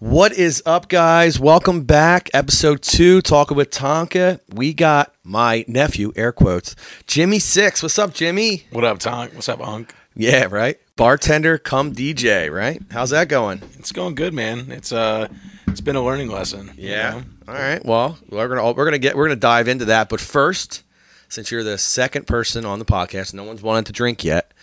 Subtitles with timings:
[0.00, 1.38] What is up, guys?
[1.38, 2.30] Welcome back.
[2.32, 4.40] Episode two, talking with Tonka.
[4.48, 6.74] We got my nephew, air quotes,
[7.06, 7.82] Jimmy Six.
[7.82, 8.64] What's up, Jimmy?
[8.70, 9.34] What up, Tonk?
[9.34, 9.94] What's up, Hunk?
[10.16, 10.78] Yeah, right.
[10.96, 12.80] Bartender, come DJ, right?
[12.90, 13.60] How's that going?
[13.78, 14.72] It's going good, man.
[14.72, 15.28] It's uh,
[15.66, 16.70] it's been a learning lesson.
[16.78, 17.22] you know?
[17.46, 17.84] All right.
[17.84, 20.82] Well, we're gonna we're gonna get we're gonna dive into that, but first,
[21.28, 24.54] since you're the second person on the podcast, no one's wanted to drink yet,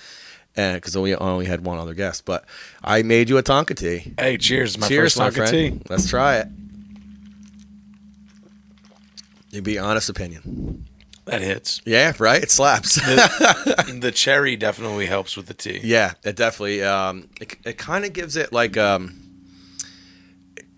[0.58, 2.26] because we only had one other guest.
[2.26, 2.46] But
[2.84, 4.14] I made you a Tonka tea.
[4.20, 4.78] Hey, cheers!
[4.78, 5.80] My Cheers, first Tonka tea.
[5.90, 6.48] Let's try it.
[9.52, 10.86] You be honest opinion.
[11.26, 11.82] That hits.
[11.86, 12.42] Yeah, right.
[12.42, 12.96] It slaps.
[12.96, 15.80] the cherry definitely helps with the tea.
[15.84, 16.84] yeah, it definitely.
[16.84, 19.22] Um, it it kind of gives it like um,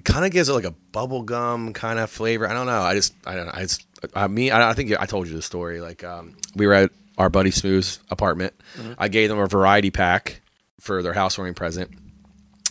[0.03, 2.47] kind of gives it like a bubble gum kind of flavor.
[2.47, 2.81] I don't know.
[2.81, 3.53] I just I don't know.
[3.53, 3.85] I just
[4.15, 5.81] I mean I, I think I told you the story.
[5.81, 8.53] Like um, we were at our buddy Smooth's apartment.
[8.97, 10.41] I gave them a variety pack
[10.79, 11.91] for their housewarming present,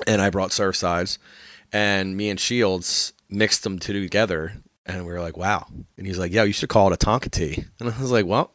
[0.06, 1.19] and I brought Surfsides,
[1.73, 4.55] and me and Shields mixed them two together.
[4.87, 5.67] And we were like, "Wow!"
[5.98, 8.25] And he's like, "Yeah, you should call it a Tonka tea." And I was like,
[8.25, 8.53] "Well,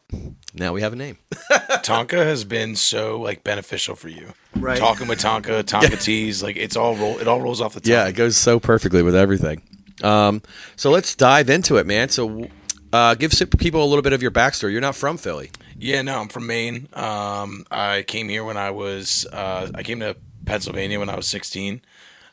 [0.52, 1.16] now we have a name."
[1.84, 4.34] Tonka has been so like beneficial for you.
[4.56, 4.76] Right.
[4.76, 7.20] Talking with Tonka, Tonka teas, like it's all roll.
[7.20, 7.92] It all rolls off the tongue.
[7.92, 9.62] Yeah, it goes so perfectly with everything.
[10.02, 10.42] Um,
[10.74, 12.08] so let's dive into it, man.
[12.08, 12.48] So
[12.94, 14.70] uh, give people a little bit of your backstory.
[14.70, 15.50] You're not from Philly.
[15.76, 16.88] Yeah, no, I'm from Maine.
[16.92, 19.26] Um, I came here when I was.
[19.32, 21.82] Uh, I came to Pennsylvania when I was 16.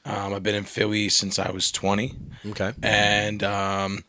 [0.05, 2.15] Um, I've been in Philly since I was 20.
[2.49, 2.73] Okay.
[2.83, 4.03] and um,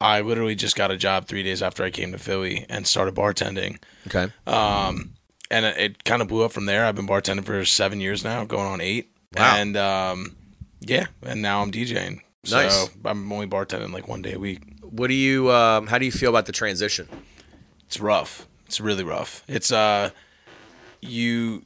[0.00, 3.14] I literally just got a job three days after I came to Philly and started
[3.14, 3.78] bartending.
[4.08, 4.32] Okay.
[4.48, 5.12] Um,
[5.52, 6.84] and it, it kind of blew up from there.
[6.84, 9.12] I've been bartending for seven years now, going on eight.
[9.36, 9.56] Wow.
[9.56, 10.36] And um,
[10.80, 12.22] yeah, and now I'm DJing.
[12.44, 12.90] So Nice.
[13.04, 14.62] I'm only bartending like one day a week.
[14.90, 15.50] What do you?
[15.50, 17.08] Um, how do you feel about the transition?
[17.86, 18.46] It's rough.
[18.66, 19.42] It's really rough.
[19.48, 20.10] It's uh,
[21.00, 21.64] you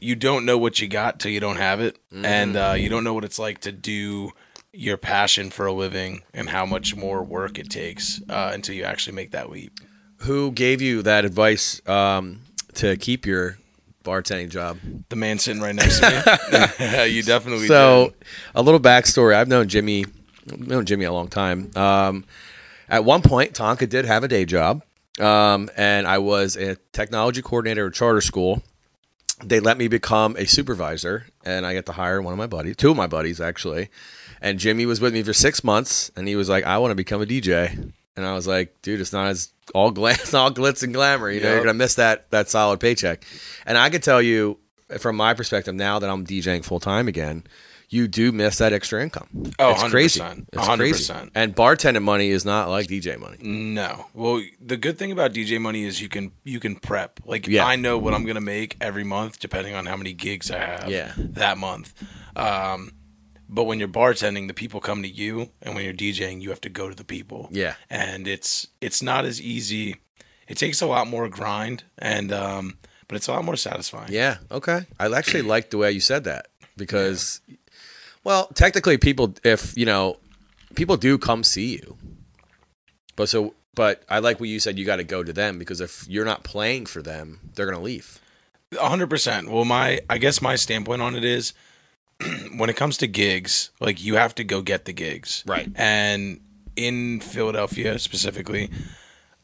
[0.00, 3.04] you don't know what you got till you don't have it, and uh, you don't
[3.04, 4.32] know what it's like to do
[4.72, 8.84] your passion for a living and how much more work it takes uh, until you
[8.84, 9.78] actually make that leap.
[10.18, 12.40] Who gave you that advice um,
[12.74, 13.58] to keep your
[14.02, 14.78] bartending job?
[15.10, 16.08] The man sitting right next to
[16.88, 18.28] me, you definitely So, did.
[18.54, 19.34] a little backstory.
[19.34, 20.06] I've known Jimmy,
[20.50, 21.70] I've known Jimmy a long time.
[21.76, 22.24] Um,
[22.92, 24.82] at one point, Tonka did have a day job,
[25.18, 28.62] um, and I was a technology coordinator at charter school.
[29.42, 32.76] They let me become a supervisor, and I got to hire one of my buddies,
[32.76, 33.88] two of my buddies actually.
[34.40, 36.94] And Jimmy was with me for six months, and he was like, "I want to
[36.96, 37.72] become a DJ."
[38.14, 41.30] And I was like, "Dude, it's not as all glam, it's all glitz and glamour.
[41.30, 41.54] You know, Yep.
[41.54, 43.24] you're gonna miss that that solid paycheck."
[43.64, 44.58] And I could tell you,
[44.98, 47.44] from my perspective, now that I'm DJing full time again,
[47.92, 49.28] you do miss that extra income.
[49.58, 50.20] Oh, it's crazy.
[50.20, 50.46] 100%.
[50.52, 50.66] It's
[51.10, 51.30] 100%.
[51.34, 53.36] And bartending money is not like DJ money.
[53.40, 54.06] No.
[54.14, 57.20] Well, the good thing about DJ money is you can you can prep.
[57.24, 57.66] Like Yeah.
[57.66, 60.88] I know what I'm gonna make every month, depending on how many gigs I have.
[60.90, 61.12] Yeah.
[61.16, 61.92] That month.
[62.34, 62.92] Um,
[63.48, 66.62] but when you're bartending, the people come to you, and when you're DJing, you have
[66.62, 67.48] to go to the people.
[67.50, 67.74] Yeah.
[67.90, 69.96] And it's it's not as easy.
[70.48, 74.10] It takes a lot more grind, and um, but it's a lot more satisfying.
[74.10, 74.38] Yeah.
[74.50, 74.86] Okay.
[74.98, 76.46] I actually like the way you said that
[76.78, 77.42] because,
[78.24, 80.18] well, technically, people, if you know,
[80.74, 81.96] people do come see you,
[83.16, 84.78] but so, but I like what you said.
[84.78, 87.80] You got to go to them because if you're not playing for them, they're gonna
[87.80, 88.20] leave.
[88.78, 89.50] A hundred percent.
[89.50, 91.52] Well, my I guess my standpoint on it is
[92.56, 95.68] when it comes to gigs, like you have to go get the gigs, Right.
[95.74, 96.40] And
[96.76, 98.70] in Philadelphia specifically,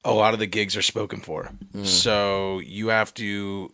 [0.04, 1.84] a lot of the gigs are spoken for, mm.
[1.84, 3.72] so you have to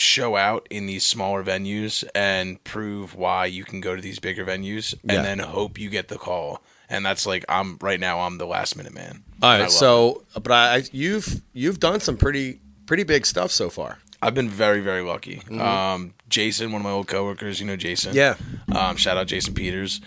[0.00, 4.44] show out in these smaller venues and prove why you can go to these bigger
[4.44, 5.14] venues, Yeah.
[5.16, 6.62] and then hope you get the call.
[6.90, 8.20] And that's like I'm right now.
[8.20, 9.22] I'm the last minute man.
[9.42, 9.70] All right, And I right.
[9.70, 13.98] love So, but I, you've you've done some pretty pretty big stuff so far.
[14.20, 15.42] I've been very, very lucky.
[15.60, 18.14] Um, Jason, one of my old coworkers, you know Jason.
[18.16, 18.34] Yeah.
[18.74, 20.00] Um, shout out Jason Peters.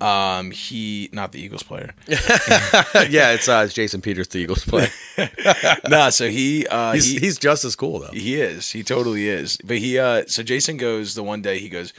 [0.00, 1.94] Um, he not the Eagles player.
[2.06, 3.32] yeah.
[3.32, 4.88] It's uh, it's Jason Peters, the Eagles play.
[5.88, 8.12] nah, so he uh He's he, he's just as cool though.
[8.12, 8.70] he is.
[8.70, 9.58] He totally is.
[9.64, 11.92] But he uh so Jason goes the one day he goes,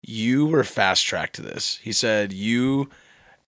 [0.00, 1.78] You were fast tracked to this.
[1.82, 2.88] He said you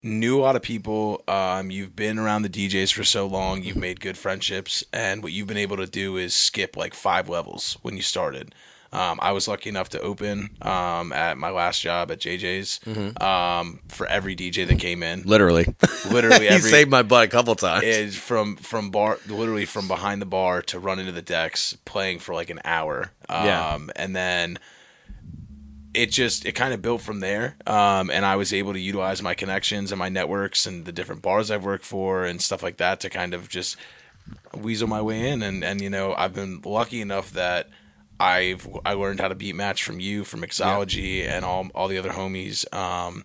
[0.03, 1.23] knew a lot of people.
[1.27, 3.63] Um, you've been around the DJs for so long.
[3.63, 7.29] You've made good friendships, and what you've been able to do is skip like five
[7.29, 8.55] levels when you started.
[8.95, 12.79] Um, I was lucky enough to open um, at my last job at JJ's
[13.21, 15.23] um, for every DJ that came in.
[15.25, 15.67] Literally,
[16.11, 18.17] Literally he every saved my butt a couple times.
[18.17, 22.35] from from bar literally from behind the bar to run into the decks playing for
[22.35, 23.11] like an hour.
[23.29, 23.79] Um, Yeah.
[23.97, 24.59] and then
[25.93, 27.57] it just it kind of built from there.
[27.67, 31.23] Um, and I was able to utilize my connections and my networks and the different
[31.23, 33.77] bars I've worked for and stuff like that to kind of just
[34.57, 35.43] weasel my way in.
[35.43, 37.69] And and you know I've been lucky enough that
[38.25, 41.99] I've I learned how to beat match from you, from Mixology, and all all the
[41.99, 42.65] other homies.
[42.75, 43.25] Um,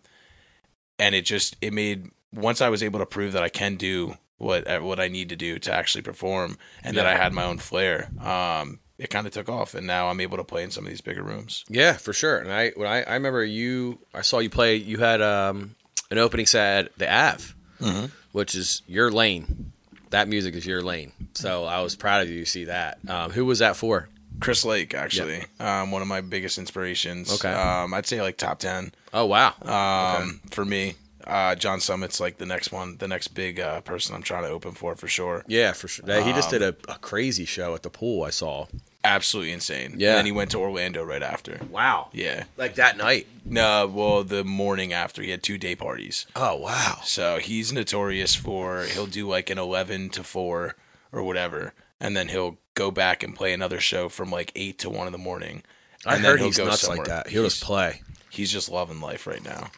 [0.98, 4.16] and it just it made once I was able to prove that I can do
[4.38, 7.44] what uh, what I need to do to actually perform, and that I had my
[7.44, 8.10] own flair.
[8.22, 10.90] Um, it kind of took off, and now I'm able to play in some of
[10.90, 11.64] these bigger rooms.
[11.70, 12.38] Yeah, for sure.
[12.38, 15.76] And I when I, I remember you I saw you play you had um
[16.12, 17.44] an opening set at the Ave,
[17.82, 18.12] Mhm.
[18.34, 19.72] which is your lane.
[20.10, 21.12] That music is your lane.
[21.36, 22.98] So I was proud of you to see that.
[23.08, 24.10] Um, who was that for?
[24.40, 27.32] Chris Lake, actually, um, one of my biggest inspirations.
[27.34, 27.54] Okay.
[27.54, 28.92] um, I'd say like top ten.
[29.14, 29.54] Oh wow.
[29.64, 30.96] Um, for me,
[31.28, 34.50] uh, John Summit's like the next one, the next big uh, person I'm trying to
[34.50, 35.44] open for for sure.
[35.48, 36.06] yeah, for sure.
[36.24, 38.24] He just Um, did a, a crazy show at the pool.
[38.24, 38.68] I saw.
[39.02, 39.96] Absolutely insane.
[39.98, 40.10] Yeah.
[40.10, 41.62] And then he went to Orlando right after.
[41.72, 42.10] Wow.
[42.12, 42.44] Yeah.
[42.58, 43.28] Like that night.
[43.46, 46.26] No, well, the morning after he had two day parties.
[46.36, 47.00] Oh wow.
[47.04, 50.76] So he's notorious for he'll do like an eleven to four
[51.14, 54.90] or whatever, and then he'll go back and play another show from like eight to
[54.90, 55.64] one in the morning.
[56.06, 57.28] I and then heard he's nuts like that.
[57.28, 58.02] He'll just play.
[58.30, 59.72] He's just loving life right now.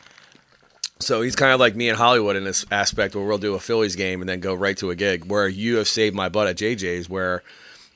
[1.00, 3.60] So he's kind of like me in Hollywood in this aspect where we'll do a
[3.60, 5.26] Phillies game and then go right to a gig.
[5.26, 7.42] Where you have saved my butt at JJ's, where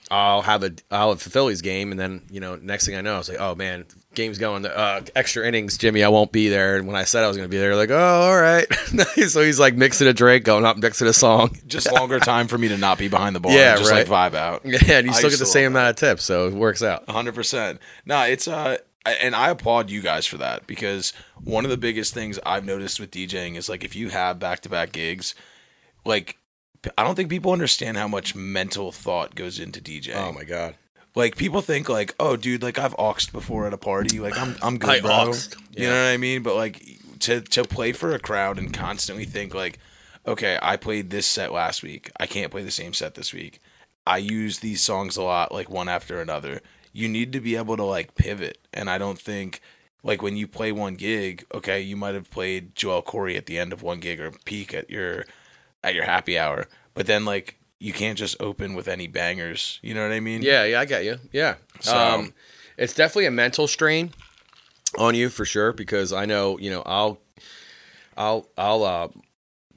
[0.10, 3.01] I'll have a I'll have a Phillies game and then you know next thing I
[3.01, 3.86] know I was like oh man
[4.16, 7.28] game's going uh, extra innings Jimmy I won't be there and when I said I
[7.28, 8.66] was going to be there like oh all right
[9.28, 12.58] so he's like mixing a drink going up mixing a song Just longer time for
[12.58, 13.52] me to not be behind the bar.
[13.56, 14.08] Yeah, just right.
[14.08, 14.62] like vibe out.
[14.66, 17.08] yeah and you still used get the same amount of tips so it works out
[17.10, 17.80] hundred percent.
[18.06, 21.14] No, it's uh, and I applaud you guys for that because
[21.44, 24.62] one of the biggest things I've noticed with DJing is like if you have back
[24.62, 25.36] to back gigs,
[26.06, 26.38] like
[26.98, 30.16] I don't think people understand how much mental thought goes into DJing.
[30.16, 30.76] oh my god
[31.16, 34.56] Like people think like, oh, dude, like I've auxed before at a party, like I'm
[34.62, 35.32] I'm good, I bro.
[35.72, 35.90] You Yeah.
[35.90, 36.44] know what I mean?
[36.44, 36.86] But like
[37.20, 39.80] to to play for a crowd and constantly think like,
[40.28, 42.12] okay, I played this set last week.
[42.20, 43.62] I can't play the same set this week.
[44.06, 46.62] I use these songs a lot, like one after another.
[46.92, 49.62] You need to be able to like pivot, and I don't think
[50.04, 53.58] like when you play one gig, okay, you might have played Joel Corry at the
[53.58, 55.26] end of one gig or peak at your
[55.84, 59.80] at your happy hour, but then like you can't just open with any bangers.
[59.81, 60.42] You know what I mean?
[60.42, 61.18] Yeah, yeah, I get you.
[61.31, 61.56] Yeah.
[61.81, 62.33] So- um,
[62.77, 64.12] it's definitely a mental strain
[64.98, 67.19] on you for sure because I know, you know, I'll,
[68.18, 69.07] I'll, I'll, uh,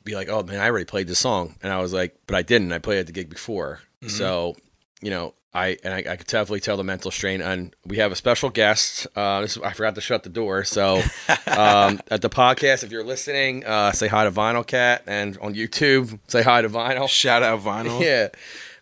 [0.05, 2.41] be like, oh man, I already played this song, and I was like, but I
[2.43, 2.73] didn't.
[2.73, 4.11] I played at the gig before, Mhm.
[4.11, 4.57] so
[5.03, 7.41] you know, I and I, I could definitely tell the mental strain.
[7.41, 9.07] And we have a special guest.
[9.17, 10.97] Uh, this, I forgot to shut the door, so
[11.47, 15.55] um, at the podcast, if you're listening, uh, say hi to Vinyl Cat, and on
[15.55, 17.09] YouTube, say hi to Vinyl.
[17.09, 18.01] Shout out vinyl.
[18.01, 18.29] Yeah.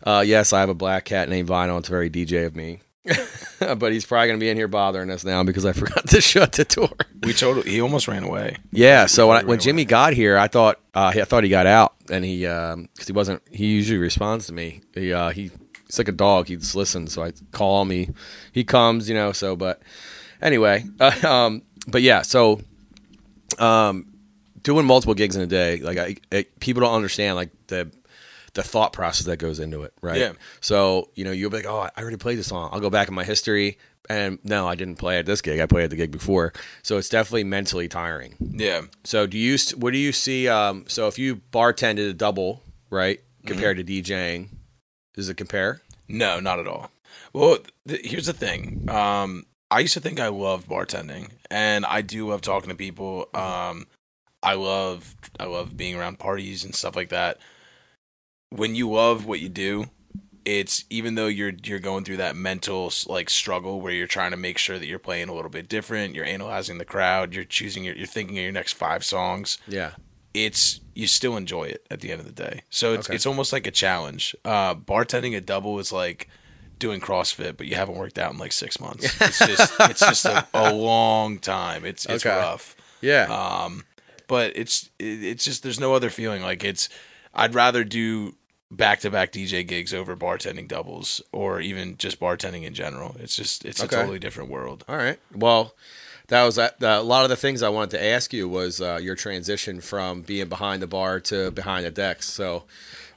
[0.03, 1.79] Uh, yes, I have a black cat named Vinyl.
[1.79, 2.81] It's very DJ of me.
[3.77, 6.21] but he's probably going to be in here bothering us now because I forgot to
[6.21, 6.95] shut the door.
[7.23, 7.71] We totally.
[7.71, 8.57] He almost ran away.
[8.71, 9.05] Yeah.
[9.05, 9.57] So when, I, when away.
[9.57, 13.13] Jimmy got here, I thought uh, I thought he got out, and he because he
[13.13, 13.41] wasn't.
[13.49, 14.81] He usually responds to me.
[14.93, 15.51] He uh, he
[15.87, 16.47] he's like a dog.
[16.47, 17.13] He just listens.
[17.13, 17.89] So I call him.
[17.89, 18.09] He
[18.51, 19.09] he comes.
[19.09, 19.31] You know.
[19.31, 19.81] So but
[20.41, 20.85] anyway.
[20.99, 21.61] Uh, um.
[21.87, 22.21] But yeah.
[22.21, 22.59] So
[23.59, 24.07] um,
[24.63, 25.97] doing multiple gigs in a day, like
[26.31, 27.91] I, people don't understand like the
[28.53, 30.19] the thought process that goes into it, right?
[30.19, 30.33] Yeah.
[30.61, 33.07] So you know, you'll be like, "Oh, I already played this song." I'll go back
[33.07, 33.77] in my history,
[34.09, 35.59] and no, I didn't play at this gig.
[35.59, 36.53] I played at the gig before,
[36.83, 38.35] so it's definitely mentally tiring.
[38.39, 38.81] Yeah.
[39.03, 39.57] So do you?
[39.77, 40.47] What do you see?
[40.49, 43.47] Um, so if you bartended a double, right, Mm-hmm.
[43.47, 44.49] compared to DJing,
[45.17, 45.81] does it compare?
[46.07, 46.91] No, not at all.
[47.33, 48.87] Well, th- here's the thing.
[48.89, 53.27] Um, I used to think I loved bartending, and I do love talking to people.
[53.33, 53.87] Um,
[54.43, 57.39] I love I love being around parties and stuff like that.
[58.51, 59.87] When you love what you do,
[60.45, 64.37] it's even though you're you're going through that mental like struggle where you're trying to
[64.37, 67.83] make sure that you're playing a little bit different, you're analyzing the crowd, you're choosing
[67.83, 69.57] your, you're thinking of your next five songs.
[69.67, 69.93] Yeah.
[70.45, 72.61] It's you still enjoy it at the end of the day.
[72.69, 73.15] So it's Okay.
[73.15, 74.35] it's almost like a challenge.
[74.45, 76.29] Uh, bartending a double is like
[76.79, 79.05] doing CrossFit, but you haven't worked out in like six months.
[79.21, 81.85] It's just it's just a, a long time.
[81.85, 82.35] It's it's Okay.
[82.35, 82.75] rough.
[83.01, 83.23] Yeah.
[83.25, 83.85] Um,
[84.27, 86.41] but it's it's just there's no other feeling.
[86.43, 86.89] Like it's
[87.33, 88.35] I'd rather do
[88.69, 93.15] back to back DJ gigs over bartending doubles or even just bartending in general.
[93.19, 93.95] It's just it's Okay.
[93.95, 94.83] a totally different world.
[94.89, 95.19] All right.
[95.33, 95.73] Well,
[96.27, 96.81] that was that.
[96.81, 100.21] A lot of the things I wanted to ask you was uh, your transition from
[100.21, 102.25] being behind the bar to behind the decks.
[102.29, 102.63] So,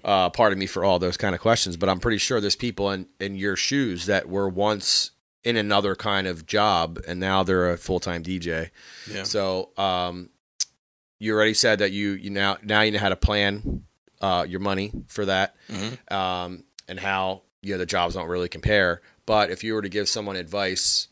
[0.04, 2.90] uh, pardon me for all those kind of questions, but I'm pretty sure there's people
[2.90, 5.10] in in your shoes that were once
[5.42, 8.70] in another kind of job and now they're a full time DJ.
[9.10, 9.22] Yeah.
[9.24, 10.28] So, um,
[11.18, 13.84] you already said that you you now now you know how to plan
[14.22, 16.12] uh, your money for that, Mhm.
[16.12, 19.00] um, and how you know the jobs don't really compare.
[19.26, 21.08] But if you were to give someone advice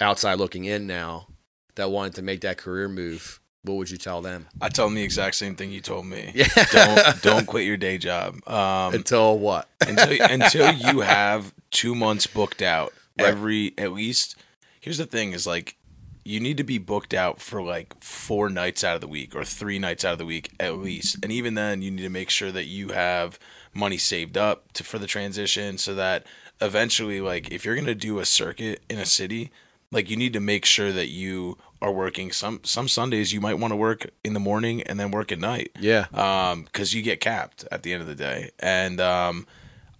[0.00, 1.28] outside looking in now
[1.74, 4.48] that wanted to make that career move, what would you tell them?
[4.60, 6.32] I tell them the exact same thing you told me.
[6.34, 6.48] Yeah.
[6.72, 8.46] don't don't quit your day job.
[8.48, 9.68] Um, Until what?
[9.86, 13.28] until until you have two months booked out Right.
[13.28, 14.36] every at least.
[14.80, 15.76] Here's the thing: is like
[16.24, 19.44] you need to be booked out for like four nights out of the week or
[19.44, 21.16] three nights out of the week at least.
[21.22, 23.38] And even then, you need to make sure that you have
[23.74, 26.26] money saved up to for the transition so that
[26.60, 29.50] eventually, like, if you're gonna do a circuit in a city,
[29.92, 32.32] like you need to make sure that you are working.
[32.32, 35.38] Some some Sundays you might want to work in the morning and then work at
[35.38, 35.70] night.
[35.78, 36.06] Yeah.
[36.14, 38.50] um because you get capped at the end of the day.
[38.58, 39.46] And um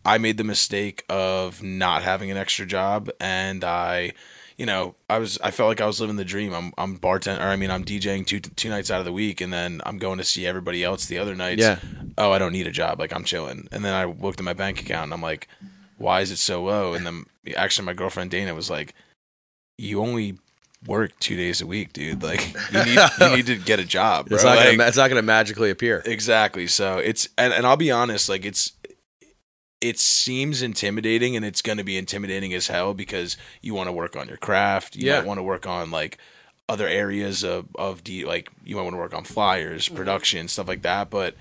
[0.05, 4.13] i made the mistake of not having an extra job and i
[4.57, 6.53] you know i was i felt like i was living the dream.
[6.53, 9.41] I'm i'm bartender or i mean i'm djing two two nights out of the week
[9.41, 11.63] and then i'm going to see everybody else the other nights.
[11.63, 11.79] Yeah.
[12.19, 12.99] oh i don't need a job.
[12.99, 13.69] Like i'm chilling.
[13.71, 15.47] And then i looked at my bank account and i'm like
[15.99, 16.95] why is it so low?
[16.95, 18.95] And then actually my girlfriend dana was like
[19.83, 20.39] you only
[20.87, 24.29] work two days a week dude like you need you need to get a job
[24.29, 24.35] bro.
[24.37, 26.03] It's not, Like- gonna, it's not gonna magically appear.
[26.07, 26.67] Exactly.
[26.67, 28.73] So it's and, and I'll be honest, like it's
[29.81, 33.93] it seems intimidating and it's going to be intimidating as hell because you want to
[33.93, 34.95] work on your craft.
[34.95, 35.19] You Yeah.
[35.19, 36.19] might want to work on like
[36.69, 39.97] other areas of of D like you might want to work on flyers, Mm-hmm.
[39.97, 41.35] production, stuff like that, but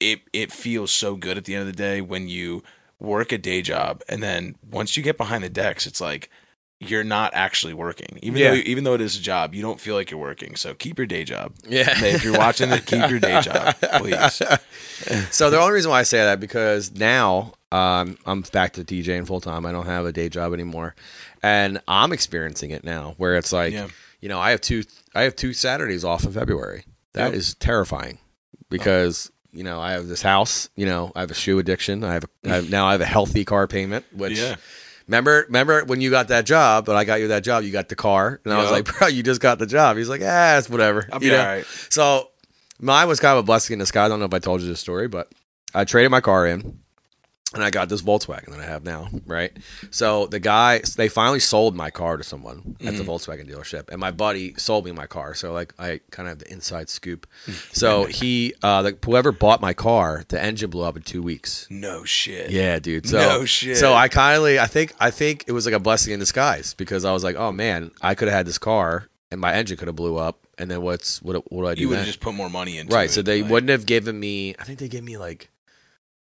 [0.00, 2.62] it it feels so good at the end of the day when you
[3.00, 6.28] work a day job and then once you get behind the decks it's like
[6.80, 8.18] you're not actually working.
[8.22, 8.50] Even Yeah.
[8.50, 10.54] though even though it is a job, you don't feel like you're working.
[10.56, 11.52] So keep your day job.
[11.68, 11.88] Yeah.
[12.04, 14.42] If you're watching it, keep your day job, please.
[15.30, 19.26] so the only reason why I say that because now um, I'm back to DJing
[19.26, 19.66] full time.
[19.66, 20.94] I don't have a day job anymore,
[21.42, 23.88] and I'm experiencing it now, where it's like, Yeah.
[24.20, 26.84] you know, I have two I have two Saturdays off in February.
[27.14, 27.56] That is Yep.
[27.58, 28.18] terrifying
[28.70, 30.68] because you know I have this house.
[30.76, 32.04] You know, I have a shoe addiction.
[32.04, 34.38] I have, a, I have now I have a healthy car payment, which.
[34.38, 34.56] Yeah.
[35.08, 37.88] Remember, remember when you got that job, but I got you that job, you got
[37.88, 40.58] the car, and I was like, "Bro, you just got the job." He's like, "Ah,
[40.58, 41.40] it's whatever." I'll you know?
[41.40, 41.64] all right.
[41.88, 42.28] So
[42.78, 44.06] mine was kind of a blessing in disguise.
[44.06, 45.32] I don't know if I told you this story, but
[45.74, 46.80] I traded my car in
[47.54, 49.56] and I got this Volkswagen that I have now, right?
[49.90, 53.98] So the guy, they finally sold my car to someone at the Volkswagen dealership, and
[53.98, 55.34] my buddy sold me my car.
[55.34, 57.26] So like, I kind of have the inside scoop.
[57.72, 61.66] So he, uh, the, whoever bought my car, the engine blew up in two weeks.
[61.70, 62.50] No shit.
[62.50, 63.08] Yeah, dude.
[63.08, 63.76] So, No shit.
[63.76, 67.04] So I kindly, I think, I think it was like a blessing in disguise because
[67.04, 69.88] I was like, oh man, I could have had this car and my engine could
[69.88, 71.50] have blew up, and then what's what?
[71.52, 71.82] What do I do?
[71.82, 73.02] You would have just put more money into right.
[73.02, 73.04] it.
[73.04, 73.10] Right.
[73.10, 74.54] So they like- wouldn't have given me.
[74.58, 75.50] I think they gave me like.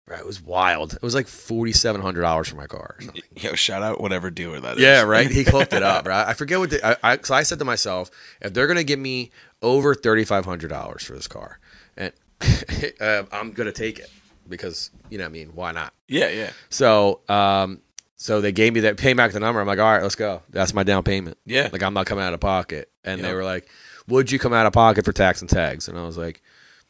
[0.08, 0.94] Right, it was wild.
[0.94, 2.94] It was like forty seven hundred dollars for my car.
[2.96, 3.22] Or something.
[3.36, 4.82] Yo, shout out whatever dealer that is.
[4.82, 5.28] Yeah, right.
[5.28, 6.06] He hooked it up.
[6.06, 6.28] Right.
[6.28, 6.70] I forget what.
[6.70, 8.10] The, I, I so I said to myself,
[8.40, 9.32] if they're gonna give me
[9.62, 11.58] over thirty five hundred dollars for this car,
[11.96, 12.12] and
[13.00, 14.08] uh, I'm gonna take it
[14.48, 15.92] because you know, what I mean, why not?
[16.06, 16.50] Yeah, yeah.
[16.70, 17.80] So, um,
[18.16, 19.60] so they gave me that pay back the number.
[19.60, 20.42] I'm like, all right, let's go.
[20.50, 21.38] That's my down payment.
[21.44, 21.68] Yeah.
[21.72, 22.90] Like I'm not coming out of pocket.
[23.04, 23.68] And they were like,
[24.08, 25.88] would you come out of pocket for tax and tags?
[25.88, 26.42] And I was like,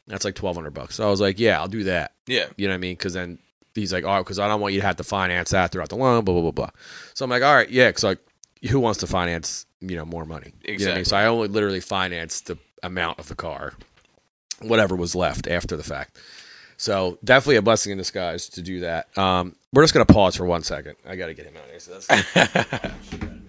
[0.07, 0.97] that's like twelve hundred bucks.
[0.97, 2.13] So I was like, yeah, I'll do that.
[2.27, 2.47] Yeah.
[2.57, 2.95] You know what I mean?
[2.95, 3.39] Because then
[3.75, 5.97] he's like, oh, because I don't want you to have to finance that throughout the
[5.97, 6.71] loan, blah blah blah blah.
[7.15, 8.19] So I'm like, all right, yeah, because like,
[8.71, 10.47] who wants to finance you know more money?
[10.47, 10.75] You know I mean?
[10.75, 11.05] Exactly.
[11.05, 13.75] So I only literally financed the amount of the car,
[14.61, 16.19] whatever was left after the fact.
[16.79, 19.17] So definitely a blessing in disguise to do that.
[19.17, 20.97] Um, we're just gonna pause for one second.
[21.07, 21.81] I got to get him out of here.
[21.81, 23.31] So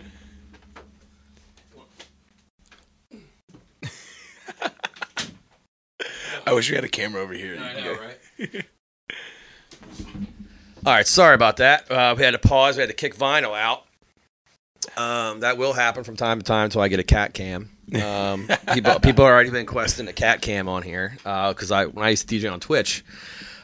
[6.48, 7.58] I wish we had a camera over here.
[7.58, 8.66] right?
[10.86, 11.92] All right, sorry about that.
[11.92, 12.78] Uh, we had to pause.
[12.78, 13.84] We had to kick vinyl out.
[14.96, 17.70] Um, that will happen from time to time until I get a cat cam.
[18.02, 22.06] Um, people people have already been questioning a cat cam on here because I when
[22.06, 23.04] I used to DJ on Twitch,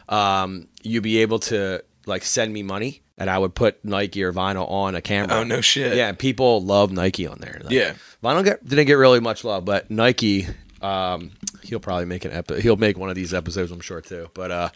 [0.10, 4.34] um, you'd be able to like send me money and I would put Nike or
[4.34, 5.38] vinyl on a camera.
[5.38, 5.96] Oh no shit.
[5.96, 7.62] Yeah, people love Nike on there.
[7.64, 7.94] Like, Yeah.
[8.24, 10.48] Vinyl get, didn't get really much love, but Nike,
[10.84, 11.32] um,
[11.64, 14.30] he'll probably make an epi- He'll make one of these episodes, I'm sure too.
[14.34, 14.70] But uh,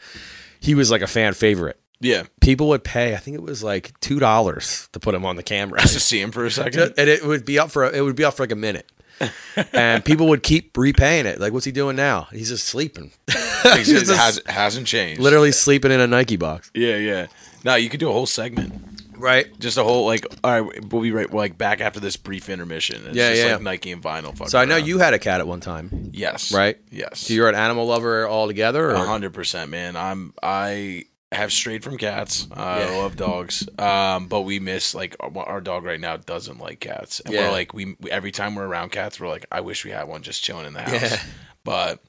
[0.59, 1.79] he was like a fan favorite.
[1.99, 2.23] Yeah.
[2.41, 5.43] People would pay, I think it was like two dollars to put him on the
[5.43, 6.93] camera, Just to see him for a second.
[6.97, 8.89] and it would be up for it would be up for like a minute.
[9.73, 11.39] and people would keep repaying it.
[11.39, 12.27] Like, what's he doing now?
[12.31, 13.11] He's just sleeping.
[13.73, 15.19] He's just has, hasn't changed.
[15.19, 16.69] literally sleeping in a Nike box.
[16.75, 17.25] Yeah, yeah.
[17.65, 18.71] No, you could do a whole segment.
[19.17, 19.47] Right.
[19.59, 20.25] Just a whole like.
[20.43, 23.03] All right, we'll be right like back after this brief intermission.
[23.07, 23.53] It's Yeah, just yeah.
[23.53, 24.31] like Nike and vinyl.
[24.31, 24.87] fucking So I know around.
[24.87, 26.51] you had a cat at one time, Yes.
[26.51, 26.77] right?
[26.91, 27.19] Yes.
[27.21, 29.95] So you're an animal lover altogether, A hundred percent, man.
[29.95, 32.47] I'm I have strayed from cats.
[32.53, 32.97] I Yeah.
[32.97, 37.19] love dogs, um, but we miss like our, our dog right now doesn't like cats.
[37.19, 37.47] And Yeah.
[37.47, 40.07] we're like we, we every time we're around cats, we're like, I wish we had
[40.07, 41.01] one just chilling in the house.
[41.11, 41.19] Yeah.
[41.65, 42.01] But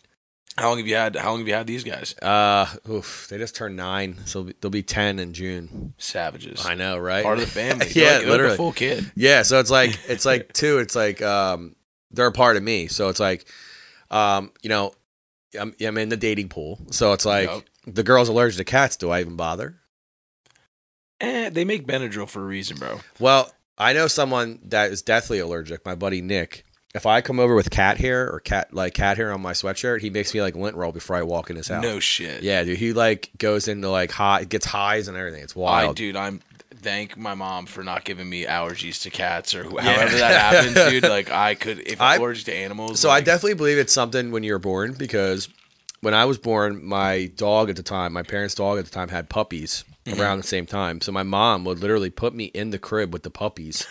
[0.58, 1.16] how long have you had?
[1.16, 2.14] How long have you had these guys?
[2.20, 5.94] uh, oof, they just turned nine, so they'll be, ten in June.
[5.98, 6.66] Savages.
[6.66, 7.22] I know, right?
[7.22, 7.86] Part of the family.
[7.94, 8.54] Yeah, like, literally.
[8.54, 9.10] a full kid.
[9.14, 10.78] Yeah, so it's like it's like too.
[10.78, 11.76] It's like um,
[12.10, 12.88] they're a part of me.
[12.88, 13.46] So it's like,
[14.10, 14.92] um, you know,
[15.58, 16.80] I'm I'm in the dating pool.
[16.90, 17.50] So it's like
[17.86, 18.96] the girl's allergic to cats.
[18.96, 19.76] Do I even bother?
[21.20, 23.00] Eh, they make Benadryl for a reason, bro.
[23.18, 25.84] Well, I know someone that is deathly allergic.
[25.84, 26.64] My buddy Nick.
[26.95, 30.00] If I come over with cat hair or cat like cat hair on my sweatshirt,
[30.00, 31.83] he makes me like lint roll before I walk in his house.
[31.83, 32.42] No shit.
[32.42, 32.78] Yeah, dude.
[32.78, 35.42] He like goes into like high, gets highs and everything.
[35.42, 35.90] It's wild.
[35.90, 36.40] I, dude, I'm
[36.80, 40.75] thank my mom for not giving me allergies to cats or who, however that happens,
[40.90, 41.02] dude.
[41.02, 43.00] Like I could, if I- I'm allergic to animals.
[43.00, 45.49] So I definitely believe it's something when you're born because
[46.00, 49.09] when I was born, my dog at the time, my parents' dog at the time,
[49.09, 50.23] had puppies Mm-hmm.
[50.23, 51.02] around the same time.
[51.02, 53.87] So my mom would literally put me in the crib with the puppies.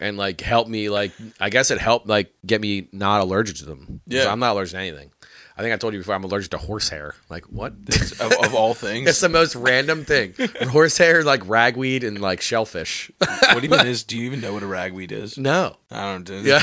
[0.00, 3.66] And like help me, like I guess it helped like get me not allergic to
[3.66, 4.00] them.
[4.06, 4.30] Yeah.
[4.30, 5.10] I'm not allergic to anything.
[5.58, 7.16] I think I told you before I'm allergic to horsehair.
[7.28, 7.72] Like what?
[8.20, 9.08] of, of all things.
[9.08, 10.34] It's the most random thing.
[10.68, 13.10] Horsehair, like ragweed, and like shellfish.
[13.18, 14.04] what even is?
[14.04, 15.36] Do you even know what a ragweed is?
[15.36, 15.76] no.
[15.90, 16.22] I don't.
[16.24, 16.58] do Yeah,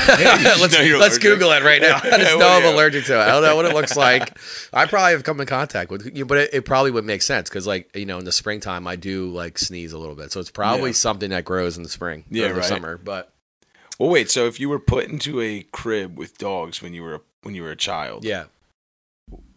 [0.60, 1.98] let's, let's Google it right now.
[2.02, 3.24] I just know I'm allergic to it.
[3.24, 4.38] I don't know what it looks like.
[4.72, 7.50] I probably have come in contact with you, but it, it probably would make sense
[7.50, 10.40] because, like, you know, in the springtime, I do like sneeze a little bit, so
[10.40, 10.96] it's probably Yeah.
[10.96, 12.64] something that grows in the spring, Yeah, or the right.
[12.66, 12.98] summer.
[12.98, 13.34] But
[14.00, 14.30] Well, wait.
[14.30, 17.64] So if you were put into a crib with dogs when you were when you
[17.64, 18.46] were a child, yeah,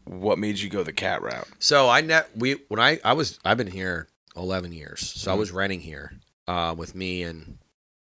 [0.09, 1.47] what made you go the cat route?
[1.59, 5.35] so I net we when I I was I've been here eleven years, so I
[5.35, 5.39] Mhm.
[5.39, 6.13] was renting here
[6.47, 7.59] uh, with me and.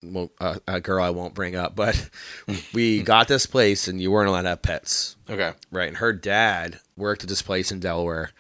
[0.07, 2.11] Well, uh, a girl I won't bring up, but
[2.75, 5.17] we got this place and you weren't allowed to have pets.
[5.31, 5.55] Okay.
[5.71, 5.89] Right.
[5.89, 8.33] And her dad worked at this place in Delaware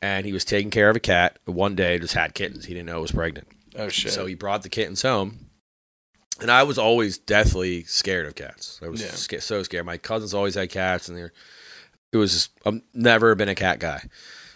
[0.00, 1.40] and he was taking care of a cat.
[1.44, 2.66] One day just had kittens.
[2.66, 3.48] He didn't know it was pregnant.
[3.76, 4.12] Oh shit.
[4.12, 5.46] So he brought the kittens home.
[6.40, 8.78] And I was always deathly scared of cats.
[8.80, 9.40] I was Yeah.
[9.40, 9.86] so scared.
[9.86, 11.32] My cousins always had cats and they're
[12.12, 14.02] it was just, I've never been a cat guy.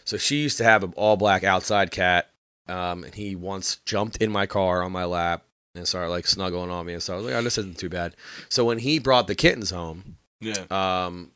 [0.04, 2.28] So she used to have an all black outside cat.
[2.68, 5.44] Um, and he once jumped in my car on my lap
[5.74, 7.88] and started like snuggling on me and so I was like, oh, this isn't too
[7.88, 8.14] bad.
[8.48, 10.64] So when he brought the kittens home, yeah.
[10.70, 11.30] um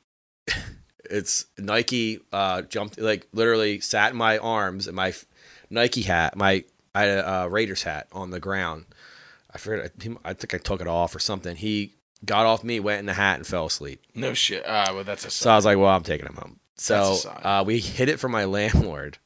[1.11, 5.25] it's nike uh jumped like literally sat in my arms and my f-
[5.70, 8.85] nike hat my i had a uh, raiders hat on the ground
[9.54, 11.94] i forget I, I think i took it off or something he
[12.25, 14.64] got off me went in the hat and fell asleep No shit.
[14.66, 17.62] Ah, well, that's a so i was like well i'm taking him home so uh,
[17.66, 19.18] we hid it from my landlord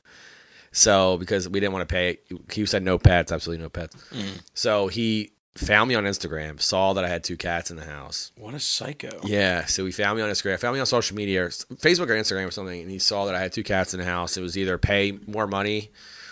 [0.72, 2.18] so because we didn't want to pay
[2.52, 4.40] he said no pets absolutely no pets Mm.
[4.54, 8.30] so he found me on instagram saw that i had two cats in the house
[8.36, 9.20] What a psycho.
[9.24, 12.14] yeah, so he found me on Instagram, found me on social media, or Facebook or
[12.14, 14.36] Instagram or something, and he saw that I had two cats in the house.
[14.36, 15.90] It was either pay more money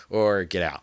[0.09, 0.81] or get out,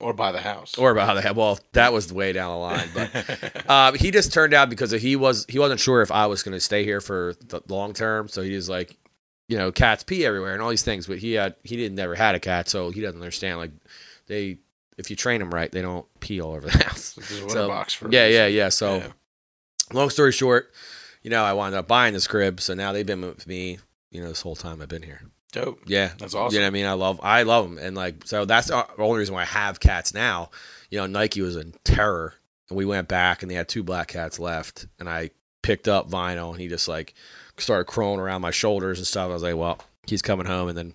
[0.00, 0.78] Or buy the house.
[0.78, 2.88] or about the well, that was way down the line.
[2.94, 6.42] But uh, he just turned out because he was he wasn't sure if I was
[6.42, 8.96] going to stay here for the long term, so he was like,
[9.48, 11.06] you know, cats pee everywhere and all these things.
[11.06, 13.58] But he had he didn't never had a cat, so he doesn't understand.
[13.58, 13.72] Like
[14.26, 14.58] they,
[14.96, 17.18] if you train them right, they don't pee all over the house.
[17.48, 18.70] So, box for yeah, yeah, yeah.
[18.70, 19.08] So Yeah.
[19.92, 20.72] long story short,
[21.22, 23.78] you know, I wound up buying this crib, so now they've been with me,
[24.10, 25.20] you know, this whole time I've been here.
[25.52, 25.80] Dope.
[25.86, 26.54] Yeah, That's awesome.
[26.54, 26.86] you know what I mean.
[26.86, 29.80] I love, I love them, and like, so that's the only reason why I have
[29.80, 30.50] cats now.
[30.90, 32.34] You know, Nike was in terror,
[32.68, 35.30] and we went back, and they had two black cats left, and I
[35.62, 37.14] picked up Vinyl, and he just like
[37.58, 39.30] started crawling around my shoulders and stuff.
[39.30, 40.94] I was like, well, he's coming home, and then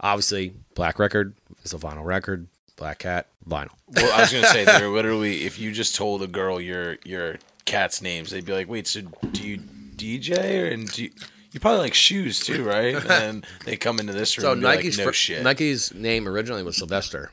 [0.00, 3.70] obviously, black record is a vinyl record, black cat, vinyl.
[3.88, 7.38] Well, I was gonna say they're literally if you just told a girl your your
[7.66, 11.10] cat's names, they'd be like, "Wait, so do you DJ or and do you,
[11.52, 14.96] you probably like shoes too, right?" And then they come into this room So Nike's
[14.98, 17.30] like, "No fir- shit." Nike's name originally was Sylvester.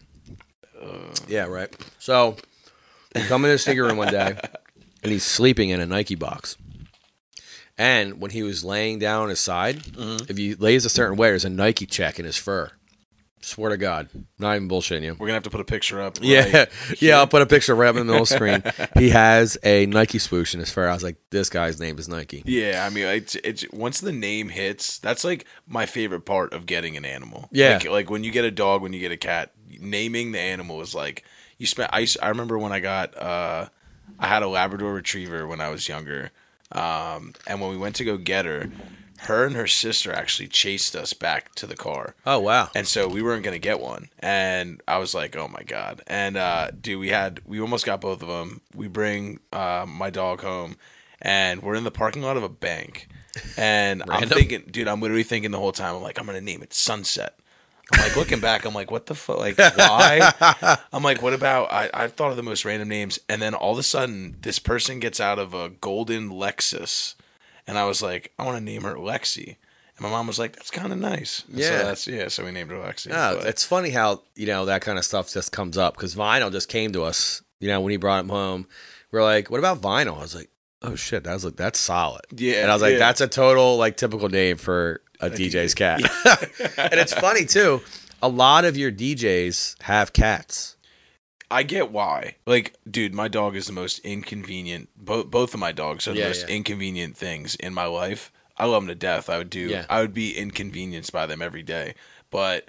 [1.27, 1.73] yeah, right.
[1.99, 2.38] So
[3.15, 4.38] we come in his sticker room one day,
[5.03, 6.58] and he's sleeping in a Nike box.
[7.77, 10.30] And when he was laying down on his side, Mhm.
[10.30, 12.71] if he lays a certain way, there's a Nike check in his fur.
[13.41, 15.12] Swear to God, not even bullshitting you.
[15.17, 16.17] We're gonna have to put a picture up.
[16.21, 16.69] Yeah, right
[17.02, 17.17] yeah.
[17.17, 18.63] I'll put a picture right up in the middle screen.
[18.97, 20.88] He has a Nike swoosh in his fur.
[20.88, 22.41] I was like, this guy's name is Nike.
[22.45, 26.65] Yeah, I mean, it's it's once the name hits, that's like my favorite part of
[26.65, 27.47] getting an animal.
[27.52, 27.73] Yeah.
[27.76, 30.82] like, like when you get a dog, when you get a cat, naming the animal
[30.82, 31.23] is like
[31.58, 31.91] you spent.
[31.93, 33.67] I I remember when I got uh,
[34.19, 36.32] I had a Labrador Retriever when I was younger,
[36.71, 38.69] um, and when we went to go get her,
[39.21, 42.15] her and her sister actually chased us back to the car.
[42.25, 42.69] Oh wow.
[42.75, 46.38] And so we weren't gonna get one, and I was like, "Oh my god!" And
[46.38, 48.62] uh, dude, we had we almost got both of them.
[48.75, 50.77] We bring uh, my dog home,
[51.21, 53.08] and we're in the parking lot of a bank,
[53.58, 56.62] and I'm thinking, dude, I'm literally thinking the whole time, I'm like, I'm gonna name
[56.62, 57.38] it Sunset.
[57.91, 59.38] I'm like looking back, I'm like, what the fuck?
[59.38, 60.77] Like, why?
[60.93, 61.71] I'm like, what about?
[61.71, 64.60] I I thought of the most random names, and then all of a sudden, this
[64.60, 67.15] person gets out of a golden Lexus,
[67.67, 69.58] and I was like, I want to name her Lexi.
[69.97, 71.80] And my mom was like, "That's kind of nice." And Yeah.
[71.80, 72.27] so that's yeah.
[72.27, 73.08] So we named her Lexi.
[73.12, 76.13] Oh, but- it's funny how you know that kind of stuff just comes up because
[76.15, 77.41] Vinyl just came to us.
[77.60, 78.67] You know, when he brought him home,
[79.12, 80.49] we're like, "What about Vinyl?" I was like,
[80.84, 82.99] "Oh shit, that was like that's solid." Yeah, and I was like, yeah.
[82.99, 86.01] "That's a total like typical name for a DJ's cat."
[86.77, 87.82] and it's funny too.
[88.21, 90.75] A lot of your DJs have cats.
[91.49, 92.36] I get why.
[92.45, 94.89] Like, dude, my dog is the most inconvenient.
[94.97, 96.55] Both both of my dogs are the Yeah, most yeah.
[96.55, 98.31] inconvenient things in my life.
[98.57, 99.29] I love them to death.
[99.29, 99.60] I would do.
[99.67, 99.86] Yeah.
[99.89, 101.93] I would be inconvenienced by them every day.
[102.31, 102.67] But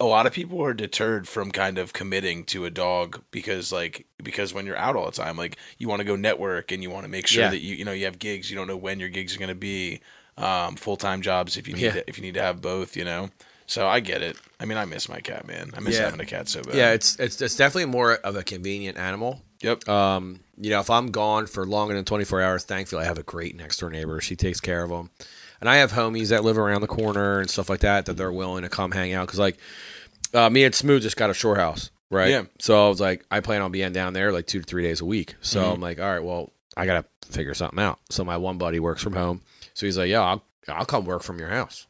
[0.00, 4.06] a lot of people are deterred from kind of committing to a dog because, like,
[4.22, 6.90] because when you're out all the time, like, you want to go network and you
[6.90, 7.50] want to make sure Yeah.
[7.50, 8.50] that you you know you have gigs.
[8.50, 10.00] You don't know when your gigs are going to be.
[10.36, 11.92] Um, full time jobs if you need Yeah.
[11.92, 12.96] to, if you need to have both.
[12.96, 13.30] You know.
[13.66, 14.36] So I get it.
[14.60, 15.70] I mean, I miss my cat, man.
[15.74, 16.04] I miss Yeah.
[16.04, 16.74] having a cat so bad.
[16.74, 19.42] Yeah, it's it's it's definitely more of a convenient animal.
[19.62, 19.88] Yep.
[19.88, 23.22] Um, you know, if I'm gone for longer than 24 hours, thankfully I have a
[23.22, 24.20] great next door neighbor.
[24.20, 25.10] She takes care of them,
[25.60, 28.32] and I have homies that live around the corner and stuff like that that they're
[28.32, 29.26] willing to come hang out.
[29.26, 29.56] Because like,
[30.34, 32.30] uh, me and Smooth just got a shore house, right?
[32.30, 32.42] Yeah.
[32.58, 35.00] So I was like, I plan on being down there like two to three days
[35.00, 35.34] a week.
[35.40, 35.74] So Mhm.
[35.74, 37.98] I'm like, all right, well, I gotta figure something out.
[38.10, 39.40] So my one buddy works from home,
[39.72, 41.86] so he's like, yeah, I'll I'll come work from your house.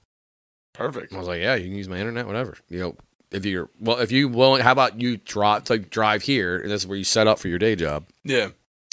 [0.75, 1.15] Perfect.
[1.15, 2.57] I was like, yeah, you can use my internet, whatever.
[2.69, 2.97] You know,
[3.31, 6.83] if you're well, if you willing, how about you drop like drive here, and this
[6.83, 8.07] is where you set up for your day job.
[8.25, 8.51] Yeah.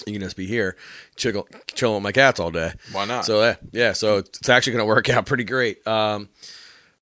[0.08, 0.78] You can just be here,
[1.16, 2.74] chill, chilling with my cats all day.
[2.92, 3.26] Why not?
[3.26, 3.94] So yeah, yeah.
[3.94, 5.86] So it's actually going to work out pretty great.
[5.86, 6.30] Um,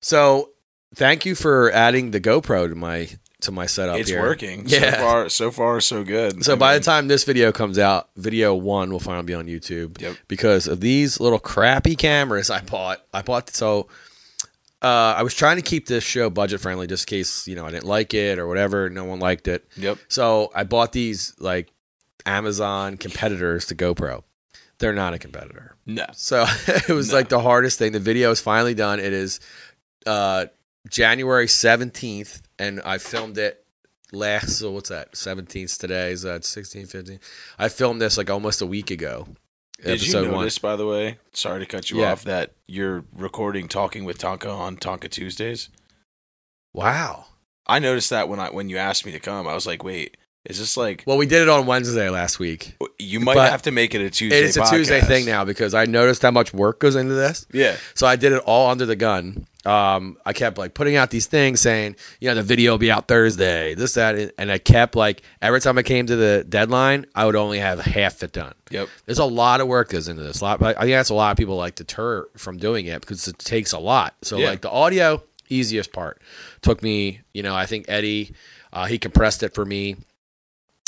[0.00, 0.50] so
[0.94, 3.08] thank you for adding the GoPro to my
[3.40, 3.98] to my setup.
[3.98, 4.20] it's here.
[4.20, 4.64] working.
[4.66, 4.90] Yeah.
[4.90, 6.44] So far, so far, so good.
[6.44, 9.34] So I by mean, the time this video comes out, video one will finally be
[9.34, 10.00] on YouTube.
[10.00, 10.16] Yep.
[10.28, 13.02] Because of these little crappy cameras I bought.
[13.14, 13.88] I bought so
[14.82, 17.66] uh, I was trying to keep this show budget friendly just in case, you know,
[17.66, 19.66] I didn't like it or whatever, no one liked it.
[19.76, 19.98] Yep.
[20.08, 21.70] So I bought these like
[22.26, 24.22] Amazon competitors to GoPro.
[24.78, 25.76] They're not a competitor.
[25.86, 26.06] No.
[26.12, 27.16] So it was No.
[27.16, 27.92] like the hardest thing.
[27.92, 28.98] The video is finally done.
[29.00, 29.40] It is
[30.06, 30.46] uh,
[30.88, 33.62] January 17th, and I filmed it
[34.12, 35.12] last, so what's that?
[35.12, 36.12] 17th today.
[36.12, 37.20] Is that sixteen, fifteen.
[37.58, 39.28] I filmed this like almost a week ago.
[39.82, 40.40] Did you Episode one.
[40.40, 41.18] notice, by the way?
[41.32, 42.12] Sorry to cut you Yeah.
[42.12, 42.22] off.
[42.24, 45.68] That you're recording talking with Tonka on Tonka Tuesdays.
[46.72, 47.26] Wow.
[47.66, 50.16] I noticed that when I when you asked me to come, I was like, wait,
[50.44, 52.74] is this like Well, we did it on Wednesday last week.
[52.98, 54.40] you might have to make it a Tuesday?
[54.40, 57.46] It's a Tuesday thing now because I noticed how much work goes into this.
[57.52, 57.76] Yeah.
[57.94, 59.46] So I did it all under the gun.
[59.66, 62.90] Um, I kept like putting out these things saying, you know, the video will be
[62.90, 67.04] out Thursday, this, that, and I kept like every time I came to the deadline,
[67.14, 68.54] I would only have half it done.
[68.70, 68.88] Yep.
[69.04, 70.40] There's a lot of work goes into this.
[70.40, 73.28] A lot, I think that's a lot of people like deter from doing it because
[73.28, 74.14] it takes a lot.
[74.22, 74.48] So Yeah.
[74.48, 76.22] like the audio, easiest part,
[76.62, 77.20] took me.
[77.34, 78.32] You know, I think Eddie,
[78.72, 79.96] uh, he compressed it for me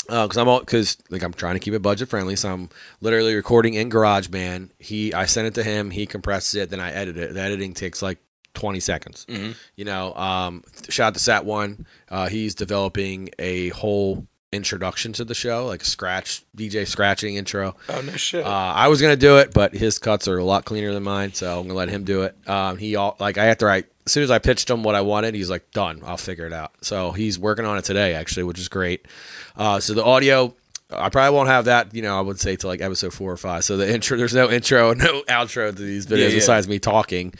[0.07, 2.69] because I'm all because like I'm trying to keep it budget friendly, so I'm
[3.01, 4.69] literally recording in GarageBand.
[4.79, 7.33] He, I sent it to him, he compresses it, then I edit it.
[7.35, 8.17] The editing takes like
[8.53, 9.25] 20 seconds.
[9.29, 9.55] Mhm.
[9.75, 11.85] You know, um, shout out to Sat One.
[12.09, 17.75] Uh, he's developing a whole introduction to the show, like a scratch DJ scratching intro.
[17.89, 18.45] Oh no shit.
[18.45, 21.33] Uh, I was gonna do it, but his cuts are a lot cleaner than mine,
[21.33, 22.35] so I'm gonna let him do it.
[22.47, 25.01] Um, he all like I after I as soon as I pitched him what I
[25.01, 26.01] wanted, he's like done.
[26.05, 26.71] I'll figure it out.
[26.81, 29.07] So he's working on it today, actually, which is great.
[29.57, 30.53] Uh, so the audio.
[30.95, 33.37] I probably won't have that, you know, I would say to like episode four or
[33.37, 33.63] five.
[33.63, 36.35] So the intro, there's no intro, no outro to these videos Yeah, yeah.
[36.35, 37.33] besides me talking.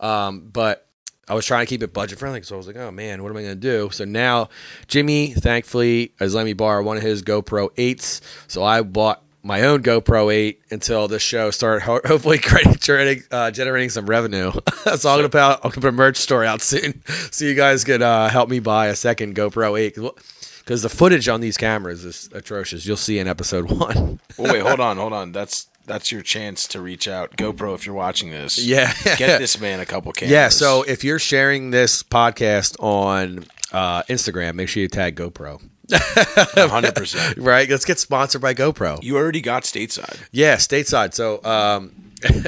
[0.00, 0.86] Um, but
[1.28, 3.30] I was trying to keep it budget friendly, so I was like, "Oh man, what
[3.30, 4.48] am I going to do?" So now,
[4.88, 8.20] Jimmy, thankfully, has let me borrow one of his GoPro eights.
[8.48, 11.82] So I bought my own GoPro eight until this show started.
[11.84, 12.38] ho- Hopefully,
[12.80, 14.50] generating, uh, generating some revenue.
[14.96, 17.84] so I'm gonna put I'm gonna put a merch store out soon, so you guys
[17.84, 19.94] could uh, help me buy a second GoPro eight.
[19.94, 22.84] Because the footage on these cameras is atrocious.
[22.86, 24.20] You'll see in episode one.
[24.36, 25.32] well, wait, hold on, hold on.
[25.32, 28.64] That's that's your chance to reach out, GoPro, if you're watching this.
[28.64, 30.30] yeah, Get this man a couple cameras.
[30.30, 35.60] Yeah, so if you're sharing this podcast on uh, Instagram, make sure you tag GoPro.
[35.90, 37.36] hundred percent.
[37.38, 37.68] Right?
[37.68, 39.02] Let's get sponsored by GoPro.
[39.02, 40.16] You already got stateside.
[40.30, 41.12] Yeah, stateside.
[41.14, 41.90] So, um,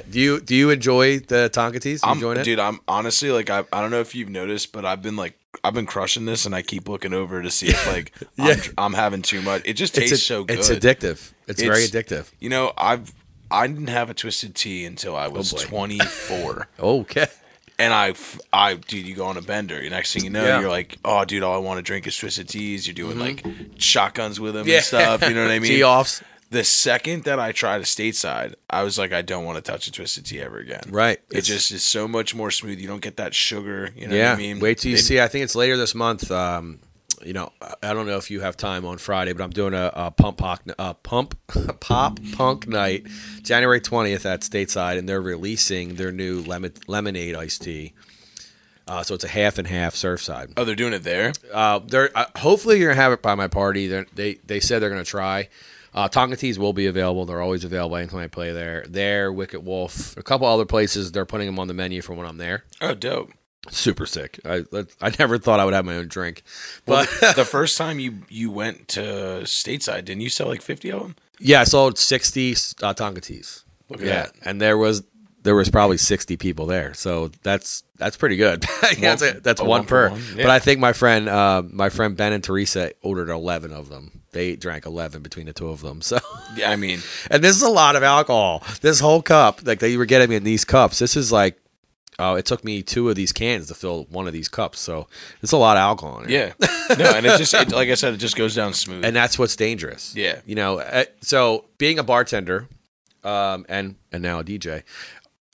[0.09, 2.45] do you do you enjoy the Tonka you I'm, enjoying it?
[2.45, 2.61] dude.
[2.61, 5.75] I'm honestly like I, I don't know if you've noticed, but I've been like I've
[5.75, 8.55] been crushing this, and I keep looking over to see if like Yeah.
[8.55, 9.63] I'm, I'm having too much.
[9.65, 10.61] It just tastes a- so good.
[10.61, 11.33] It's addictive.
[11.49, 12.31] It's, very addictive.
[12.39, 13.13] You know, I've
[13.53, 16.69] I didn't have a twisted tea until I was Oh, 24.
[16.81, 17.27] Okay.
[17.79, 18.15] And I,
[18.53, 19.81] I, dude, you go on a bender.
[19.81, 20.61] The next thing you know, Yeah.
[20.61, 22.87] you're like, oh, dude, all I want to drink is twisted teas.
[22.87, 23.45] You're doing like
[23.79, 24.71] shotguns with them Mm-hmm.
[24.71, 24.77] Yeah.
[24.77, 25.29] and stuff.
[25.29, 25.71] You know what I mean?
[25.71, 26.23] Tee offs.
[26.51, 29.87] The second that I tried a stateside, I was like, I don't want to touch
[29.89, 30.83] a twisted tea ever again.
[30.91, 31.19] Right.
[31.31, 32.79] It It's- just is so much more smooth.
[32.79, 33.89] You don't get that sugar.
[33.97, 34.31] You know yeah.
[34.33, 34.61] what I mean?
[34.61, 35.21] Wait till you They- see.
[35.21, 36.31] I think it's later this month.
[36.31, 36.79] Um,
[37.25, 39.91] you know, I- don't know if you have time on Friday, but I'm doing a,
[39.95, 41.35] a pump pop, uh, pump
[41.81, 43.07] pop punk night,
[43.43, 47.93] January 20th at Stateside, and they're releasing their new lemon, lemonade iced tea.
[48.89, 50.53] Uh, so it's a half and half Surfside.
[50.57, 51.33] Oh, they're doing it there.
[51.53, 53.87] Uh, they're uh, hopefully you're gonna have it by my party.
[53.87, 55.49] They're, they they said they're gonna try.
[55.95, 57.27] Uh, Tonka teas will be available.
[57.27, 58.85] They're always available anytime I play there.
[58.89, 61.13] There, Wicked Wolf, a couple other places.
[61.13, 62.65] They're putting them on the menu for when I'm there.
[62.81, 63.31] Oh, dope.
[63.71, 64.41] Super sick.
[64.45, 64.65] I
[65.01, 66.43] I never thought I would have my own drink,
[66.85, 69.01] but the, the first time you you went to
[69.45, 71.17] stateside, didn't you sell like fifty of them?
[71.39, 73.65] yeah, I sold sixty uh, Tonka teas.
[73.89, 74.33] Look at Yeah, that.
[74.45, 75.05] and there was
[75.45, 78.65] there was probably sixty people there, so that's that's pretty good.
[78.99, 80.11] yeah, that's, that's a one, one per.
[80.11, 80.47] one, But.
[80.47, 84.23] I think my friend uh, my friend Ben and Teresa ordered eleven of them.
[84.33, 86.01] They drank eleven between the two of them.
[86.03, 86.19] So,
[86.57, 86.99] Yeah, I mean,
[87.31, 88.65] and this is a lot of alcohol.
[88.81, 90.99] This whole cup, like they were getting me in these cups.
[90.99, 91.59] This is like.
[92.25, 95.09] Oh, it took me two of these cans to fill one of these cups, so
[95.43, 96.33] it's a lot of alcohol in it.
[96.33, 96.53] yeah,
[96.99, 99.05] no, and it just it, like I said, it just goes down smooth.
[99.05, 100.15] and that's what's dangerous.
[100.15, 100.41] Yeah.
[100.47, 100.79] you know.
[100.79, 102.69] uh, So being a bartender,
[103.25, 104.83] um, and and now a DJ,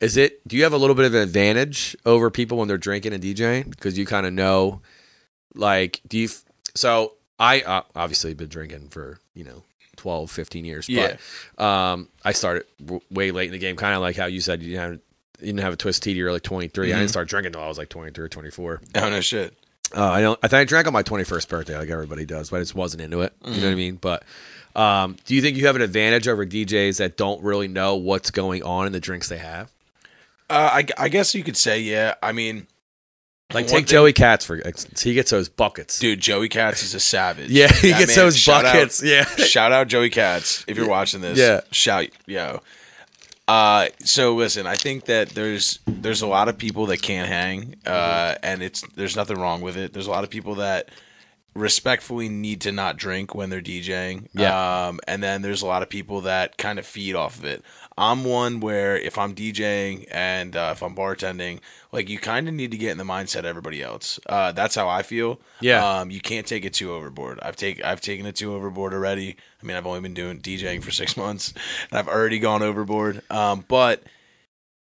[0.01, 0.47] is it?
[0.47, 3.23] Do you have a little bit of an advantage over people when they're drinking and
[3.23, 4.81] DJing because you kind of know,
[5.55, 6.29] like, do you?
[6.75, 9.63] So I uh, obviously been drinking for you know
[9.97, 10.89] 12, 15 years.
[10.89, 11.17] Yeah.
[11.57, 14.41] But um, I started w- way late in the game, kind of like how you
[14.41, 15.01] said you didn't have.
[15.41, 16.13] You didn't have a twist tea.
[16.13, 16.93] You're like 23.
[16.93, 16.99] I Mhm.
[16.99, 18.81] didn't start drinking until I was like 23 or 24.
[18.97, 19.55] oh no shit.
[19.97, 20.39] Uh, I don't.
[20.43, 23.03] I think I drank on my 21st birthday, like everybody does, but I just wasn't
[23.03, 23.33] into it.
[23.45, 23.97] You know what I mean?
[23.97, 24.23] But
[24.77, 28.31] um, do you think you have an advantage over DJs that don't really know what's
[28.31, 29.71] going on in the drinks they have?
[30.51, 32.15] Uh, I, I guess you could say yeah.
[32.23, 32.67] I mean,
[33.55, 34.61] Like take thing- Joey Katz for.
[35.01, 35.99] He gets those buckets.
[35.99, 36.21] dude.
[36.21, 37.51] Joey Katz is a savage.
[37.51, 39.03] yeah, he That gets man, those shout out- buckets.
[39.05, 39.25] Yeah.
[39.25, 41.39] Shout out Joey Katz if you're watching this.
[41.39, 41.61] Yeah.
[41.73, 42.61] Shout yo.
[43.49, 47.77] Uh, so listen, I think that there's there's a lot of people that can't hang,
[47.87, 49.95] uh, and it's there's nothing wrong with it.
[49.95, 50.91] There's a lot of people that
[51.55, 54.29] respectfully need to not drink when they're DJing.
[54.35, 54.89] Yeah.
[54.89, 57.65] Um, and then there's a lot of people that kind of feed off of it.
[57.99, 61.59] I'm one where if I'm DJing and uh, if I'm bartending,
[61.93, 64.21] like you kind of need to get in the mindset of everybody else.
[64.27, 65.41] Uh, that's how I feel.
[65.61, 66.01] Yeah.
[66.01, 67.41] Um, you can't take it too overboard.
[67.43, 69.37] I've take I've taken it too overboard already.
[69.61, 71.53] I mean, I've only been doing DJing for six months,
[71.91, 73.23] and I've already gone overboard.
[73.31, 74.05] Um, but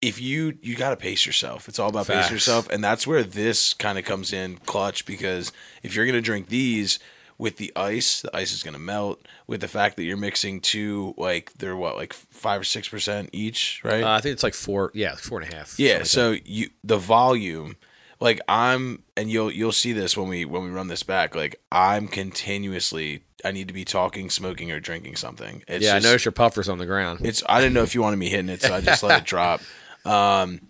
[0.02, 1.68] if you you got to pace yourself.
[1.70, 2.28] It's all about Facts.
[2.28, 5.52] pace yourself, and that's where this kind of comes in clutch because
[5.84, 7.00] if you're gonna drink these
[7.38, 9.22] with the ice, the ice is gonna melt.
[9.48, 13.30] With the fact that you're mixing two, like they're what, like five or six percent
[13.34, 14.04] each, right?
[14.04, 14.92] Uh, I think it's like four.
[14.94, 15.78] Yeah, four and a half.
[15.80, 17.76] Yeah, something like so you the volume,
[18.20, 21.36] like I'm, and you'll you'll see this when we when we run this back.
[21.36, 25.64] Like I'm continuously, I need to be talking, smoking, or drinking something.
[25.68, 25.96] It's yeah.
[25.96, 27.26] just, I noticed your puffers on the ground.
[27.26, 29.26] It's I didn't know if you wanted me hitting it, so I just let it
[29.26, 29.62] drop.
[30.06, 30.62] Um,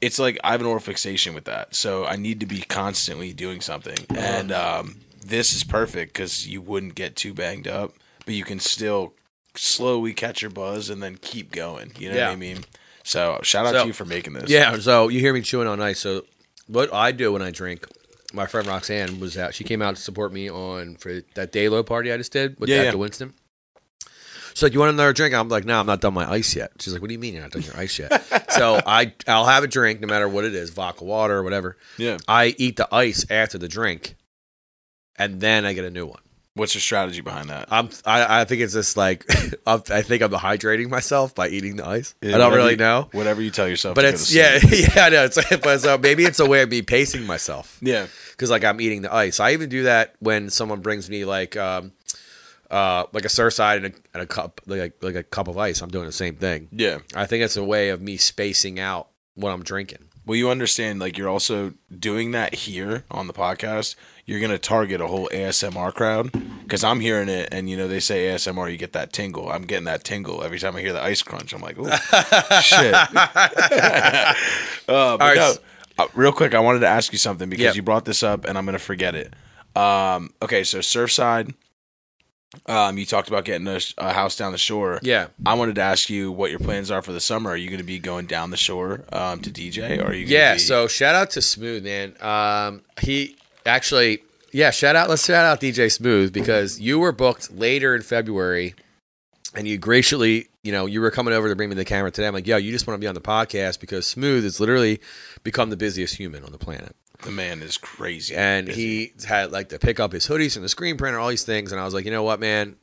[0.00, 3.34] it's like I have an oral fixation with that, so I need to be constantly
[3.34, 4.96] doing something, and um,
[5.32, 7.94] this is perfect because you wouldn't get too banged up,
[8.26, 9.14] but you can still
[9.56, 11.92] slowly catch your buzz and then keep going.
[11.98, 12.26] You know Yeah.
[12.26, 12.64] what I mean?
[13.02, 14.50] So shout out So- to you for making this.
[14.50, 16.00] Yeah, so you hear me chewing on ice.
[16.00, 16.24] So
[16.66, 17.86] what I do when I drink,
[18.34, 19.54] my friend Roxanne was out.
[19.54, 22.60] She came out to support me on for that day low party I just did
[22.60, 22.94] with Yeah, at yeah.
[22.94, 23.32] Winston.
[24.54, 26.72] She's like, "You want another drink?" I'm like, "No, I'm not done my ice yet."
[26.78, 28.12] She's like, "What do you mean you're not done your ice yet?"
[28.52, 31.78] so I I'll have a drink no matter what it is, vodka, water, or whatever.
[31.96, 32.18] yeah.
[32.28, 34.14] I eat the ice after the drink,
[35.16, 36.18] and then I get a new one.
[36.54, 37.68] What's your strategy behind that?
[37.72, 39.24] I'm I, I think it's just like
[39.66, 42.14] I'm- I think I'm hydrating myself by eating the ice.
[42.20, 43.08] Yeah, I don't really you- know.
[43.12, 45.24] Whatever you tell yourself, But it's yeah, yeah, I know.
[45.24, 48.82] It's but so maybe it's a way of me pacing myself yeah, because like I'm
[48.82, 49.40] eating the ice.
[49.40, 51.92] I even do that when someone brings me like um,
[52.70, 55.80] uh, like a Surfside and a, and a cup like like a cup of ice.
[55.80, 56.68] I'm doing the same thing.
[56.70, 56.98] yeah.
[57.14, 60.04] I think it's a way of me spacing out what I'm drinking.
[60.24, 63.96] Well, you understand, like you're also doing that here on the podcast.
[64.24, 66.30] You're gonna target a whole ASMR crowd
[66.62, 69.50] because I'm hearing it, and you know they say ASMR, you get that tingle.
[69.50, 71.52] I'm getting that tingle every time I hear the ice crunch.
[71.52, 71.90] I'm like, oh
[72.60, 72.94] shit.
[73.94, 74.34] uh,
[74.86, 75.54] but right, no,
[75.98, 77.74] uh, real quick, I wanted to ask you something because Yep.
[77.76, 79.34] you brought this up, and I'm gonna forget it.
[79.76, 81.54] Um, okay, so Surfside.
[82.66, 85.00] Um, you talked about getting a, a house down the shore.
[85.02, 85.28] Yeah.
[85.46, 87.50] I wanted to ask you what your plans are for the summer.
[87.50, 90.26] Are you going to be going down the shore um, to DJ, or are you?
[90.26, 92.14] Gonna Yeah, be- so shout out to Smooth, man.
[92.20, 95.08] Um, he actually, yeah, shout out.
[95.08, 98.74] Let's shout out DJ Smooth because you were booked later in February,
[99.54, 102.26] and you graciously, you know, you were coming over to bring me the camera today.
[102.28, 105.00] I'm like, yo, you just want to be on the podcast because Smooth has literally
[105.42, 109.12] become the busiest human on the planet, the man is crazy, and busy.
[109.16, 111.72] he had like to pick up his hoodies and the screen printer, all these things,
[111.72, 112.76] and I was like, you know what, man,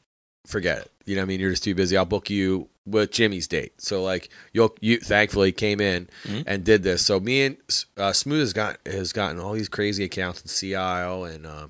[0.47, 0.91] forget it.
[1.06, 1.97] You know, what I mean, you're just too busy.
[1.97, 3.82] I'll book you with Jimmy's date.
[3.82, 6.43] So like, you'll you thankfully came in Mhm.
[6.47, 7.06] and did this.
[7.06, 7.58] So me and
[7.97, 11.67] uh, Smooth has got has gotten all these crazy accounts in CIO and uh,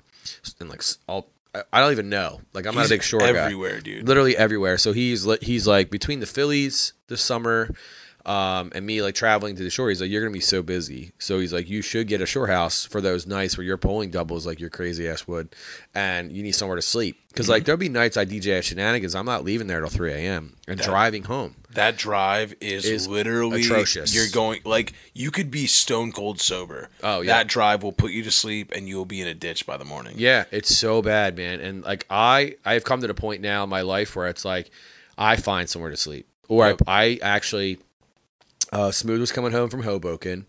[0.60, 1.28] and like all.
[1.72, 2.40] I- don't even know.
[2.52, 4.06] Like I'm not a He's big shore guy everywhere, dude.
[4.06, 4.78] literally everywhere.
[4.78, 7.74] So he's he's like between the Phillies this summer,
[8.26, 11.12] Um, and me like traveling to the shore, he's like, "You're gonna be so busy."
[11.18, 14.10] So he's like, "You should get a shore house for those nights where you're pulling
[14.10, 15.54] doubles like your crazy ass would,
[15.94, 19.14] and you need somewhere to sleep." Because like there'll be nights I DJ at Shenanigans,
[19.14, 20.56] I'm not leaving there till 3 a.m.
[20.66, 21.54] and driving home.
[21.74, 24.12] That drive is, Is literally atrocious.
[24.12, 26.88] You're going like you could be stone cold sober.
[27.04, 27.38] Oh, yeah.
[27.38, 29.76] That drive will put you to sleep, and you will be in a ditch by
[29.76, 30.16] the morning.
[30.18, 31.60] Yeah, it's so bad, man.
[31.60, 34.44] And like I, I have come to the point now in my life where it's
[34.44, 34.70] like
[35.16, 36.82] I find somewhere to sleep, or Yep.
[36.88, 37.78] I, I actually,
[38.72, 40.46] uh, Smooth was coming home from Hoboken,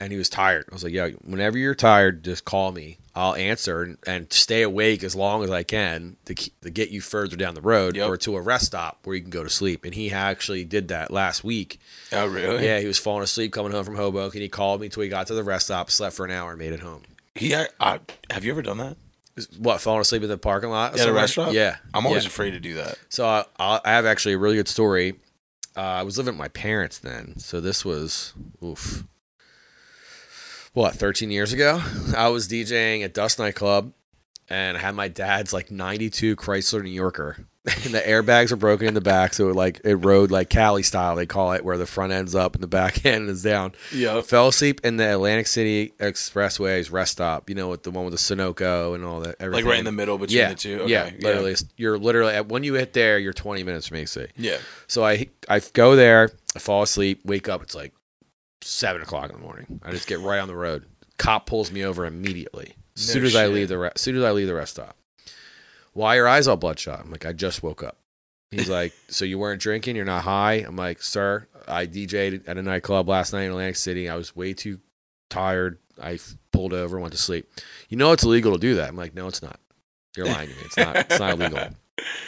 [0.00, 0.66] and he was tired.
[0.70, 2.98] I was like, "Yeah, whenever you're tired, just call me.
[3.14, 6.88] I'll answer and, and stay awake as long as I can to, keep, to get
[6.88, 8.08] you further down the road Yep.
[8.08, 10.88] or to a rest stop where you can go to sleep." And he actually did
[10.88, 11.78] that last week.
[12.12, 12.64] Oh, really?
[12.64, 14.40] Yeah, he was falling asleep coming home from Hoboken.
[14.40, 16.58] He called me till he got to the rest stop, slept for an hour, and
[16.58, 17.02] made it home.
[17.34, 17.54] He.
[17.54, 17.98] Uh,
[18.30, 18.96] have you ever done that
[19.58, 20.98] What falling asleep in the parking lot?
[20.98, 21.52] at a restaurant?
[21.52, 22.28] Yeah, I'm always Yeah.
[22.28, 22.98] afraid to do that.
[23.08, 25.14] So I, I I have actually a really good story.
[25.76, 29.04] Uh, I was living with my parents then, so this was oof,
[30.74, 31.82] what 13 years ago.
[32.16, 33.92] I was DJing at Dusk nightclub,
[34.48, 37.46] and I had my dad's like 92 Chrysler New Yorker,
[37.84, 40.82] and the airbags were broken in the back, so it like it rode like Cali
[40.82, 43.72] style they call it, where the front end's up and the back end is down.
[43.92, 44.20] Yeah.
[44.20, 48.14] Fell asleep in the Atlantic City Expressway's rest stop, you know, with the one with
[48.14, 49.40] the Sunoco and all that.
[49.40, 50.80] Like right in the middle between yeah, the two.
[50.80, 50.90] Okay.
[50.90, 51.54] yeah, literally.
[51.76, 54.26] You're literally when you hit there, you're 20 minutes from AC.
[54.36, 54.58] Yeah.
[54.88, 57.62] So I I go there, I fall asleep, wake up.
[57.62, 57.94] It's like
[58.60, 59.80] seven o'clock in the morning.
[59.84, 60.86] I just get right on the road.
[61.16, 62.74] Cop pulls me over immediately.
[62.96, 64.96] As No soon as I leave the re- soon as I leave the rest stop.
[65.94, 67.00] Why are your eyes all bloodshot?
[67.00, 67.96] I'm like, I just woke up.
[68.50, 69.96] He's like, so you weren't drinking?
[69.96, 70.54] You're not high?
[70.66, 74.08] I'm like, sir, I DJ'd at a nightclub last night in Atlantic City.
[74.08, 74.78] I was way too
[75.30, 75.78] tired.
[76.02, 76.18] I
[76.52, 77.48] pulled over, went to sleep.
[77.88, 78.88] You know it's illegal to do that.
[78.88, 79.58] I'm like, no, it's not.
[80.16, 80.60] You're lying to me.
[80.64, 80.96] It's not.
[80.96, 81.68] It's not illegal.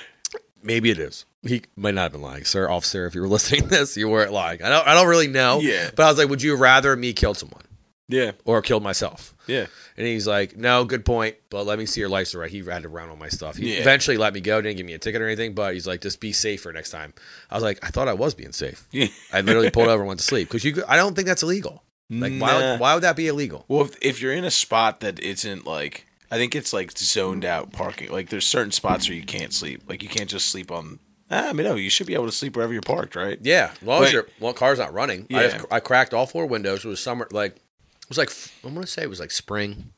[0.63, 1.27] Maybe it is.
[1.43, 3.07] He might not have been lying, sir, officer.
[3.07, 4.63] If you were listening to this, you weren't lying.
[4.63, 4.87] I don't.
[4.89, 5.61] I don't really know.
[5.61, 5.91] Yeah.
[5.95, 7.63] But I was like, would you rather me kill someone
[8.09, 8.33] Yeah.
[8.47, 9.34] or killed myself?
[9.47, 9.67] Yeah.
[9.97, 11.37] And he's like, no, good point.
[11.51, 12.35] But let me see your license.
[12.35, 12.51] Right?
[12.51, 13.57] He had to run all my stuff.
[13.57, 13.81] He Yeah.
[13.81, 14.61] eventually let me go.
[14.61, 15.55] Didn't give me a ticket or anything.
[15.55, 17.15] But he's like, just be safer next time.
[17.51, 18.87] I was like, I thought I was being safe.
[18.91, 19.07] Yeah.
[19.33, 20.83] I literally pulled over and went to sleep because you.
[20.89, 21.83] I don't think that's illegal.
[22.11, 22.55] Like, why?
[22.73, 23.65] Would, why would that be illegal?
[23.67, 27.45] Well, if, if you're in a spot that isn't like, I think it's like zoned
[27.45, 28.11] out parking.
[28.13, 29.83] Like there's certain spots where you can't sleep.
[29.89, 30.99] Like you can't just sleep on.
[31.31, 33.39] Ah, I mean, no, you should be able to sleep wherever you're parked, right?
[33.41, 35.27] Yeah, as long as your well, car's not running.
[35.31, 35.49] I, Yeah.
[35.49, 36.85] just, I cracked all four windows.
[36.85, 37.57] It was summer, like
[38.05, 38.31] it was like
[38.65, 39.93] I'm gonna say it was like spring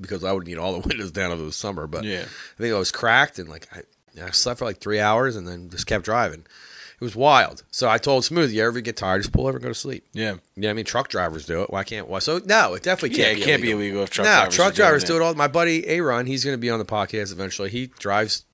[0.00, 1.86] because I would need all the windows down if it was summer.
[1.86, 2.22] But Yeah.
[2.24, 3.82] I think I was cracked and like I,
[4.22, 6.40] I slept for like three hours and then just kept driving.
[7.00, 7.62] It was wild.
[7.70, 10.04] So I told Smooth, you ever get tired, just pull over and go to sleep.
[10.12, 10.38] Yeah.
[10.56, 11.70] Yeah, I mean truck drivers do it.
[11.70, 12.08] Why can't?
[12.08, 12.18] Why?
[12.18, 13.32] So no, it definitely can't.
[13.32, 13.78] it be can't illegal.
[13.78, 14.54] be illegal if truck no, drivers.
[14.56, 15.34] truck drivers do it all.
[15.34, 17.70] My buddy Aaron, he's going to be on the podcast eventually.
[17.70, 18.44] He drives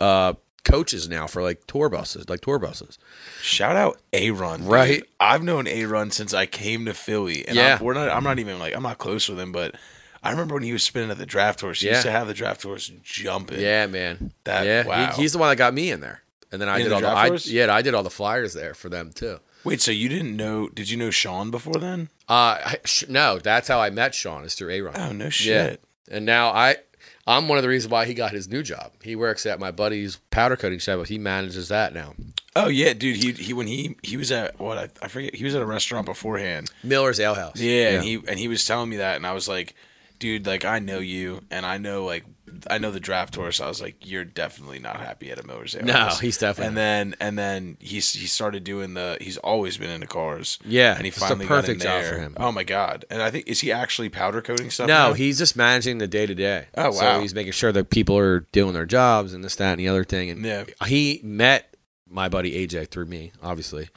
[0.00, 0.32] uh,
[0.64, 2.98] coaches now for like tour buses, like tour buses.
[3.40, 5.00] Shout out Aaron, Right.
[5.00, 5.06] dude.
[5.20, 7.76] I've known Aaron since I came to Philly, and Yeah.
[7.78, 8.08] I'm, we're not.
[8.10, 9.74] I'm not even like I'm not close with him, but
[10.22, 11.80] I remember when he was spinning at the draft horse.
[11.80, 12.12] He used Yeah.
[12.12, 13.60] to have the draft horse jumping.
[13.60, 14.32] Yeah, man.
[14.44, 15.12] That- yeah, wow.
[15.12, 16.22] he, he's the one that got me in there,
[16.52, 18.54] and then I In did the all the I, yeah, I did all the flyers
[18.54, 19.40] there for them too.
[19.64, 20.68] Wait, so you didn't know?
[20.68, 22.08] Did you know Sean before then?
[22.28, 24.94] Uh, I, sh- no, that's how I met Sean is through Aaron.
[24.96, 25.84] Oh no yeah, shit.
[26.10, 26.76] and now I,
[27.26, 28.92] I'm one of the reasons why he got his new job.
[29.02, 32.14] He works at my buddy's powder coating shop, he manages that now.
[32.54, 33.16] Oh yeah, dude.
[33.16, 35.34] He he when he he was at what I, I forget.
[35.34, 36.70] He was at a restaurant beforehand.
[36.82, 37.58] Miller's Ale House.
[37.58, 39.74] Yeah, and he and he was telling me that, and I was like,
[40.18, 42.24] dude, like I know you, and I know like
[42.70, 43.60] I know the draft horse.
[43.60, 47.14] I was like, you're definitely not happy at a Miller's No, he's definitely And then
[47.20, 49.16] and then he he started doing the.
[49.20, 50.58] He's always been into cars.
[50.64, 52.12] Yeah, and he finally perfect got in job there.
[52.14, 52.34] for him.
[52.38, 53.04] Oh my god!
[53.10, 54.88] And I think is he actually powder coating stuff?
[54.88, 55.12] No, now?
[55.14, 56.66] he's just managing the day to day.
[56.76, 56.90] Oh, wow!
[56.92, 59.88] So he's making sure that people are doing their jobs and this, that, and the
[59.88, 60.30] other thing.
[60.30, 60.64] And Yeah.
[60.86, 61.76] he met
[62.08, 63.88] my buddy AJ through me, obviously.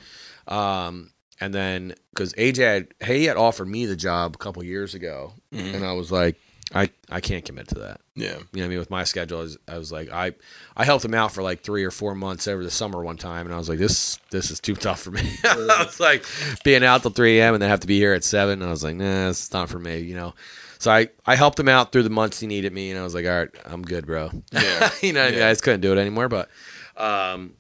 [0.48, 4.94] Um, and then because AJ had, he had offered me the job a couple years
[4.96, 5.74] ago, Mhm.
[5.76, 6.38] and I was like,
[6.74, 8.02] I, I can't commit to that.
[8.16, 8.26] yeah.
[8.26, 8.80] You know what I mean?
[8.80, 10.34] With my schedule, I was, I was like, I,
[10.76, 13.46] I helped him out for like three or four months over the summer one time,
[13.46, 15.22] and I was like, this, this is too tough for me.
[15.44, 16.26] I was like,
[16.64, 17.54] being out till three a.m.
[17.54, 18.62] and then have to be here at seven.
[18.62, 20.00] And I was like, nah, it's not for me.
[20.00, 20.34] You know.
[20.80, 23.14] So I, I helped him out through the months he needed me, and I was
[23.16, 24.32] like, all right, I'm good, bro.
[24.52, 24.90] Yeah.
[25.02, 25.40] you know, what I mean?
[25.40, 25.48] Yeah.
[25.48, 26.30] I just couldn't do it anymore.
[26.30, 26.50] But,
[26.98, 27.54] um,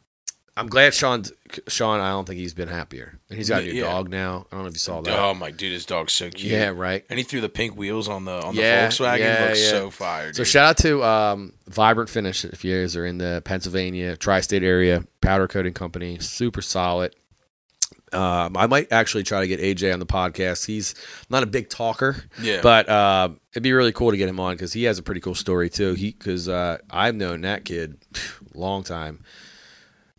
[0.57, 1.23] I'm glad Sean,
[1.67, 3.91] Sean, I don't think he's been happier, and he's got a new Yeah.
[3.91, 4.47] dog now.
[4.49, 5.19] I don't know if you saw that.
[5.19, 6.49] Oh my dude, his dog's so cute.
[6.51, 7.03] yeah, right.
[7.09, 9.19] And he threw the pink wheels on the on Yeah, the Volkswagen.
[9.19, 9.69] yeah, Looks yeah.
[9.69, 10.33] so fire.
[10.33, 14.63] So shout out to um, Vibrant Finish if you guys are in the Pennsylvania tri-state
[14.63, 17.13] area powder coating company, super solid.
[18.13, 20.65] Um, I might actually try to get AJ on the podcast.
[20.65, 20.95] He's
[21.29, 24.53] not a big talker, yeah, but uh, it'd be really cool to get him on
[24.53, 25.95] because he has a pretty cool story too.
[25.95, 27.97] He because uh, I've known that kid
[28.55, 29.19] a long time.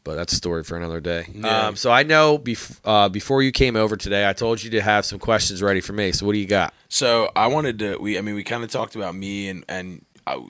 [0.07, 1.27] But that's a story for another day.
[1.35, 1.67] Yeah.
[1.67, 4.81] Um, so I know bef- uh, before you came over today, I told you to
[4.81, 6.13] have some questions ready for me.
[6.13, 6.73] So what do you got?
[6.89, 7.99] So I wanted to.
[7.99, 10.41] We, I mean, we kind of talked about me and and I,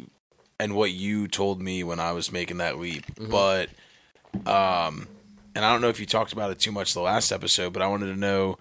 [0.61, 3.71] and what you told me when I was making that leap, but
[4.45, 5.09] um,
[5.55, 7.81] and I don't know if you talked about it too much the last episode, but
[7.81, 8.59] I wanted to know,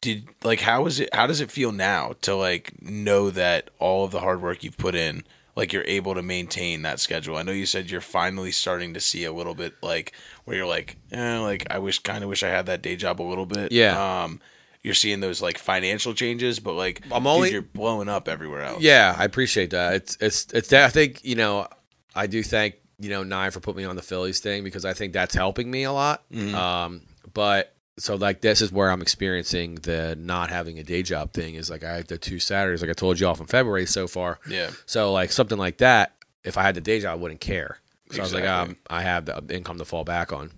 [0.00, 1.14] did like how is it?
[1.14, 4.78] How does it feel now to like know that all of the hard work you've
[4.78, 5.22] put in,
[5.56, 7.36] like you're able to maintain that schedule?
[7.36, 10.12] I know you said you're finally starting to see a little bit like
[10.44, 13.20] where you're like, eh, like I wish, kind of wish I had that day job
[13.20, 13.70] a little bit.
[13.72, 14.22] Yeah.
[14.24, 14.40] Um,
[14.82, 18.62] you're seeing those like financial changes, but like I'm dude, only- you're blowing up everywhere
[18.62, 18.82] else.
[18.82, 19.94] Yeah, I appreciate that.
[19.94, 20.68] It's it's it's.
[20.68, 21.68] that I think you know,
[22.14, 24.92] I do thank you know Nine for putting me on the Phillies thing because I
[24.92, 26.22] think that's helping me a lot.
[26.34, 27.02] Um,
[27.32, 31.54] but so like this is where I'm experiencing the not having a day job thing.
[31.54, 34.08] Is like I have the two Saturdays, like I told you off in February so
[34.08, 34.38] far.
[34.48, 34.70] Yeah.
[34.86, 37.78] So like something like that, if I had the day job, I wouldn't care.
[38.10, 40.50] So I was like, um, I have the income to fall back on.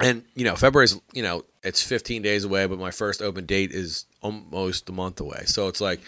[0.00, 3.72] And you know, February's you know it's 15 days away, but my first open date
[3.72, 5.44] is almost a month away.
[5.46, 6.00] So it's like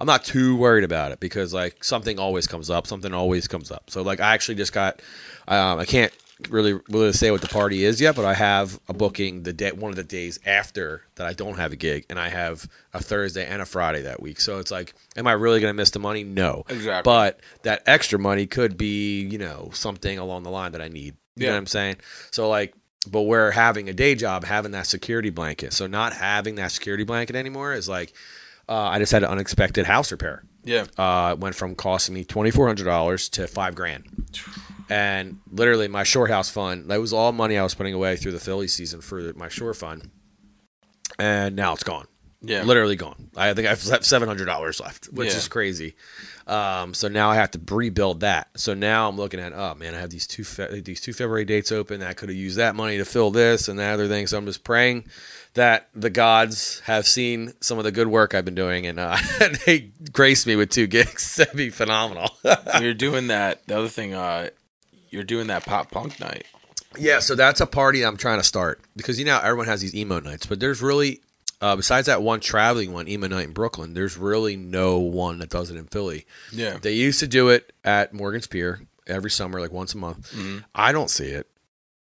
[0.00, 3.70] I'm not too worried about it because like something always comes up, something always comes
[3.70, 3.90] up.
[3.90, 5.00] So like I actually just got,
[5.46, 6.12] um, I can't
[6.48, 9.72] really really say what the party is yet, but I have a booking the day
[9.72, 13.02] one of the days after that I don't have a gig, and I have a
[13.02, 14.40] Thursday and a Friday that week.
[14.40, 16.24] So it's like, am I really going to miss the money?
[16.24, 17.10] No, Exactly.
[17.10, 21.14] But that extra money could be you know something along the line that I need.
[21.36, 21.52] You know Yeah.
[21.52, 21.96] what I'm saying?
[22.30, 22.74] So like.
[23.10, 25.72] But we're having a day job, having that security blanket.
[25.72, 28.12] So not having that security blanket anymore is like,
[28.68, 30.44] uh, I just had an unexpected house repair.
[30.64, 30.84] Yeah.
[30.98, 34.04] Uh, it went from costing me twenty four hundred dollars to five grand,
[34.90, 38.32] and literally my short house fund that was all money I was putting away through
[38.32, 40.10] the Philly season for my short fund,
[41.18, 42.06] and now it's gone.
[42.42, 42.62] Yeah.
[42.62, 43.28] Literally gone.
[43.36, 45.36] I think I have seven hundred dollars left, which Yeah.
[45.36, 45.94] is crazy.
[46.46, 48.48] Um, so now I have to rebuild that.
[48.56, 51.44] So now I'm looking at, oh man, I have these two fe- these two February
[51.44, 52.02] dates open.
[52.02, 54.26] I could have used that money to fill this and that other thing.
[54.26, 55.04] So I'm just praying
[55.52, 59.18] that the gods have seen some of the good work I've been doing and uh,
[59.66, 61.36] they grace me with two gigs.
[61.36, 62.30] That'd be phenomenal.
[62.80, 63.66] you're doing that.
[63.66, 64.48] The other thing, uh,
[65.10, 66.46] you're doing that pop punk night.
[66.98, 69.94] Yeah, so that's a party I'm trying to start because you know everyone has these
[69.94, 71.20] emo nights, but there's really
[71.60, 75.50] uh, besides that one traveling one emo night in Brooklyn, there's really no one that
[75.50, 76.26] does it in Philly.
[76.52, 76.78] Yeah.
[76.80, 80.34] They used to do it at Morgan's Pier every summer, like once a month.
[80.74, 81.46] I don't see it.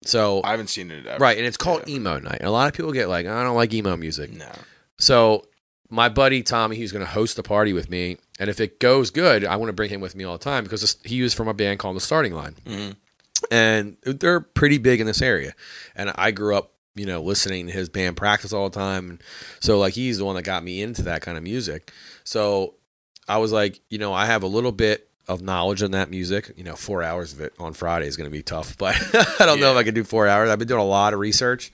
[0.02, 1.18] So I haven't seen it ever.
[1.18, 2.38] right, and it's called emo night.
[2.40, 4.30] And a lot of people get like, I don't like emo music.
[4.32, 4.50] No.
[4.98, 5.46] So
[5.90, 9.10] my buddy Tommy, he's going to host the party with me, and if it goes
[9.10, 11.48] good, I want to bring him with me all the time because he was from
[11.48, 12.96] a band called The Starting Line, Mhm.
[13.50, 15.54] and they're pretty big in this area.
[15.94, 19.22] And I grew up, you know, listening to his band practice all the time, and
[19.60, 21.92] so like he's the one that got me into that kind of music.
[22.24, 22.74] So
[23.28, 26.52] I was like, you know, I have a little bit of knowledge on that music.
[26.56, 28.94] You know, four hours of it on Friday is going to be tough, but
[29.40, 30.48] I don't know if I can do four hours.
[30.50, 31.72] I've been doing a lot of research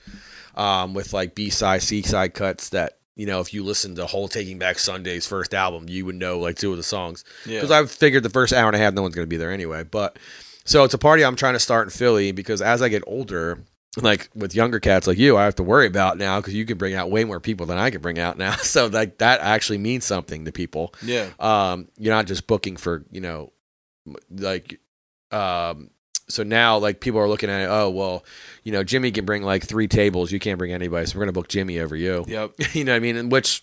[0.55, 4.05] um, with like B side, C side cuts that you know if you listen to
[4.05, 7.57] whole Taking Back Sunday's first album, you would know like two of the songs Yeah.
[7.59, 9.51] because I've figured the first hour and a half no one's going to be there
[9.51, 9.83] anyway.
[9.83, 10.17] But
[10.65, 13.59] so it's a party I'm trying to start in Philly because as I get older.
[14.01, 16.79] Like with younger cats like you, I have to worry about now because you can
[16.79, 18.55] bring out way more people than I can bring out now.
[18.63, 21.29] So like that actually means something to people Yeah.
[21.39, 23.53] um, you're not just booking for you know
[24.31, 24.79] like
[25.29, 25.91] um
[26.29, 28.23] so now like people are looking at it oh well
[28.63, 31.31] you know jimmy can bring like three tables you can't bring anybody so we're gonna
[31.33, 32.53] book jimmy over you Yep.
[32.73, 33.61] you know what i mean and which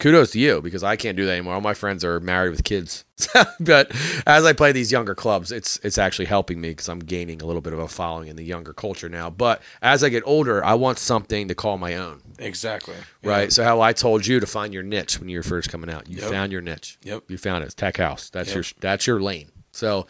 [0.00, 2.64] kudos to you because i can't do that anymore all my friends are married with
[2.64, 3.04] kids
[3.60, 3.90] but
[4.26, 7.46] as i play these younger clubs it's it's actually helping me because i'm gaining a
[7.46, 10.64] little bit of a following in the younger culture now but as i get older
[10.64, 12.96] i want something to call my own Exactly.
[13.22, 15.88] right so how i told you to find your niche when you were first coming
[15.88, 16.28] out you Yep.
[16.30, 17.22] found your niche Yep.
[17.28, 17.66] you found it.
[17.66, 18.28] It's tech house.
[18.30, 18.54] That's Yep.
[18.56, 19.50] your that's your lane.
[19.70, 20.06] So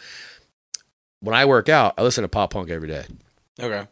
[1.20, 3.04] when I work out, I listen to pop punk every day.
[3.60, 3.86] Okay.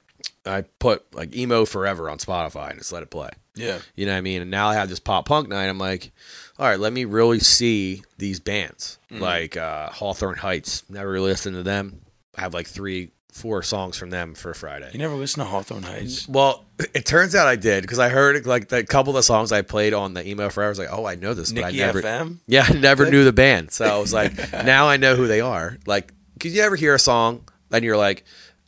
[0.44, 3.30] I put like emo forever on Spotify and just let it play.
[3.54, 3.78] Yeah.
[3.94, 4.42] You know what I mean?
[4.42, 5.66] And now I have this pop punk night.
[5.66, 6.10] I'm like,
[6.58, 10.88] all right, let me really see these bands like uh, Hawthorne Heights.
[10.88, 12.00] Never really listened to them.
[12.36, 14.90] I have like three, four songs from them for Friday.
[14.92, 16.26] You never listened to Hawthorne Heights?
[16.28, 19.52] Well, it turns out I did because I heard like the couple of the songs
[19.52, 20.68] I played on the emo forever.
[20.68, 22.02] I was like, oh, I know this, but I Nikki never.
[22.02, 22.38] FM?
[22.46, 23.70] Yeah, I never knew the band.
[23.70, 24.32] So I was like,
[24.64, 25.76] now I know who they are.
[25.86, 26.12] Like,
[26.43, 28.24] could you ever hear a song and you're like,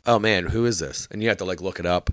[0.06, 1.08] oh man, who is this?
[1.10, 2.08] And you have to like look it up.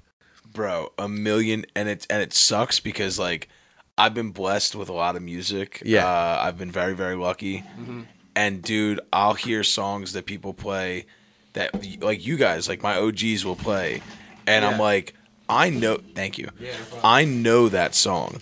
[0.51, 3.47] Bro, a million and it and it sucks because like
[3.95, 5.83] I've been blessed with a lot of music.
[5.85, 6.07] Yeah.
[6.07, 7.63] Uh, I've been very, very lucky.
[8.35, 11.05] And dude, I'll hear songs that people play
[11.53, 14.01] that like you guys, like my OGs will play.
[14.47, 15.13] And I'm like,
[15.47, 16.49] I know thank you.
[17.03, 18.41] I know that song.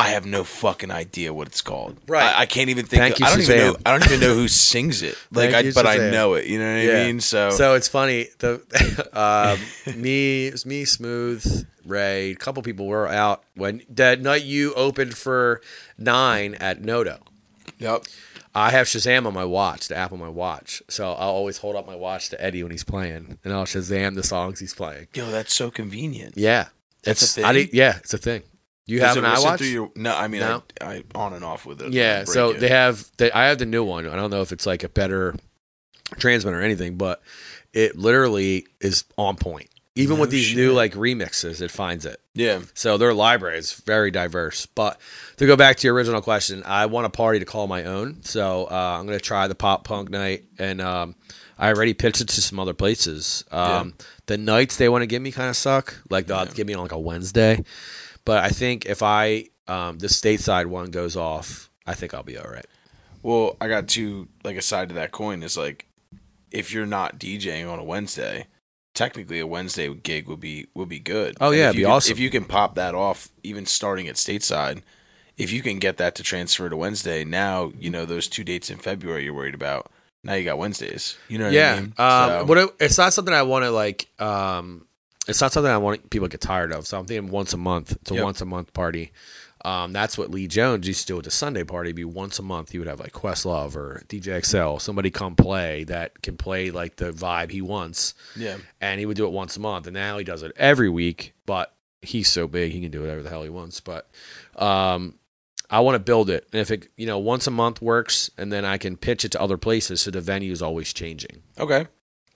[0.00, 1.98] I have no fucking idea what it's called.
[2.08, 2.22] Right.
[2.24, 3.00] I, I can't even think.
[3.00, 3.76] Thank of, you, I don't even know.
[3.84, 5.16] I don't even know who sings it.
[5.32, 6.12] Like, Thank I, you, but I Shazam.
[6.12, 6.46] know it.
[6.46, 7.20] You know what I mean?
[7.20, 8.28] So, so it's funny.
[8.38, 8.60] The
[9.92, 14.42] um, me, it was me, Smooth, Ray, a couple people were out when that night
[14.42, 15.60] you opened for
[15.98, 17.18] nine at Noto.
[17.78, 18.04] yep.
[18.52, 20.82] I have Shazam on my watch, the app on my watch.
[20.88, 24.16] So I'll always hold up my watch to Eddie when he's playing, and I'll Shazam
[24.16, 25.06] the songs he's playing.
[25.14, 26.36] Yo, that's so convenient.
[26.36, 26.68] Yeah,
[27.04, 27.44] That's a it's thing?
[27.44, 28.42] I did, yeah, it's a thing.
[28.90, 29.58] You have it an iWatch?
[29.58, 30.62] through your- no, I mean, No?
[30.80, 31.92] I, I on and off with it.
[31.92, 32.60] Yeah, so it.
[32.60, 33.04] they have.
[33.18, 34.08] They, I have the new one.
[34.08, 35.34] I don't know if it's like a better
[36.18, 37.22] transmitter or anything, but
[37.72, 39.68] it literally is on point.
[39.96, 42.20] Even No with these new like remixes, it finds it.
[42.34, 42.60] Yeah.
[42.74, 44.64] So their library is very diverse.
[44.66, 45.00] But
[45.36, 48.22] to go back to your original question, I want a party to call my own.
[48.22, 51.16] So uh, I'm going to try the pop punk night, and um,
[51.58, 53.44] I already pitched it to some other places.
[53.50, 53.94] Um,
[54.26, 56.00] The nights they want to give me kind of suck.
[56.08, 57.64] Like they'll to give me on like a Wednesday.
[58.24, 62.38] But I think if I um, the stateside one goes off, I think I'll be
[62.38, 62.66] all right.
[63.22, 65.86] Well, I got two like a side to that coin is like
[66.50, 68.46] if you're not DJing on a Wednesday,
[68.94, 71.36] technically a Wednesday gig would be would be good.
[71.40, 72.12] Oh, yeah, it'd you be can- awesome.
[72.12, 74.82] If you can pop that off, even starting at stateside,
[75.36, 78.70] if you can get that to transfer to Wednesday, now you know those two dates
[78.70, 79.90] in February you're worried about.
[80.22, 81.16] Now you got Wednesdays.
[81.28, 81.72] You know what yeah.
[81.72, 81.94] I mean?
[81.96, 84.08] Um, So- what it- it's not something I want to like.
[84.20, 84.86] Um,
[85.30, 86.86] it's not something I want people to get tired of.
[86.86, 87.92] So I'm thinking once a month.
[87.92, 88.24] It's a Yep.
[88.24, 89.12] once a month party.
[89.62, 91.88] Um, that's what Lee Jones used to do with the Sunday party.
[91.90, 92.70] It'd be once a month.
[92.70, 96.96] He would have like Questlove or DJ XL, somebody come play that can play like
[96.96, 98.56] the vibe he wants, yeah.
[98.80, 99.86] and he would do it once a month.
[99.86, 101.34] And now he does it every week.
[101.44, 103.80] But he's so big, he can do whatever the hell he wants.
[103.80, 104.08] But
[104.56, 105.16] um,
[105.68, 108.50] I want to build it, and if it you know once a month works, and
[108.50, 111.86] then I can pitch it to other places, so the venue is always changing Okay.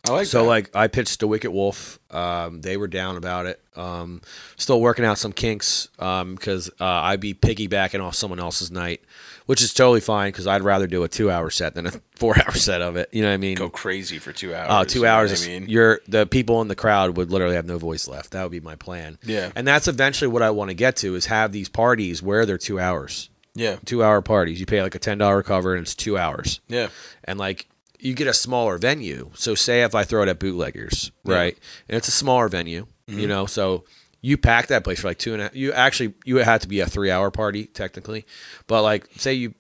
[0.07, 0.49] I like so that.
[0.49, 1.99] like I pitched to Wicket Wolf.
[2.11, 3.61] Um, they were down about it.
[3.75, 4.21] Um,
[4.57, 9.01] still working out some kinks because uh, I'd be piggybacking off someone else's night,
[9.47, 12.83] which is totally fine because I'd rather do a two-hour set than a four-hour set
[12.83, 13.09] of it.
[13.13, 13.57] You know what I mean?
[13.57, 14.69] go crazy for two hours.
[14.71, 15.43] Uh, two you know hours.
[15.45, 18.33] I mean, You're the people in the crowd would literally have no voice left.
[18.33, 19.19] That would be my plan.
[19.25, 22.45] yeah, And that's eventually what I want to get to is have these parties where
[22.47, 24.61] they're two hours, yeah, two-hour parties.
[24.61, 26.89] You pay like a ten dollar cover and it's two hours yeah,
[27.25, 27.67] and like
[28.05, 29.31] you get a smaller venue.
[29.35, 31.35] So say if I throw it at Bootleggers, Yeah.
[31.35, 33.19] right, and it's a smaller venue, Mm-hmm.
[33.21, 33.85] you know, so
[34.23, 35.57] you pack that place for like two and a half.
[35.57, 38.25] You actually you had to be a three hour party technically,
[38.67, 39.55] but like say you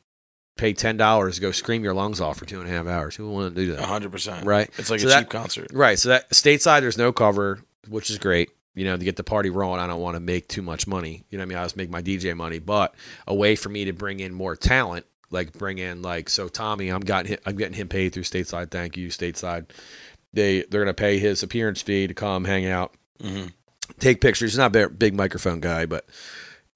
[0.57, 3.16] pay ten dollars to go scream your lungs off for two and a half hours.
[3.16, 3.84] Who would want to do a that?
[3.84, 4.47] hundred percent.
[4.47, 4.70] Right.
[4.78, 5.66] It's like So a that- cheap concert.
[5.72, 5.99] Right.
[5.99, 8.51] So that stateside, there's no cover, which is great.
[8.74, 11.24] You know, to get the party rolling, I don't want to make too much money.
[11.30, 11.59] You know what I mean?
[11.59, 12.95] I just make my DJ money, but
[13.26, 16.89] a way for me to bring in more talent, like bring in like so Tommy,
[16.89, 18.70] I'm got him, I'm getting him paid through stateside.
[18.70, 19.66] Thank you, stateside.
[20.33, 23.47] They they're gonna pay his appearance fee to come hang out, hmm
[23.99, 24.53] take pictures.
[24.53, 26.07] He's not a big microphone guy, but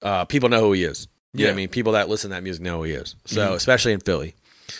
[0.01, 1.07] uh, people know who he is.
[1.33, 1.53] You know what Yeah.
[1.53, 1.69] I mean?
[1.69, 3.15] People that listen to that music know who he is.
[3.25, 3.55] So Mhm.
[3.55, 4.35] especially in Philly.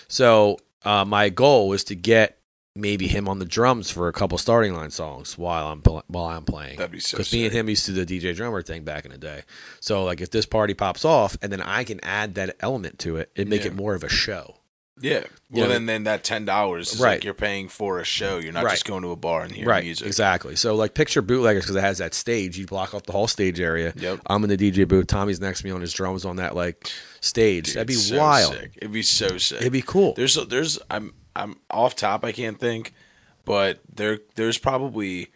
[0.07, 2.38] So uh, my goal was to get
[2.75, 6.25] maybe him on the drums for a couple starting line songs while I'm pl- while
[6.25, 6.77] I'm playing.
[6.77, 7.17] That'd be so.
[7.17, 9.41] Because me and him used to do the DJ drummer thing back in the day.
[9.79, 13.17] So like if this party pops off and then I can add that element to
[13.17, 13.67] it, and make Yeah.
[13.67, 14.55] it more of a show.
[15.01, 15.19] Yeah.
[15.49, 17.11] You Well, know, then then that ten dollars is Right.
[17.13, 18.37] like you're paying for a show.
[18.37, 18.71] You're not Right.
[18.71, 19.83] just going to a bar and hearing right.
[19.85, 20.05] music.
[20.07, 20.57] Exactly.
[20.57, 22.57] So like picture bootleggers because it has that stage.
[22.57, 23.93] You block off the whole stage area.
[23.95, 24.19] Yep.
[24.27, 25.07] I'm in the DJ booth.
[25.07, 26.91] Tommy's next to me on his drums on that like
[27.21, 27.67] stage.
[27.67, 28.53] Dude, That'd be so wild.
[28.53, 28.71] Sick.
[28.75, 29.61] It'd be so sick.
[29.61, 30.13] It'd be cool.
[30.15, 32.23] There's there's I'm I'm off top.
[32.23, 32.93] I can't think,
[33.45, 35.29] but there there's probably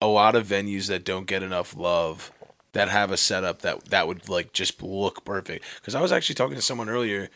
[0.00, 2.30] a lot of venues that don't get enough love
[2.72, 5.64] that have a setup that that would like just look perfect.
[5.76, 7.28] Because I was actually talking to someone earlier.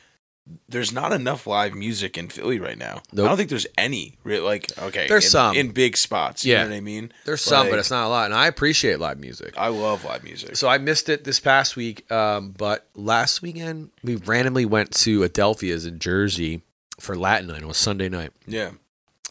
[0.66, 3.02] There's not enough live music in Philly right now.
[3.12, 3.26] Nope.
[3.26, 4.16] I don't think there's any.
[4.24, 5.54] Like okay, There's in, some.
[5.56, 6.42] in big spots.
[6.42, 6.62] You Yeah.
[6.64, 7.12] know what I mean.
[7.26, 8.24] There's some, but it's not a lot.
[8.26, 9.52] And I appreciate live music.
[9.58, 10.56] I love live music.
[10.56, 15.22] So I missed it this past week, um, but last weekend we randomly went to
[15.22, 16.62] Adelphia's in Jersey
[17.00, 17.62] for Latin night.
[17.62, 18.32] It was Sunday night.
[18.46, 18.70] yeah,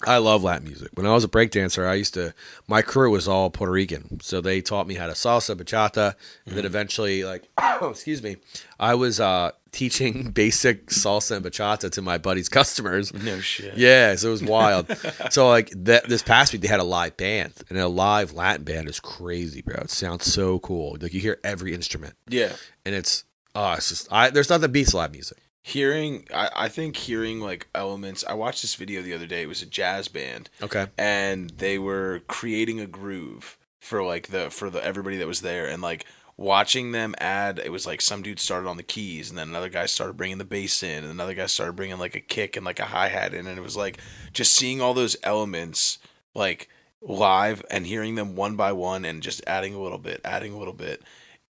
[0.05, 0.91] I love Latin music.
[0.93, 2.33] When I was a breakdancer, I used to.
[2.67, 6.13] My crew was all Puerto Rican, so they taught me how to salsa, bachata,
[6.45, 8.37] and then eventually, like, oh, excuse me,
[8.79, 13.11] I was uh, teaching basic salsa and bachata to my buddies' customers.
[13.11, 13.75] no shit.
[13.75, 14.85] Yeah, so it was wild.
[15.31, 18.65] so like that this past week they had a live band, and a live Latin
[18.65, 19.77] band is crazy, bro.
[19.81, 20.97] It sounds so cool.
[21.01, 22.53] Like you hear every instrument, yeah.
[22.85, 23.23] and it's
[23.55, 25.39] oh, it's just I there's nothing that beats live music.
[25.67, 28.23] Hearing, I, I think hearing like elements.
[28.25, 29.41] I watched this video the other day.
[29.41, 33.57] It was a jazz band, Okay, and they were creating a groove
[33.87, 36.05] for like the for the everybody that was there and like
[36.35, 39.69] watching them add it was like some dude started on the keys and then another
[39.69, 42.65] guy started bringing the bass in and another guy started bringing like a kick and
[42.65, 43.97] like a hi-hat in and it was like
[44.33, 45.97] just seeing all those elements
[46.35, 46.69] like
[47.01, 50.57] live and hearing them one by one and just adding a little bit adding a
[50.57, 51.01] little bit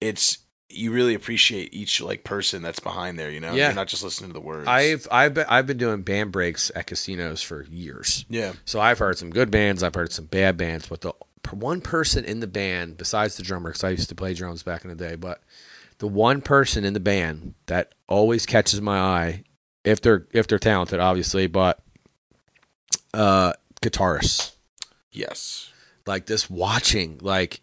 [0.00, 0.38] it's
[0.68, 3.30] you really appreciate each like person that's behind there.
[3.30, 3.66] You know, Yeah.
[3.66, 4.66] you're not just listening to the words.
[4.68, 8.24] I've I've been I've been doing band breaks at casinos for years.
[8.28, 11.12] yeah, So I've heard some good bands, I've heard some bad bands, but the
[11.52, 14.82] one person in the band besides the drummer, because I used to play drums back
[14.84, 15.40] in the day, but
[15.98, 19.44] the one person in the band that always catches my eye,
[19.84, 21.78] if they're if they're talented, obviously, but
[23.14, 24.52] uh, guitarists
[25.12, 25.70] yes,
[26.06, 27.60] like this watching like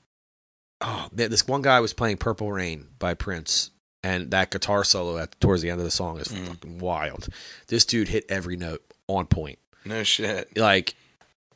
[0.83, 3.69] oh man, this one guy was playing Purple Rain by Prince.
[4.05, 6.47] And that guitar solo at towards the end of the song is Mm.
[6.47, 7.29] fucking wild.
[7.67, 10.57] This dude hit every note on point no shit.
[10.57, 10.95] like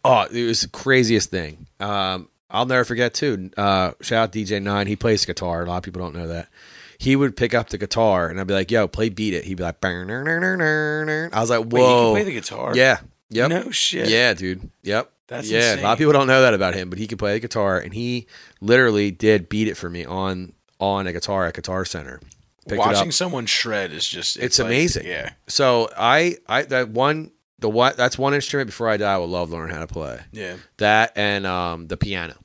[0.05, 4.61] oh it was the craziest thing um i'll never forget too uh shout out dj
[4.61, 6.49] nine he plays guitar a lot of people don't know that
[6.97, 9.55] he would pick up the guitar and i'd be like yo play beat it he'd
[9.55, 10.57] be like "Burn, ner, ner,
[11.05, 12.75] ner." i was like Wait, you can whoa play the guitar?
[12.75, 12.99] yeah
[13.29, 14.09] yep No shit.
[14.09, 16.97] yeah dude yep That's yeah a lot of people don't know that about him but
[16.99, 18.27] he can play the guitar and he
[18.61, 22.19] literally did beat it for me on on a guitar at guitar center
[22.67, 22.79] Picked.
[22.79, 25.05] Watching someone shred is just It's like- amazing.
[25.07, 29.17] Yeah, so i i that one the what that's one instrument before i die i
[29.17, 30.55] would love learning how to play yeah.
[30.77, 32.35] that and um the piano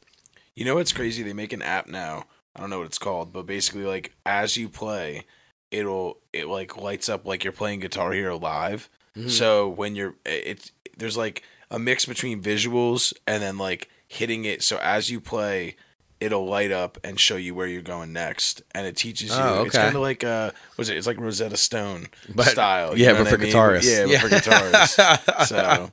[0.54, 1.22] You know what's crazy?
[1.22, 2.24] They make an app now.
[2.54, 5.24] I don't know what it's called, but basically, like as you play,
[5.70, 8.90] it'll it like lights up like you're playing Guitar Hero live.
[9.16, 9.30] Mhm.
[9.30, 11.42] So when you're, it's there's like
[11.72, 14.62] a mix between visuals and then like hitting it.
[14.62, 15.74] So as you play,
[16.20, 19.36] it'll light up and show you where you're going next, and it teaches you.
[19.42, 19.66] Oh, okay.
[19.68, 20.96] It's kind of like uh, was it?
[20.96, 22.96] It's like Rosetta Stone But- style.
[22.96, 23.52] yeah, but for I mean?
[23.52, 24.08] guitarists.
[24.08, 25.46] Yeah, but for guitarists.
[25.48, 25.84] So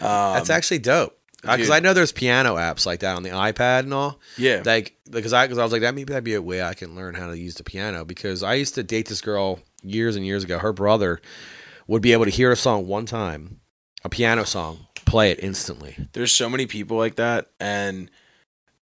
[0.00, 1.18] um, That's actually dope.
[1.42, 1.70] Because dude.
[1.72, 4.18] I know there's piano apps like that on the iPad and all.
[4.38, 6.72] yeah, Like, because I, cause I was like, that maybe that'd be a way I
[6.72, 8.02] can learn how to use the piano.
[8.06, 10.58] Because I used to date this girl years and years ago.
[10.58, 11.20] Her brother
[11.86, 13.60] would be able to hear a song one time,
[14.04, 15.94] a piano song, play it instantly.
[16.12, 18.10] there's so many people like that and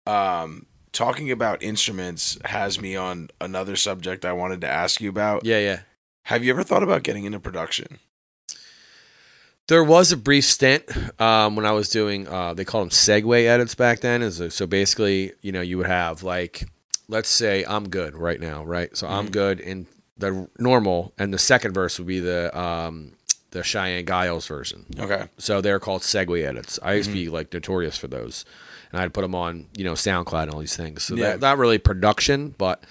[0.07, 5.43] um talking about instruments has me on another subject I wanted to ask you about.
[5.43, 5.79] Yeah, yeah.
[6.25, 7.99] Have you ever thought about getting into production?
[9.67, 10.83] There was a brief stint
[11.19, 12.27] um, when I was doing.
[12.27, 14.21] Uh, they called them segue edits back then.
[14.21, 16.69] Is so basically, you know, you would have like,
[17.07, 18.95] let's say I'm good right now, right?
[18.95, 19.31] So I'm Mhm.
[19.31, 23.13] good in the normal, and the second verse would be the um,
[23.53, 24.85] the Cheyenne Giles version.
[24.99, 25.27] Okay.
[25.37, 26.79] So they're called segue edits.
[26.83, 28.45] I used to be like notorious for those,
[28.91, 31.03] and I'd put them on, you know, SoundCloud and all these things.
[31.03, 31.29] So Yeah.
[31.31, 32.83] that, not really production, but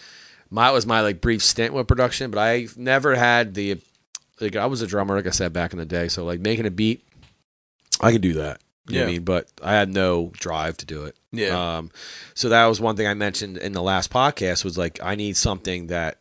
[0.51, 2.31] my was my like brief stint with production.
[2.31, 3.81] But I never had the
[4.41, 6.09] like I was a drummer, like I said back in the day.
[6.09, 7.05] So like making a beat,
[8.01, 8.61] I could do that.
[8.89, 9.13] You what I Yeah.
[9.13, 11.17] mean, but I had no drive to do it.
[11.33, 11.77] Yeah.
[11.79, 11.91] Um,
[12.35, 15.37] so that was one thing I mentioned in the last podcast was like I need
[15.37, 16.19] something that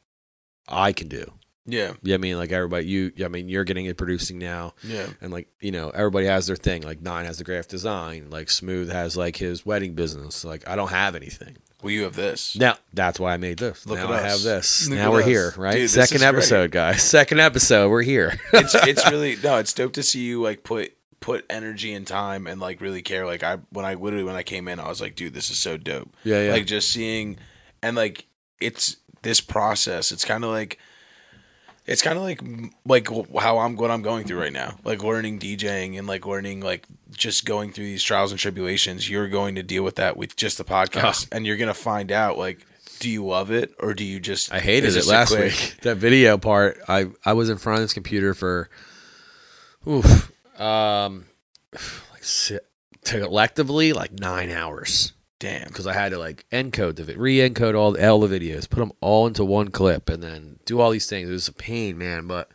[0.68, 1.32] I can do.
[1.72, 1.94] Yeah.
[2.04, 5.08] Yeah, I mean, like everybody, you, I mean, you're getting into producing now Yeah.
[5.22, 8.50] and like you know everybody has their thing like nine has the graphic design like
[8.50, 12.56] smooth has like his wedding business like i don't have anything Well, you have this.
[12.56, 14.32] now that's why i made this Look now at i us.
[14.32, 15.26] have this Look now we're us.
[15.28, 16.28] here right Dude, second is great.
[16.30, 20.42] episode guys second episode we're here It's it's really no, it's dope to see you
[20.42, 23.28] like put put energy and time and like really care.
[23.28, 25.60] Like I when I literally when I came in, I was like, dude, this is
[25.60, 26.10] so dope.
[26.24, 27.38] yeah yeah like just seeing
[27.84, 28.26] and like
[28.60, 30.80] it's this process it's kind of like
[31.92, 32.42] it's kind of like
[32.86, 33.08] like
[33.40, 34.78] how I'm what I'm going through right now.
[34.84, 39.28] Like learning DJing and like learning like just going through these trials and tribulations you're
[39.28, 42.38] going to deal with that with just the podcast and you're going to find out
[42.38, 42.66] like
[43.00, 45.76] do you love it or do you just i hated it last quick- week.
[45.82, 48.70] That video part i i was in front of this computer for
[49.88, 51.26] oof um
[52.14, 52.62] like
[53.04, 58.08] collectively like nine hours damn because I had to like encode the re-encode all the,
[58.08, 61.28] all the videos, put them all into one clip, and then do all these things.
[61.28, 62.50] It was a pain, man, but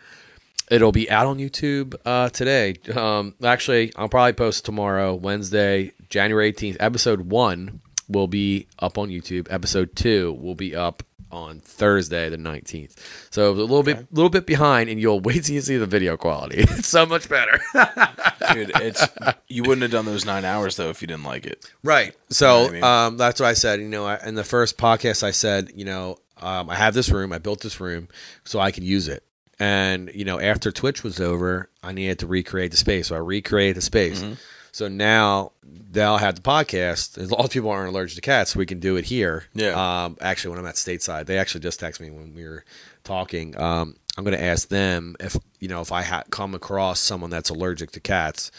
[0.70, 2.76] it'll be out on YouTube uh, today.
[2.94, 6.76] Um, actually, I'll probably post tomorrow, Wednesday, January eighteenth.
[6.78, 9.48] Episode one will be up on YouTube.
[9.50, 11.02] Episode two will be up
[11.32, 13.28] on Thursday, the nineteenth.
[13.30, 13.94] So a little Okay.
[13.94, 16.58] bit, little bit behind, and you'll wait till you see the video quality.
[16.70, 17.60] It's so much better.
[18.52, 19.06] dude it's
[19.48, 22.08] you wouldn't have done those nine hours though if you didn't like it Right.
[22.08, 22.84] You So know what I mean?
[22.84, 23.80] um, that's what I said.
[23.80, 27.08] You know, I, in the first podcast, I said, you know, um, I have this
[27.10, 27.32] room.
[27.32, 28.08] I built this room
[28.44, 29.24] so I could use it.
[29.58, 33.08] And you know, after Twitch was over, I needed to recreate the space.
[33.08, 34.22] So I recreated the space.
[34.22, 34.36] Mhm.
[34.76, 37.16] So now they'll have the podcast.
[37.16, 39.44] A lot of people aren't allergic to cats, we can do it here.
[39.54, 39.70] Yeah.
[39.70, 42.62] Um, actually, when I'm at stateside, they actually just texted me when we were
[43.02, 43.58] talking.
[43.58, 47.30] Um, I'm going to ask them if you know if I ha- come across someone
[47.30, 48.50] that's allergic to cats,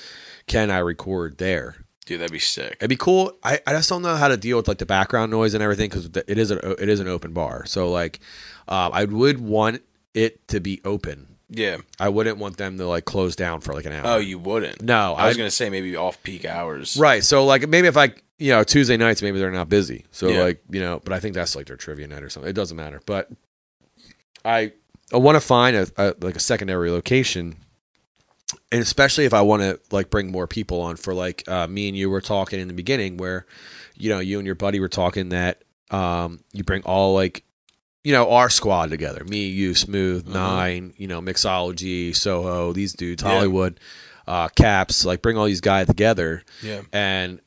[0.47, 1.75] can I record there?
[2.07, 3.37] dude that'd be sick It'd be cool.
[3.43, 5.89] I, I just don't know how to deal with like the background noise and everything
[5.89, 7.67] because it is a it is an open bar.
[7.67, 8.21] So like,
[8.67, 9.83] um, I would want
[10.15, 11.77] it to be open Yeah.
[11.99, 14.03] I wouldn't want them to like close down for like an hour.
[14.05, 14.81] Oh, you wouldn't.
[14.81, 16.97] no, I was I'd- gonna say maybe off peak hours.
[16.97, 17.23] Right.
[17.23, 20.05] So like maybe if I you know Tuesday nights maybe they're not busy.
[20.11, 20.41] So Yeah.
[20.43, 22.49] like you know, but I think that's like their trivia night or something.
[22.49, 23.01] It doesn't matter.
[23.05, 23.29] But
[24.43, 24.73] I
[25.13, 27.55] I want to find a, a like a secondary location,
[28.71, 31.87] and especially if I want to like bring more people on for like uh, me
[31.87, 33.45] and you were talking in the beginning where
[33.95, 37.43] you know you and your buddy were talking that um you bring all like
[38.07, 40.33] you know our squad together me you smooth Mhm.
[40.33, 43.29] nine you know mixology soho these dudes Yeah.
[43.29, 43.79] hollywood
[44.27, 46.81] uh caps like bring all these guys together Yeah.
[46.93, 47.39] and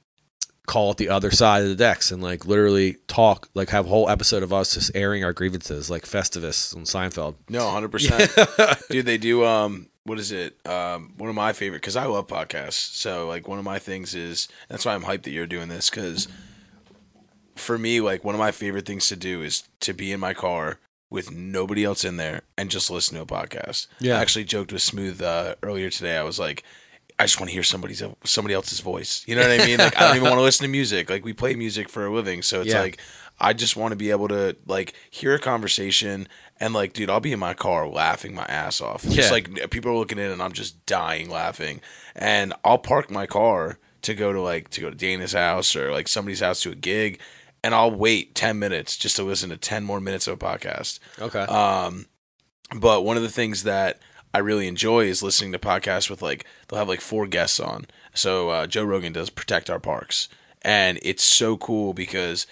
[0.67, 3.89] call it the other side of the decks and like literally talk like have a
[3.89, 8.31] whole episode of us just airing our grievances like festivus on seinfeld No, hundred percent.
[8.91, 9.45] Dude, they do.
[9.45, 10.55] Um, what is it?
[10.67, 12.95] Um, one of my favorite because I love podcasts.
[12.95, 15.91] So like one of my things is that's why I'm hyped that you're doing this
[15.91, 16.29] because
[17.57, 20.35] for me, like one of my favorite things to do is to be in my
[20.35, 20.79] car
[21.11, 23.87] with nobody else in there and just listen to a podcast.
[23.99, 24.17] Yeah.
[24.19, 26.17] I actually joked with Smooth uh, earlier today.
[26.17, 26.63] I was like.
[27.19, 29.23] I just want to hear somebody's somebody else's voice.
[29.27, 29.77] You know what I mean?
[29.77, 31.11] Like I don't even want to listen to music.
[31.11, 32.81] Like we play music for a living, so it's Yeah.
[32.81, 32.99] like
[33.39, 36.29] I just want to be able to like hear a conversation
[36.61, 39.05] and like, dude, I'll be in my car laughing my ass off.
[39.05, 39.17] Yeah.
[39.17, 41.83] Just like people are looking in and I'm just dying laughing.
[42.17, 45.93] And I'll park my car to go to like to go to Dana's house or
[45.93, 47.21] like somebody's house to a gig,
[47.63, 50.99] and I'll wait ten minutes just to listen to ten more minutes of a podcast.
[51.21, 52.07] okay Um,
[52.75, 54.01] but one of the things that
[54.33, 57.87] I really enjoy is listening to podcasts with like they'll have like four guests on.
[58.15, 60.29] So uh, Joe Rogan does protect our parks,
[60.63, 62.47] and it's so cool because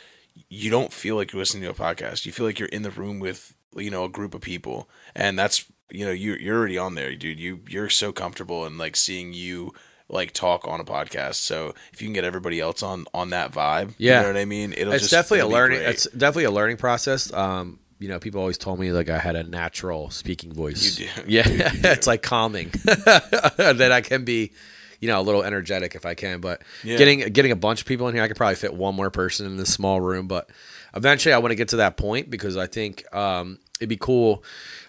[0.48, 2.26] you don't feel like you're listening to a podcast.
[2.26, 5.38] You feel like you're in the room with you know a group of people, and
[5.38, 7.38] that's you know you you're already on there, dude.
[7.40, 9.72] You you're so comfortable and like seeing you
[10.08, 11.34] like talk on a podcast.
[11.36, 14.16] So if you can get everybody else on on that vibe, Yeah.
[14.18, 14.72] you know what I mean.
[14.76, 15.88] It'll it's just definitely a it'll be learning great.
[15.90, 19.34] it's definitely a learning process um you know people always told me like i had
[19.34, 21.12] a natural speaking voice You do.
[21.26, 21.88] yeah You do.
[21.88, 24.52] it's like calming that i can be
[25.00, 26.96] you know a little energetic if i can but Yeah.
[26.96, 29.46] getting getting a bunch of people in here i could probably fit one more person
[29.46, 30.48] in this small room but
[30.94, 34.44] eventually i want to get to that point because i think um it'd be cool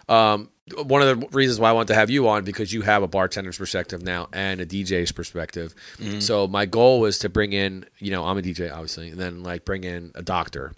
[0.10, 0.49] um
[0.86, 3.07] one of the reasons why I want to have you on because you have a
[3.07, 5.74] bartender's perspective now and a DJ's perspective.
[5.97, 6.20] Mm-hmm.
[6.20, 9.41] So my goal was to bring in, you know, I'm a DJ obviously, and then
[9.41, 10.74] like bring in a doctor,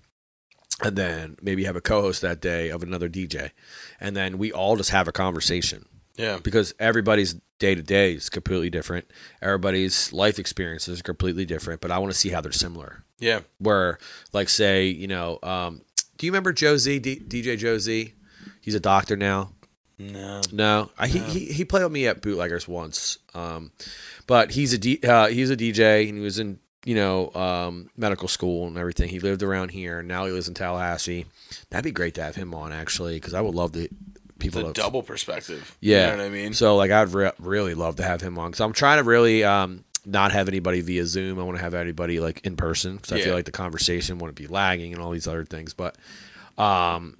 [0.81, 3.51] and then maybe have a co-host that day of another DJ,
[3.99, 5.85] and then we all just have a conversation
[6.17, 6.39] yeah.
[6.41, 9.09] because everybody's day to day is completely different.
[9.41, 13.03] Everybody's life experiences are completely different, but I want to see how they're similar.
[13.19, 13.41] Yeah.
[13.59, 13.99] Where,
[14.33, 15.81] like, say, you know, um,
[16.17, 18.13] do you remember Joe Z, D- DJ Joe Z?
[18.61, 19.51] He's a doctor now.
[19.99, 20.41] No.
[20.51, 23.19] No, I, he, he he played with me at Bootleggers once.
[23.35, 23.71] Um,
[24.25, 27.89] but he's a D, uh, he's a DJ and he was in you know um,
[27.95, 29.09] medical school and everything.
[29.09, 31.27] He lived around here and now he lives in Tallahassee.
[31.69, 33.89] That'd be great to have him on actually because I would love to
[34.39, 35.77] people The double perspective.
[35.81, 36.11] yeah.
[36.11, 36.53] You know what I mean?
[36.53, 39.43] So like I'd re- really love to have him on because I'm trying to really
[39.43, 41.39] um, not have anybody via Zoom.
[41.39, 44.37] I want to have everybody like in person because I feel like the conversation wouldn't
[44.37, 45.75] be lagging and all these other things.
[45.75, 45.95] But
[46.57, 47.17] um,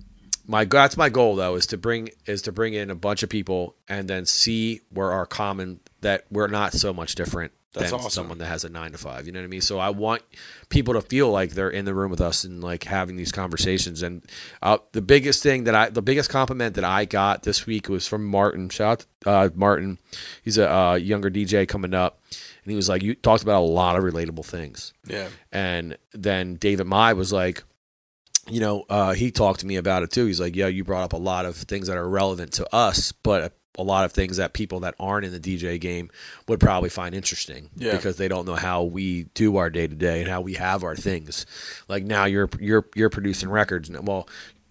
[0.48, 3.30] my that's my goal though is to bring is to bring in a bunch of
[3.30, 8.00] people and then see where our common that we're not so much different That's than
[8.00, 8.10] awesome.
[8.10, 9.28] someone that has a nine to five.
[9.28, 9.62] You know what I mean?
[9.62, 10.24] So I want
[10.70, 14.02] people to feel like they're in the room with us and like having these conversations.
[14.02, 14.24] And
[14.62, 18.08] uh, the biggest thing that I, the biggest compliment that I got this week was
[18.08, 18.70] from Martin.
[18.70, 20.00] Shout out uh, Martin.
[20.44, 22.20] He's a uh, younger DJ coming up,
[22.64, 25.28] and he was like, "You talked about a lot of relatable things." yeah.
[25.52, 27.64] And then David Mai was like,
[28.48, 30.26] you know, uh, he talked to me about it too.
[30.26, 33.12] He's like, yeah, you brought up a lot of things that are relevant to us,
[33.12, 36.10] but a lot of things that people that aren't in the DJ game
[36.48, 37.92] would probably find interesting Yeah.
[37.96, 40.84] because they don't know how we do our day to day and how we have
[40.84, 41.46] our things.
[41.88, 44.28] Like now you're you're you're producing records, and well,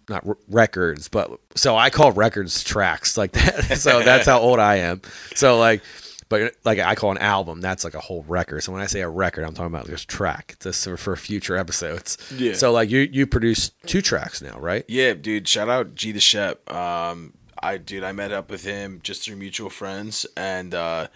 [0.09, 3.79] not r- records, but so I call records tracks like that.
[3.79, 5.01] so that's how old I am.
[5.35, 5.83] So like.
[6.31, 8.63] But like I call an album, that's like a whole record.
[8.63, 10.57] So when I say a record, I'm talking about this track.
[10.61, 12.17] This for, future episodes.
[12.35, 12.55] Yeah.
[12.55, 14.85] So like you you produce two tracks now, right?
[14.89, 15.47] Yeah, dude.
[15.49, 16.71] Shout out G the Shep.
[16.73, 21.09] Um, I dude, I met up with him just through mutual friends, and uh,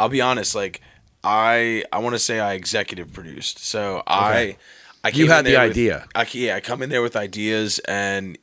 [0.00, 0.80] I'll be honest, like
[1.22, 3.60] I I want to say I executive produced.
[3.64, 4.56] So I
[5.04, 6.08] I You had in the with- idea.
[6.14, 8.36] I yeah, I come in there with ideas, and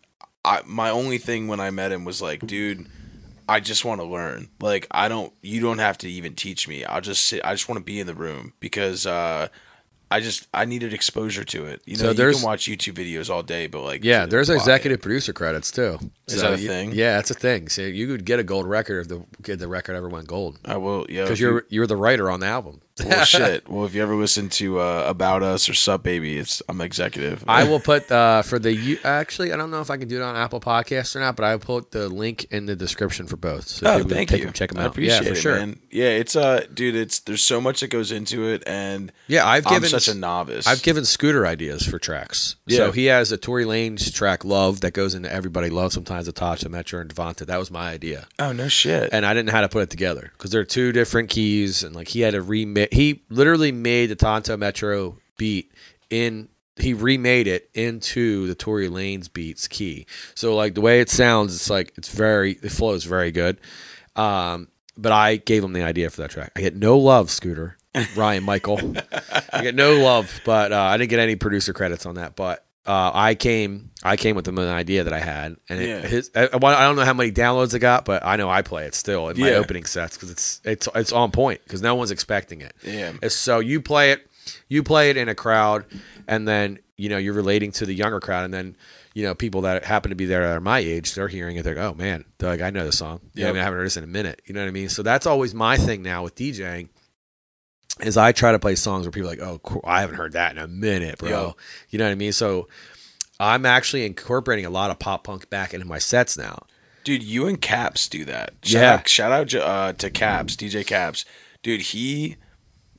[0.46, 2.88] I my only thing when I met him was like, dude.
[3.50, 4.50] I just want to learn.
[4.62, 6.84] Like I don't you don't have to even teach me.
[6.86, 9.48] I'll just sit I just want to be in the room because uh
[10.10, 11.82] I just I needed exposure to it.
[11.86, 14.48] You know, So you there's- can watch YouTube videos all day, but like Yeah, there's
[14.50, 16.00] apply it- executive producer credits too.
[16.28, 16.94] Is that a you- thing?
[16.94, 17.68] Yeah, it's a thing.
[17.68, 20.78] So you could get a gold record if the the record ever went gold I
[20.78, 21.24] will, yeah.
[21.24, 22.82] because you- you're you're the writer on the album.
[23.06, 23.68] Well, shit.
[23.70, 27.44] Well, if you ever listen to uh, About Us or Sup Baby, it's I'm executive.
[27.48, 30.18] I will put uh, for the you actually I don't know if I can do
[30.18, 33.28] it on Apple Podcasts or not, but I will put the link in the description
[33.28, 33.68] for both.
[33.68, 34.46] So Oh, thank take you.
[34.46, 34.92] them, check them I out.
[34.92, 35.56] appreciate yeah, for it, sure.
[35.58, 35.80] man.
[35.92, 39.66] Yeah, it's uh, dude, it's there's so much that goes into it, and Yeah, I've
[39.68, 40.68] I'm given such a novice.
[40.68, 42.56] I've given Scooter ideas for tracks.
[42.66, 42.78] Yeah.
[42.78, 46.70] So he has a Tory Lanez track "Love" that goes into "Everybody Loves." Sometimes Atasha,
[46.70, 47.46] Metro, and Devonta.
[47.46, 49.10] That was my idea, oh no shit.
[49.12, 51.84] and I didn't know how to put it together because there are two different keys,
[51.84, 52.87] and like he had to remake.
[52.92, 55.72] He literally made the Tonto Metro beat
[56.10, 56.50] in.
[56.76, 60.06] He remade it into the Tory Lanez beats key.
[60.36, 63.60] So like the way it sounds, it's like it's very it flows very good.
[64.16, 66.52] Um, but I gave him the idea for that track.
[66.56, 67.78] I get no love, Scooter.
[68.16, 68.80] Ryan Michael.
[69.54, 72.36] I get no love, but uh, I didn't get any producer credits on that.
[72.36, 75.90] But uh, I came, I came with him an idea that I had, and it,
[75.90, 76.02] Yeah.
[76.08, 78.86] his, I, I don't know how many downloads it got, but I know I play
[78.86, 79.56] it still in my Yeah.
[79.58, 82.74] opening sets because it's it's it's on point because no one's expecting it.
[82.84, 83.14] Yeah.
[83.28, 84.28] So you play it,
[84.70, 85.86] you play it in a crowd,
[86.28, 88.76] and then you know you're relating to the younger crowd, and then
[89.14, 91.64] you know people that happen to be there that are my age, they're hearing it.
[91.64, 93.20] They're like, oh man, they're like, I know the song.
[93.34, 94.42] What I mean, I haven't heard this in a minute.
[94.46, 94.90] You know what I mean?
[94.90, 96.90] So that's always my thing now with DJing.
[98.02, 100.34] Is I try to play songs where people are like, oh, cool, I haven't heard
[100.34, 101.30] that in a minute, bro.
[101.30, 101.56] Yo.
[101.90, 102.32] You know what I mean?
[102.34, 102.68] So
[103.40, 106.66] I'm actually incorporating a lot of pop punk back into my sets now.
[107.04, 108.54] Dude, you and Caps do that.
[108.64, 108.94] Shout Yeah.
[108.96, 111.26] Out, shout out uh, to Caps, DJ Caps.
[111.64, 112.38] Dude, he.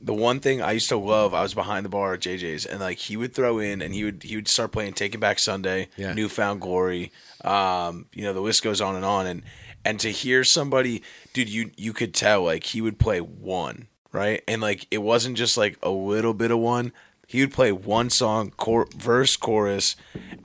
[0.01, 2.79] The one thing I used to love, I was behind the bar at JJ's, and
[2.79, 5.89] like he would throw in, and he would he would start playing "Taking Back Sunday,"
[5.97, 6.13] Yeah.
[6.13, 7.11] "New Found Glory,"
[7.43, 9.43] um, you know the list goes on and on, and
[9.83, 14.43] and to hear somebody, dude, you you could tell like he would play one right,
[14.47, 16.91] and like it wasn't just like a little bit of one.
[17.27, 19.95] He would play one song, cor- verse, chorus,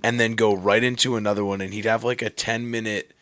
[0.03, 3.13] and then go right into another one, and he'd have like a ten minute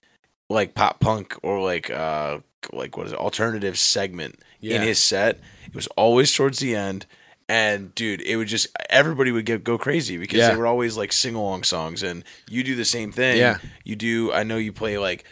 [0.48, 2.38] like pop punk or like uh
[2.72, 4.76] like what is it alternative segment Yeah.
[4.76, 5.40] in his set.
[5.66, 7.06] It was always towards the end.
[7.48, 10.50] And dude, it would just everybody would get go crazy because Yeah.
[10.50, 13.38] they were always like sing along songs, and you do the same thing.
[13.38, 13.58] Yeah.
[13.84, 14.32] you do.
[14.32, 15.24] I know you play like,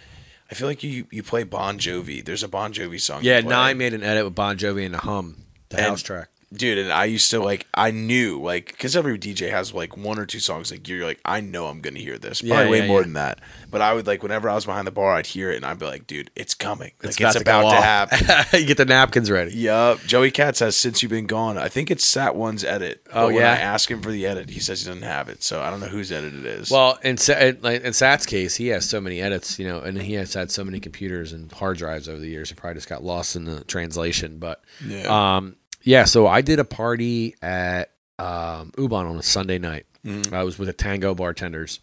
[0.50, 2.24] I feel like you you play Bon Jovi.
[2.24, 3.20] There's a Bon Jovi song.
[3.22, 3.50] Yeah, play.
[3.50, 5.36] Nine made an edit with Bon Jovi and the Hum,
[5.68, 6.28] the And- house track.
[6.52, 6.78] Dude.
[6.78, 10.26] And I used to like, I knew like because every DJ has like one or
[10.26, 12.42] two songs like you're like, I know I'm gonna hear this.
[12.42, 13.04] Yeah, way yeah, more yeah.
[13.04, 13.40] than that.
[13.70, 15.78] But I would like whenever I was behind the bar, I'd hear it and I'd
[15.78, 16.92] be like, dude, it's coming.
[17.02, 18.46] Like, it's, to about to, happen.
[18.60, 19.52] you get the napkins ready.
[19.52, 20.00] Yup.
[20.00, 21.56] Joey Katz has since you've been gone.
[21.56, 23.06] I think it's Sat One's edit.
[23.12, 23.52] Oh, when yeah?
[23.52, 25.42] I ask him for the edit, he says he doesn't have it.
[25.42, 26.70] So I don't know whose edit it is.
[26.70, 30.00] Well, in, in, like, in Sat's case, he has so many edits, you know, and
[30.00, 32.48] he has had so many computers and hard drives over the years.
[32.48, 34.38] He probably just got lost in the translation.
[34.38, 35.36] But yeah.
[35.36, 39.86] um, yeah, so I did a party at um, Ubon on a Sunday night.
[40.04, 40.32] Mhm.
[40.32, 41.80] I was with the Tango bartenders,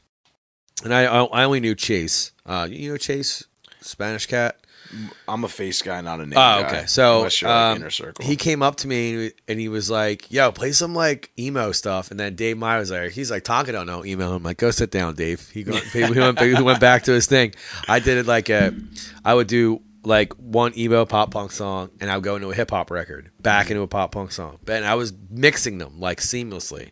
[0.84, 2.32] and I I only knew Chase.
[2.46, 3.44] Uh, you know Chase,
[3.82, 4.58] Spanish cat.
[5.28, 6.86] I'm a face guy, not a name Oh, guy.
[6.86, 8.24] So unless you're like um, inner circle.
[8.24, 12.10] he came up to me and he- was like, "Yo, play some like emo stuff."
[12.10, 13.10] And then Dave Meyer was there.
[13.10, 16.04] He's like, "Tonka don't know emo." I'm like, "Go sit down, Dave." He, go, he
[16.04, 17.54] went he went back to his thing.
[17.90, 18.74] I did it like a,
[19.26, 22.56] I would do like one emo pop punk song, and I would go into a
[22.56, 26.20] hip hop record, back into a pop punk song, and I was mixing them like
[26.22, 26.92] seamlessly.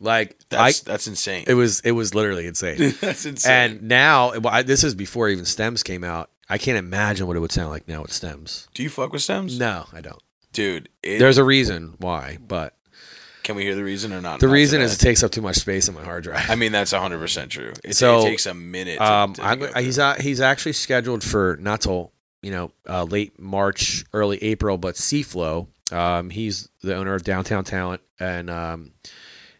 [0.00, 1.44] Like that's I, that's insane.
[1.46, 2.94] it was it was literally insane.
[3.00, 3.52] that's insane.
[3.52, 6.30] and now, well, I, this is before even stems came out.
[6.48, 8.68] I can't imagine what it would sound like now with stems.
[8.74, 9.58] Do you fuck with stems?
[9.58, 10.20] No, I don't.
[10.52, 10.88] dude.
[11.02, 12.74] It, There's a reason why, but
[13.44, 14.40] can we hear the reason or not?
[14.40, 14.86] the Not reason today?
[14.86, 16.50] is it takes up too much space on my hard drive.
[16.50, 17.72] I mean, that's 100 percent true.
[17.84, 18.96] It, So, it takes a minute.
[18.98, 22.12] To, um, to I'm, he's uh, he's actually scheduled for not till
[22.44, 25.66] you know uh, late March, early April, but Seaflow.
[25.90, 28.92] Um, he's the owner of Downtown Talent, and um,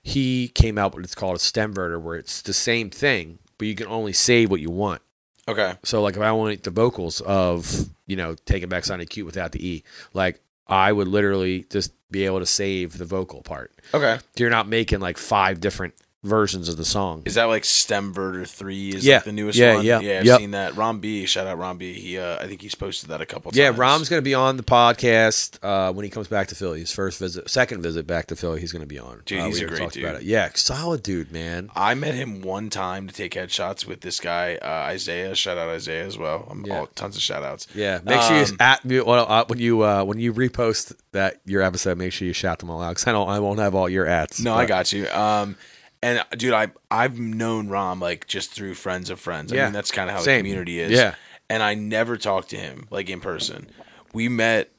[0.03, 3.75] he came out with what's called a stemverter, where it's the same thing, but you
[3.75, 5.01] can only save what you want.
[5.49, 5.75] okay.
[5.83, 9.53] So like if I want the vocals of you know taking back Sunday's Cute without
[9.53, 13.73] the E, like I would literally just be able to save the vocal part.
[13.93, 14.19] Okay.
[14.37, 15.95] You're not making like five different
[16.25, 17.23] versions of the song.
[17.27, 18.91] Is that like Stemverter three?
[18.95, 19.17] Is Yeah.
[19.17, 19.85] like the newest Yeah, one?
[19.85, 20.19] yeah, yeah.
[20.21, 20.39] I've yep.
[20.41, 20.75] seen that.
[20.77, 21.93] Rom B, shout out Rom B.
[21.93, 23.79] He, uh, I think he's posted that a couple times yeah, times.
[23.79, 26.81] Rom's going to be on the podcast uh, when he comes back to Philly.
[26.81, 29.23] His first visit, second visit back to Philly, he's going to be on.
[29.27, 30.05] Dude, Uh, he's a great dude.
[30.05, 30.23] it.
[30.23, 31.71] Yeah, solid dude, man.
[31.77, 35.35] I met him one time to take headshots with this guy uh, Isaiah.
[35.35, 36.49] Shout out Isaiah as well.
[36.51, 36.79] I'm Yeah.
[36.81, 37.67] all tons of shout outs.
[37.75, 41.41] Yeah, make sure you Um, at well, uh, when you uh, when you repost that
[41.45, 43.75] your episode, make sure you shout them all out because I don't I won't have
[43.75, 44.41] all your ads.
[44.41, 45.09] No, I got you.
[45.11, 45.57] Um,
[46.05, 49.53] and uh, dude, I I've known Rom like just through friends of friends.
[49.53, 49.65] I Yeah.
[49.65, 50.43] mean, that's kind of how Same.
[50.45, 50.93] the community is.
[50.93, 51.15] Yeah.
[51.51, 53.69] And I never talked to him like in person.
[54.13, 54.71] We met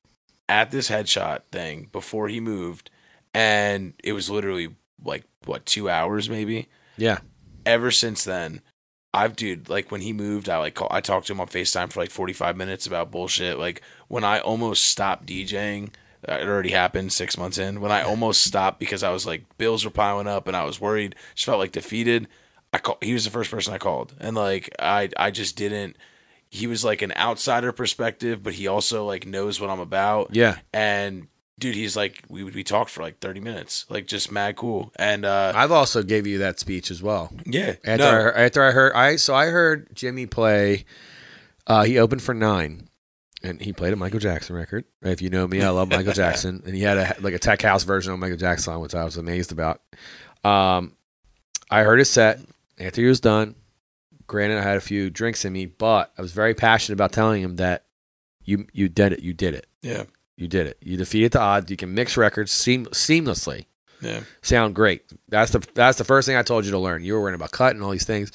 [0.48, 2.90] at this headshot thing before he moved,
[3.34, 6.68] and it was literally like what two hours maybe.
[6.98, 7.20] Yeah,
[7.66, 8.62] Ever since then,
[9.14, 11.92] I've dude like when he moved, I like call, I talked to him on Facetime
[11.92, 13.58] for like forty five minutes about bullshit.
[13.60, 15.90] Like when I almost stopped DJing.
[16.28, 19.86] It already happened six months in when I almost stopped because I was like bills
[19.86, 21.16] were piling up and I was worried.
[21.36, 22.28] Just felt like defeated.
[22.74, 25.96] I call, he was the first person I called, and like I I just didn't.
[26.50, 30.36] He was like an outsider perspective, but he also like knows what I'm about.
[30.36, 30.58] Yeah.
[30.74, 31.28] And
[31.60, 34.92] dude, he's like we we talked for like 30 minutes, like just mad cool.
[34.98, 37.32] And uh I've also gave you that speech as well.
[37.46, 40.86] yeah, After no, I heard, after I heard I so I heard Jimmy play.
[41.68, 42.88] Uh, he opened for nine,
[43.46, 44.86] and he played a Michael Jackson record.
[45.02, 47.62] If you know me, I love Michael Jackson, and he had a like a tech
[47.62, 49.82] house version of Michael Jackson which I was amazed about.
[50.44, 50.94] Um,
[51.70, 52.40] I heard his set
[52.80, 53.56] after he was done.
[54.28, 57.42] Granted, I had a few drinks in me, but I was very passionate about telling
[57.42, 57.86] him that
[58.44, 60.04] you you did it, you did it, yeah,
[60.38, 60.78] you did it.
[60.82, 61.70] You defeated the odds.
[61.70, 63.66] You can mix records seam- seamlessly
[64.02, 65.04] yeah, sound great.
[65.30, 67.04] That's the that's the first thing I told you to learn.
[67.04, 68.32] You were worrying about cut and all these things.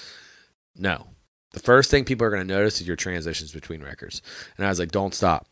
[0.77, 1.07] No,
[1.53, 4.22] the first thing people are going to notice is your transitions between records.
[4.57, 5.46] And I was like, don't stop,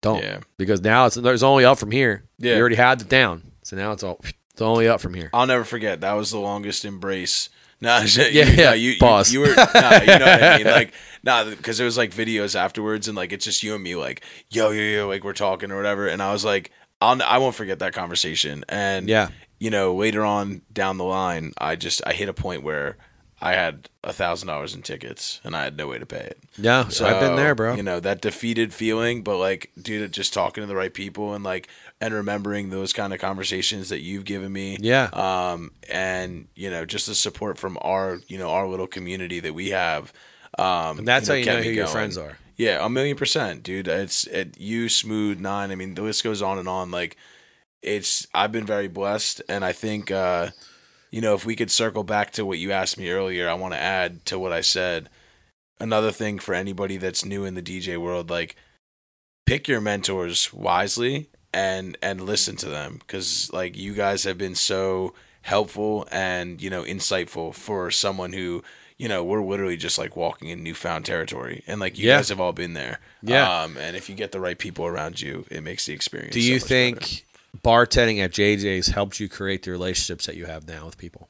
[0.00, 0.40] don't, yeah.
[0.56, 2.24] because now it's there's only up from here.
[2.38, 2.54] Yeah.
[2.54, 4.20] you already had it down, so now it's all
[4.52, 5.30] it's only up from here.
[5.32, 6.00] I'll never forget.
[6.00, 7.48] That was the longest embrace.
[7.80, 9.32] No, you, Yeah, you, yeah, no, you, you, pause.
[9.32, 10.66] you were, no, you know what I mean?
[10.72, 10.92] Like,
[11.22, 14.24] nah, because there was like videos afterwards, and like it's just you and me, like,
[14.50, 16.08] yo, yo, yo, like we're talking or whatever.
[16.08, 18.64] And I was like, I'll, I won't forget that conversation.
[18.68, 19.28] And Yeah,
[19.60, 22.96] you know, later on down the line, I just I hit a point where
[23.40, 26.38] I had a thousand dollars in tickets and I had no way to pay it.
[26.56, 26.88] yeah.
[26.88, 27.74] So I've been there, bro.
[27.74, 31.44] You know that defeated feeling, but like, dude, just talking to the right people and
[31.44, 31.68] like,
[32.00, 34.76] and remembering those kind of conversations that you've given me.
[34.80, 39.40] yeah, Um, and you know, just the support from our, you know, our little community
[39.40, 40.12] that we have.
[40.58, 41.92] Um, and that's you how you know who your going.
[41.92, 42.38] friends are.
[42.56, 43.86] Yeah, a million percent, dude.
[43.86, 45.70] It's it, you, smooth nine.
[45.70, 46.90] I mean, the list goes on and on.
[46.90, 47.16] Like,
[47.82, 50.48] it's I've been very blessed, and I think, uh,
[51.10, 53.74] you know, if we could circle back to what you asked me earlier, I want
[53.74, 55.08] to add to what I said.
[55.80, 58.56] Another thing for anybody that's new in the DJ world, like,
[59.46, 64.54] pick your mentors wisely and and listen to them because like you guys have been
[64.54, 68.62] so helpful and you know insightful for someone who
[68.98, 72.18] you know we're literally just like walking in newfound territory and like you Yeah.
[72.18, 73.62] guys have all been there Yeah.
[73.62, 76.42] um and if you get the right people around you it makes the experience Do
[76.42, 77.14] so you much think better.
[77.56, 81.28] Bartending at JJ's helped you create the relationships that you have now with people?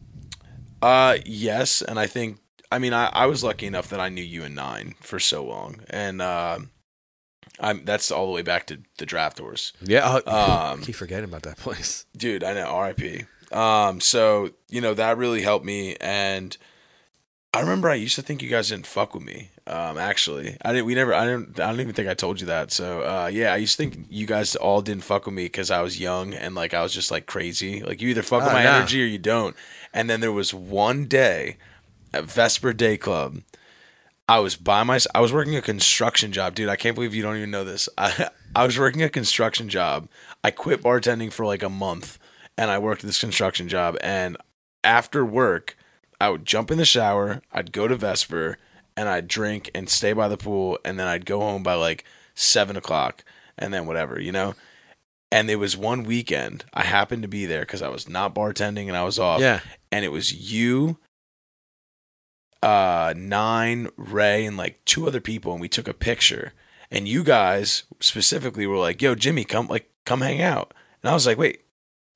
[0.81, 2.39] uh yes and i think
[2.71, 5.45] i mean i, I was lucky enough that i knew you and nine for so
[5.45, 6.61] long and uh,
[7.59, 9.73] i'm that's all the way back to the draft horse.
[9.83, 12.07] Yeah, oh, Um, keep forgetting about that place.
[12.17, 13.01] dude i know rip
[13.53, 16.57] um so you know that really helped me and
[17.59, 20.73] i remember i used to think you guys didn't fuck with me um actually i
[20.73, 23.31] didn't we never i didn't i don't even think i told you that so uh
[23.33, 25.99] yeah i used to think you guys all didn't fuck with me because i was
[26.01, 28.65] young and like i was just like crazy like you either fuck with Oh, my
[28.65, 29.57] energy or you don't
[29.93, 31.57] and then there was one day
[32.15, 33.43] at vesper day club
[34.31, 35.11] I was by myself.
[35.15, 36.69] I was working a construction job, dude.
[36.69, 37.89] I can't believe you don't even know this.
[37.97, 40.07] I I was working a construction job.
[40.45, 42.19] I quit bartending for like a month,
[42.59, 43.97] and I worked this construction job.
[44.03, 44.37] And
[44.85, 45.78] after work,
[46.21, 47.43] I would jump in the shower.
[47.53, 48.59] I'd go to Vesper,
[48.97, 52.05] and I'd drink and stay by the pool, and then I'd go home by like
[52.35, 53.25] seven o'clock,
[53.57, 54.55] and then whatever, you know.
[55.31, 58.89] And there was one weekend I happened to be there because I was not bartending
[58.89, 59.61] and I was off Yeah,
[59.93, 60.99] and it was you,
[62.63, 66.55] uh, Nine, Ray, and like two other people, and we took a picture.
[66.91, 71.15] And you guys specifically were like, "Yo, Jimmy, come like come hang out." And I
[71.15, 71.61] was like, "Wait,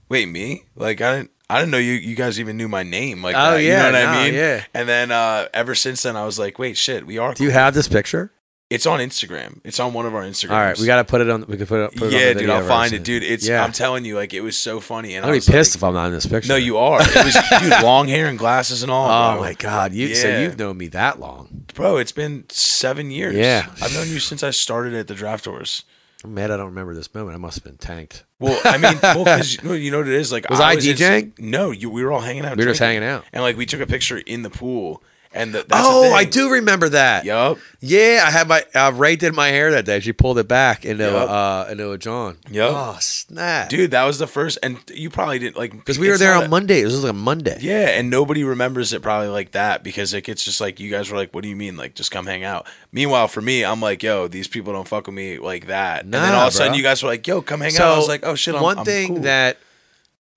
[0.09, 0.64] wait, me?
[0.74, 3.53] Like I didn't." I didn't know you, you guys even knew my name like Oh,
[3.53, 3.62] that.
[3.62, 4.34] You yeah, know what no, I mean?
[4.34, 4.64] yeah.
[4.72, 7.34] And then uh, ever since then, I was like, wait, shit, we are.
[7.34, 8.32] Do you have this picture?
[8.70, 9.61] It's on Instagram.
[9.64, 10.51] It's on one of our Instagrams.
[10.53, 11.45] All right, we gotta put it on.
[11.47, 11.90] We can put it.
[11.95, 13.22] Put it on yeah, dude, I'll find it, dude.
[13.22, 13.47] It's.
[13.47, 13.62] Yeah.
[13.62, 15.14] I'm telling you, like, it was so funny.
[15.14, 16.49] And I'd I be pissed like- if I'm not in this picture.
[16.49, 16.99] no, you are.
[17.03, 19.11] It was, dude, long hair and glasses and all.
[19.11, 19.43] Oh bro.
[19.43, 20.40] my god, you so Yeah.
[20.40, 21.66] you've known me that long.
[21.74, 23.34] Bro, it's been seven years.
[23.34, 23.66] Yeah.
[23.82, 25.84] I've known you since I started at the draft horse.
[26.25, 27.35] I'm mad I don't remember this moment.
[27.35, 28.25] I must have been tanked.
[28.39, 30.31] Well, I mean, well, because you, know, what it is.
[30.33, 31.39] Like, Was I in- DJing?
[31.39, 31.91] no, you.
[31.91, 32.57] We were all hanging out.
[32.57, 33.25] We were just hanging out.
[33.33, 35.03] and like we took a picture in the pool.
[35.35, 36.12] And the, oh.
[36.12, 37.24] I do remember that.
[37.24, 37.59] Yup.
[37.80, 39.99] Yeah, I had my uh, Ray did my hair that day.
[40.01, 41.28] She pulled it back into Yup.
[41.28, 42.37] uh into a John.
[42.51, 42.72] Yup.
[42.76, 46.18] Oh snap, Dude, that was the first, and you probably didn't like Because we were
[46.18, 46.80] there on a- Monday.
[46.83, 47.59] It was like a Monday.
[47.61, 51.11] Yeah, and nobody remembers it probably like that because like it's just like you guys
[51.11, 51.76] were like, "What do you mean?
[51.76, 55.07] Like just come hang out." Meanwhile, for me, I'm like, "Yo, these people don't fuck
[55.07, 56.76] with me like that." and then Nah, all of a sudden, bro.
[56.76, 58.78] you guys were like, "Yo, come hang out." I was like, "Oh shit!" I'm, one
[58.80, 59.18] I'm thing cool.
[59.20, 59.57] that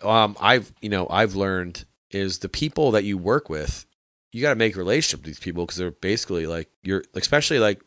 [0.01, 3.85] um I've you know I've learned is the people that you work with,
[4.35, 7.59] you got to make a relationship with these people because they're basically like you're especially
[7.59, 7.81] like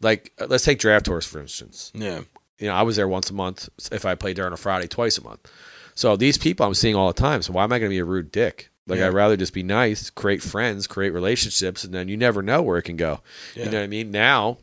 [0.00, 1.90] like uh, let's take draft horse for instance.
[1.94, 2.20] yeah,
[2.60, 3.68] You know, I was there once a month.
[3.90, 5.50] If I played there on a Friday, twice a month.
[5.96, 7.42] So these people I'm seeing all the time.
[7.42, 8.70] So why am I going to be a rude dick?
[8.86, 9.08] Like Yeah.
[9.08, 12.78] I'd rather just be nice, create friends, create relationships, and then you never know where
[12.78, 13.20] it can go.
[13.56, 14.12] yeah, You know what I mean?
[14.12, 14.58] Now,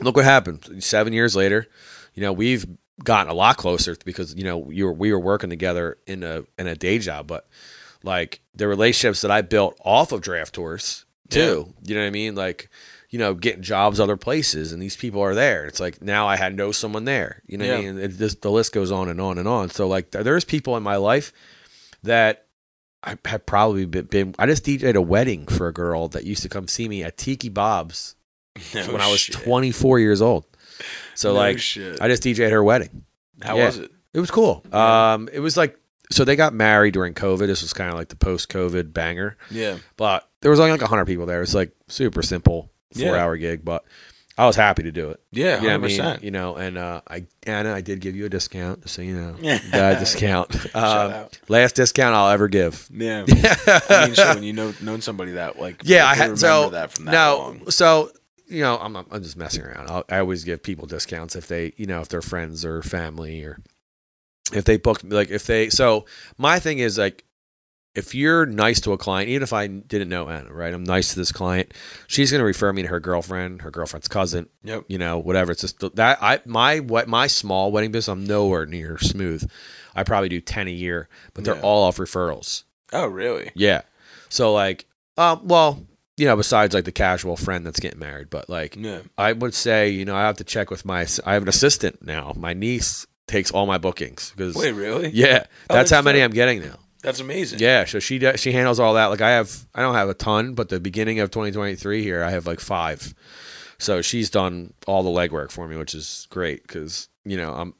[0.00, 0.84] look what happened.
[0.84, 1.66] Seven years later,
[2.14, 2.66] you know we've
[3.02, 6.44] gotten a lot closer because you know you were we were working together in a
[6.58, 7.48] in a day job, but
[8.04, 11.72] like the relationships that I built off of draft horse too.
[11.82, 12.34] You know what I mean?
[12.34, 12.70] Like
[13.14, 15.66] you know, getting jobs other places, and these people are there.
[15.66, 17.42] It's like now I had know someone there.
[17.46, 17.98] You know what I mean?
[17.98, 19.70] It just, the list goes on and on and on.
[19.70, 21.32] So like, there's people in my life
[22.02, 22.46] that
[23.04, 24.34] I had probably been, been.
[24.36, 27.16] I just DJ'd a wedding for a girl that used to come see me at
[27.16, 28.16] Tiki Bob's
[28.74, 29.36] No when I was shit.
[29.36, 30.44] 24 years old.
[31.14, 32.00] So No like, shit.
[32.00, 33.04] I just DJ'd her wedding.
[33.42, 33.66] How yeah.
[33.66, 33.92] was it?
[34.12, 34.64] It was cool.
[34.72, 35.12] Yeah.
[35.12, 35.78] Um, it was like
[36.10, 37.46] so they got married during COVID.
[37.46, 39.78] This was kind of like the post-COVID banger, Yeah.
[39.96, 41.42] but there was only like 100 people there.
[41.42, 43.08] It's like super simple Yeah.
[43.08, 43.84] four-hour gig, but
[44.36, 45.20] I was happy to do it.
[45.30, 45.60] Yeah.
[45.62, 46.18] You know I mean?
[46.22, 49.14] You know, and uh, I Anna, I did give you a discount, just so you
[49.14, 49.36] know.
[49.40, 49.58] Yeah.
[49.98, 50.52] Discount.
[50.72, 51.38] Shout Um, out.
[51.48, 52.88] last discount I'll ever give.
[52.92, 53.24] Yeah.
[53.28, 56.92] I mean, sure, when you know known somebody that like Yeah, I had so that
[56.92, 57.70] from that no, long.
[57.70, 58.10] so
[58.48, 59.88] you know, I'm I'm just messing around.
[59.88, 63.42] I'll, I always give people discounts if they, you know, if they're friends or family
[63.44, 63.58] or
[64.52, 65.70] if they book like if they.
[65.70, 66.06] So
[66.38, 67.24] my thing is like,
[67.94, 70.74] if you're nice to a client, even if I didn't know Anna, right?
[70.74, 71.72] I'm nice to this client.
[72.08, 74.84] She's gonna refer me to her girlfriend, her girlfriend's cousin, Yep.
[74.88, 75.52] you know, whatever.
[75.52, 78.12] It's just that I my what my small wedding business.
[78.12, 79.48] I'm nowhere near smooth.
[79.94, 81.62] I probably do ten a year, but they're Yeah.
[81.62, 82.64] all off referrals.
[82.92, 83.50] Oh, really?
[83.54, 83.82] Yeah.
[84.28, 84.86] So like,
[85.16, 85.86] um, well,
[86.16, 89.00] you know, besides like the casual friend that's getting married, but like, Yeah.
[89.16, 91.06] I would say, you know, I have to check with my.
[91.24, 92.32] I have an assistant now.
[92.36, 95.08] My niece takes all my bookings because Wait, really?
[95.10, 96.20] yeah, Oh, that's how many.
[96.20, 96.76] I'm getting now.
[97.02, 97.58] That's amazing.
[97.58, 99.06] Yeah, so she does, she handles all that.
[99.06, 102.30] Like I have, I don't have a ton, but the beginning of 2023 here, I
[102.30, 103.14] have like five.
[103.78, 107.74] So she's done all the legwork for me, which is great because you know I'm,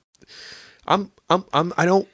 [0.87, 2.07] I'm, I'm, I'm, I don't,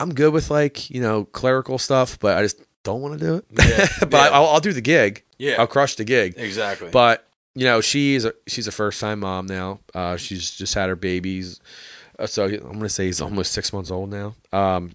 [0.00, 3.34] I'm good with like you know clerical stuff, but I just don't want to do
[3.36, 3.44] it.
[3.52, 3.86] Yeah.
[4.06, 4.28] but Yeah.
[4.32, 5.24] I'll, I'll do the gig.
[5.38, 5.56] Yeah.
[5.58, 6.34] I'll crush the gig.
[6.38, 6.88] Exactly.
[6.90, 9.80] But you know, she's a, she's a first time mom now.
[9.94, 11.60] Uh, she's just had her babies,
[12.24, 14.34] so I'm gonna say he's almost six months old now.
[14.52, 14.92] Um,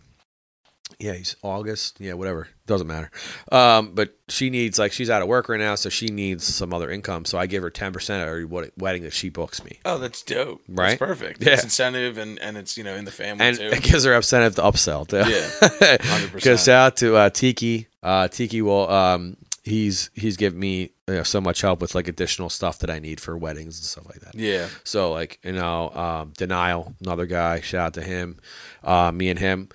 [1.00, 2.00] yeah, he's August.
[2.00, 3.10] Yeah, whatever, doesn't matter.
[3.52, 6.74] Um, but she needs like she's out of work right now, so she needs some
[6.74, 7.26] other income.
[7.26, 10.22] So I give her ten percent of every wedding that she books me, oh, that's
[10.22, 10.62] dope.
[10.68, 10.90] Right?
[10.90, 11.44] That's perfect.
[11.44, 11.54] Yeah.
[11.54, 13.70] It's incentive and and it's you know in the family and too.
[13.70, 15.18] it gives her incentive to upsell too.
[15.18, 15.50] Yeah,
[15.98, 16.34] 100%.
[16.34, 17.88] Because shout out to uh, Tiki.
[18.04, 22.08] Uh, Tiki will um, he's he's given me you know, so much help with like
[22.08, 24.36] additional stuff that I need for weddings and stuff like that.
[24.36, 24.68] yeah.
[24.84, 27.62] So like you know, um, denial, another guy.
[27.62, 28.38] Shout out to him.
[28.84, 29.70] Uh, me and him,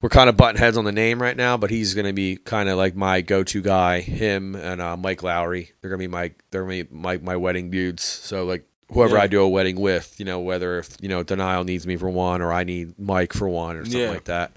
[0.00, 2.68] we're kind of butting heads on the name right now, but he's gonna be kind
[2.68, 4.00] of like my go-to guy.
[4.00, 5.72] Him and uh, Mike Lowry.
[5.80, 8.02] They're gonna be my they're gonna be my my wedding dudes.
[8.02, 9.22] So like whoever Yeah.
[9.22, 12.08] I do a wedding with, you know, whether if you know denial needs me for
[12.08, 14.08] one or I need Mike for one or something Yeah.
[14.10, 14.56] like that.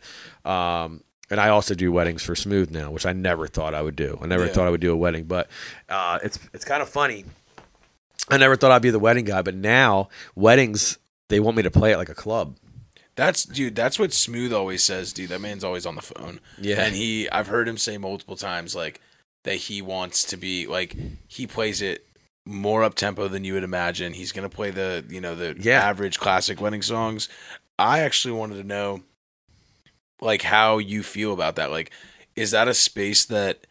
[0.50, 1.04] Um,
[1.34, 4.18] and I also do weddings for Smooth now, which I never thought I would do.
[4.22, 4.54] I never Yeah.
[4.54, 5.50] thought I would do a wedding, but
[5.90, 7.26] uh, it's it's kind of funny.
[8.30, 10.98] I never thought I'd be the wedding guy, but now weddings
[11.30, 12.56] they want me to play it like a club.
[13.16, 13.76] That's dude.
[13.76, 15.30] That's what Smooth always says, dude.
[15.30, 16.40] That man's always on the phone.
[16.60, 16.82] Yeah.
[16.84, 19.02] and he I've heard him say multiple times like
[19.44, 20.96] that he wants to be like
[21.28, 22.06] he plays it
[22.46, 24.14] more up tempo than you would imagine.
[24.14, 25.82] He's gonna play the you know the Yeah.
[25.82, 27.28] average classic wedding songs.
[27.80, 29.02] I actually wanted to know
[30.24, 31.72] like how you feel about that.
[31.72, 31.92] Like,
[32.36, 33.68] is that a space that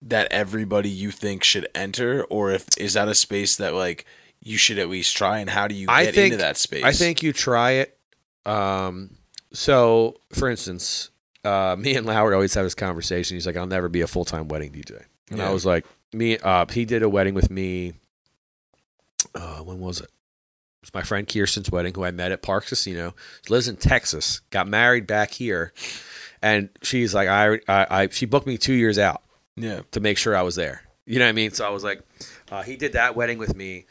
[0.00, 4.04] that everybody you think should enter, or if is that a space that like
[4.42, 5.38] you should at least try?
[5.38, 6.84] And how do you I get think- into that space?
[6.84, 7.98] I think you try it.
[8.46, 9.16] Um,
[9.52, 11.10] so, for instance,
[11.44, 13.36] uh, me and Lowry always have this conversation.
[13.36, 16.38] He's like, "I'll never be a full time wedding DJ," and I was like, "Me."
[16.38, 17.94] Uh, he did a wedding with me.
[19.34, 20.10] Uh, when was it?
[20.80, 23.14] It was my friend Kirsten's wedding, who I met at Parx Casino.
[23.46, 24.40] She lives in Texas.
[24.50, 25.72] Got married back here,
[26.40, 29.22] and she's like, I, I, I she booked me two years out
[29.56, 30.82] yeah, to make sure I was there.
[31.04, 31.50] You know what I mean?
[31.50, 32.02] So I was like,
[32.50, 33.86] uh, he did that wedding with me.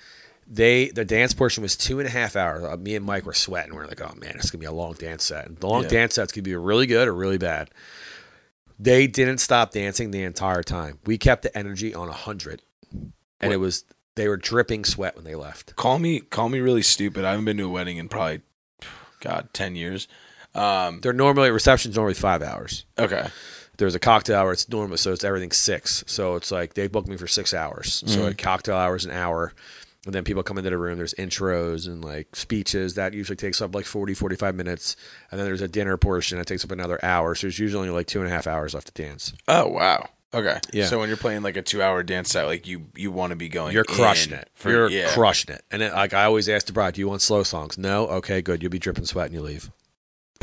[0.49, 2.63] They the dance portion was two and a half hours.
[2.63, 3.75] Uh, me and Mike were sweating.
[3.75, 5.45] We are like, oh man, it's gonna be a long dance set.
[5.45, 5.89] And the long Yeah.
[5.89, 7.69] dance set's gonna be really good or really bad.
[8.79, 10.99] They didn't stop dancing the entire time.
[11.05, 12.61] We kept the energy on a hundred,
[12.93, 13.11] and
[13.41, 13.83] What- it was
[14.17, 15.75] they were dripping sweat when they left.
[15.77, 17.23] call me call me really stupid.
[17.23, 18.41] I haven't been to a wedding in probably
[19.21, 20.07] God ten years.
[20.53, 22.85] Um, They're normally receptions normally five hours.
[22.99, 23.27] okay,
[23.77, 24.51] there's a cocktail hour.
[24.51, 26.03] It's normal, so it's everything six.
[26.07, 28.03] So it's like they booked me for six hours.
[28.07, 28.31] So Mhm.
[28.31, 29.53] a cocktail hour is an hour,
[30.05, 30.97] and then people come into the room.
[30.97, 34.95] There's intros and like speeches that usually takes up like 40, 45 minutes,
[35.29, 37.35] and then there's a dinner portion that takes up another hour.
[37.35, 39.33] So there's usually like two and a half hours left to dance.
[39.47, 40.09] Oh wow.
[40.33, 40.59] Okay.
[40.73, 40.85] Yeah.
[40.85, 43.35] So when you're playing like a two hour dance set, like you you want to
[43.35, 43.73] be going.
[43.73, 44.49] You're crushing in it.
[44.55, 45.09] For, You're yeah.
[45.09, 45.63] crushing it.
[45.71, 48.07] And then, like I always ask the bride, "Do you want slow songs?" No.
[48.07, 48.61] Okay, good.
[48.61, 49.71] You'll be dripping sweat and you leave.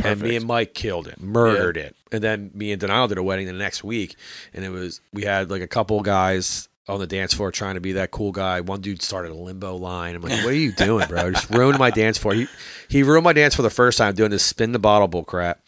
[0.03, 1.97] And me and Mike killed it, murdered it.
[2.13, 4.17] And then me and Denial did a wedding the next week,
[4.53, 7.81] and it was we had like a couple guys on the dance floor trying to
[7.81, 8.61] be that cool guy.
[8.61, 10.15] One dude started a limbo line.
[10.15, 11.31] I'm like, what are you doing, bro?
[11.31, 12.35] Just ruined my dance floor.
[12.35, 12.47] He
[12.89, 15.61] he ruined my dance for the first time doing this spin the bottle bull crap.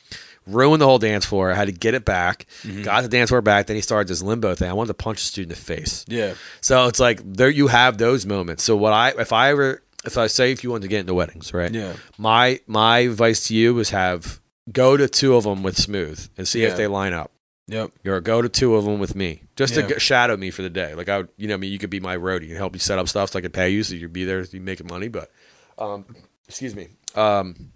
[0.46, 1.50] Ruined the whole dance floor.
[1.50, 2.46] I had to get it back.
[2.84, 3.66] Got the dance floor back.
[3.66, 4.70] Then he started this limbo thing.
[4.70, 6.04] I wanted to punch the student in the face.
[6.08, 6.34] Yeah.
[6.60, 8.62] So it's like there you have those moments.
[8.62, 11.14] So what I if I ever if I say if you want to get into
[11.14, 11.72] weddings, right?
[11.72, 11.94] Yeah.
[12.16, 14.40] My my advice to you is have
[14.70, 16.68] go to two of them with smooth and see Yeah.
[16.68, 17.32] if they line up.
[17.68, 17.90] Yep.
[18.06, 19.82] Or go to two of them with me, just Yeah.
[19.88, 20.94] to g shadow me for the day.
[20.94, 22.78] Like I, would, you know, I mean, you could be my roadie and help you
[22.78, 25.08] set up stuff, so I could pay you, so you'd be there, you making money.
[25.08, 25.32] But,
[25.76, 26.04] um,
[26.46, 27.72] excuse me, um,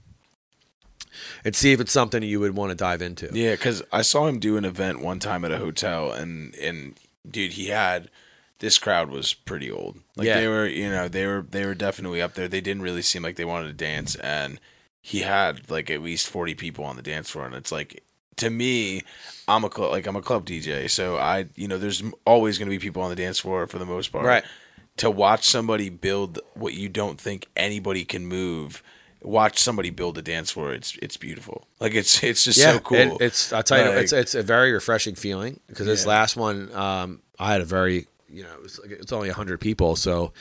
[1.44, 3.28] and see if it's something you would want to dive into.
[3.32, 6.98] Yeah, because I saw him do an event one time at a hotel, and and
[7.28, 8.10] dude, he had
[8.60, 9.98] this crowd was pretty old.
[10.16, 10.40] Like Yeah.
[10.40, 12.48] they were, you know, they were they were definitely up there.
[12.48, 14.60] They didn't really seem like they wanted to dance, and
[15.01, 18.02] he had like at least forty people on the dance floor, and it's like
[18.36, 19.02] to me,
[19.48, 22.68] I'm a club like I'm a club DJ, so I you know there's always going
[22.68, 24.24] to be people on the dance floor for the most part.
[24.24, 24.44] Right.
[24.98, 28.82] To watch somebody build what you don't think anybody can move.
[29.22, 30.72] Watch somebody build a dance floor.
[30.72, 31.66] It's it's beautiful.
[31.78, 32.98] Like it's it's just yeah, so cool.
[32.98, 36.09] it- it's I tell you, Like- it's it's a very refreshing feeling because this Yeah.
[36.10, 39.60] last one, um, I had a very, you know, it was like, it's only hundred
[39.60, 40.32] people, so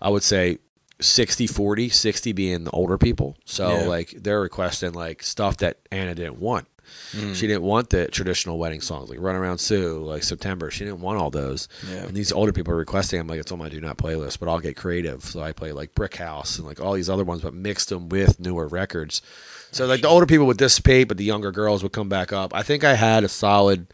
[0.00, 0.58] I would say
[1.00, 3.36] 60, 40, 60 being the older people.
[3.44, 3.86] So Yeah.
[3.86, 6.66] like they're requesting like stuff that Anna didn't want.
[7.12, 7.34] Mm.
[7.34, 10.70] She didn't want the traditional wedding songs like "Runaround Sue," like September.
[10.70, 11.68] She didn't want all those.
[11.88, 12.04] Yeah.
[12.04, 13.20] And these older people are requesting.
[13.20, 15.24] I'm like, it's on my do not playlist, but I'll get creative.
[15.24, 18.08] So I play like Brick House and like all these other ones, but mixed them
[18.08, 19.22] with newer records.
[19.70, 22.54] So like the older people would dissipate, but the younger girls would come back up.
[22.54, 23.86] I think I had a solid.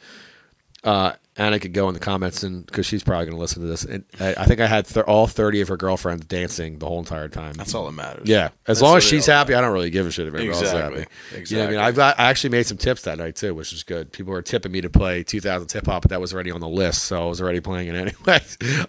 [0.85, 3.69] Uh, Anna could go in the comments and because she's probably going to listen to
[3.69, 3.85] this.
[3.85, 6.99] And I, I think I had th- all thirty of her girlfriends dancing the whole
[6.99, 7.53] entire time.
[7.53, 8.29] That's all that matters.
[8.29, 10.55] Yeah, as That's long as she's happy, I don't really give a shit if everyone
[10.55, 11.01] else is Exactly.
[11.01, 11.11] happy.
[11.11, 11.77] You know I Exactly.
[11.77, 11.85] mean?
[11.85, 14.11] I've got, I actually made some tips that night too, which is good.
[14.13, 16.69] People were tipping me to play 2000 hip hop, but that was already on the
[16.69, 18.41] list, so I was already playing it anyway.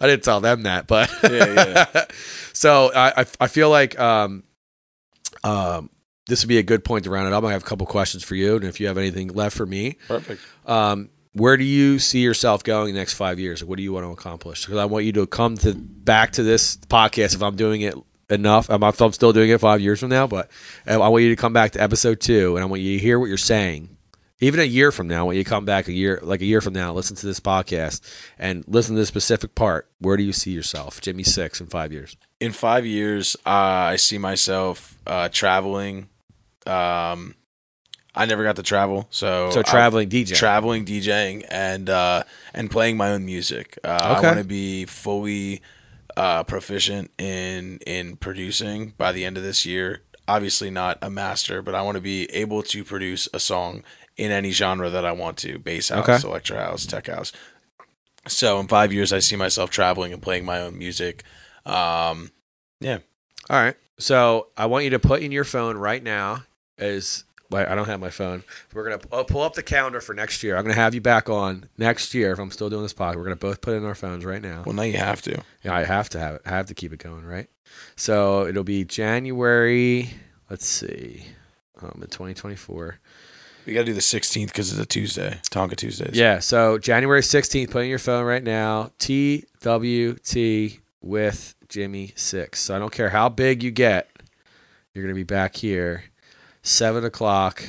[0.02, 1.53] I didn't tell them that, but Yeah,
[1.94, 2.06] yeah.
[2.53, 4.44] so I, I, I feel like um,
[5.44, 5.90] um,
[6.28, 7.44] this would be a good point to round it up.
[7.44, 9.98] I have a couple questions for you, and if you have anything left for me,
[10.07, 10.41] Perfect.
[10.66, 13.64] um, where do you see yourself going the next five years?
[13.64, 14.65] What do you want to accomplish?
[14.65, 17.95] Because I want you to come to back to this podcast if I'm doing it
[18.30, 18.69] enough.
[18.69, 20.49] I'm, I'm still doing it five years from now, but
[20.88, 23.19] I want you to come back to episode two, and I want you to hear
[23.19, 23.97] what you're saying.
[24.41, 26.73] Even a year from now, when you come back a year, like a year from
[26.73, 27.99] now, listen to this podcast
[28.38, 29.89] and listen to this specific part.
[29.99, 32.15] Where do you see yourself, Jimmy Six, in five years?
[32.39, 36.07] In five years, uh, I see myself uh, traveling.
[36.65, 37.35] Um,
[38.15, 40.36] I never got to travel, so So traveling DJ.
[40.36, 42.23] traveling, DJing, and uh,
[42.53, 43.77] and playing my own music.
[43.84, 45.61] Uh, I want to be fully
[46.18, 50.02] uh, proficient in in producing by the end of this year.
[50.27, 53.84] Obviously, not a master, but I want to be able to produce a song
[54.18, 56.27] in any genre that I want to: bass house, Okay.
[56.27, 57.31] electro house, tech house.
[58.27, 61.23] So in five years, I see myself traveling and playing my own music.
[61.65, 62.31] Um,
[62.80, 62.99] yeah.
[63.49, 63.76] All right.
[63.98, 66.44] So I want you to put in your phone right now
[66.77, 68.43] is I don't have my phone.
[68.73, 70.55] We're gonna uh, pull up the calendar for next year.
[70.55, 73.15] I'm gonna have you back on next year if I'm still doing this podcast.
[73.15, 74.63] We're gonna both put in our phones right now.
[74.65, 75.41] well, now you have to.
[75.63, 76.41] Yeah, I have to have it.
[76.45, 77.49] I have to keep it going, right?
[77.95, 80.11] So it'll be January.
[80.49, 81.26] Let's see,
[81.81, 82.99] um, in 2024.
[83.65, 86.17] We got to do the 16th because it's a Tuesday, Tonka Tuesdays.
[86.17, 86.39] Yeah.
[86.39, 87.69] So January 16th.
[87.69, 88.91] Put in your phone right now.
[88.97, 92.59] TWT with Jimmy Six.
[92.61, 94.09] So I don't care how big you get,
[94.93, 96.03] you're gonna be back here,
[96.70, 97.64] seven o'clock.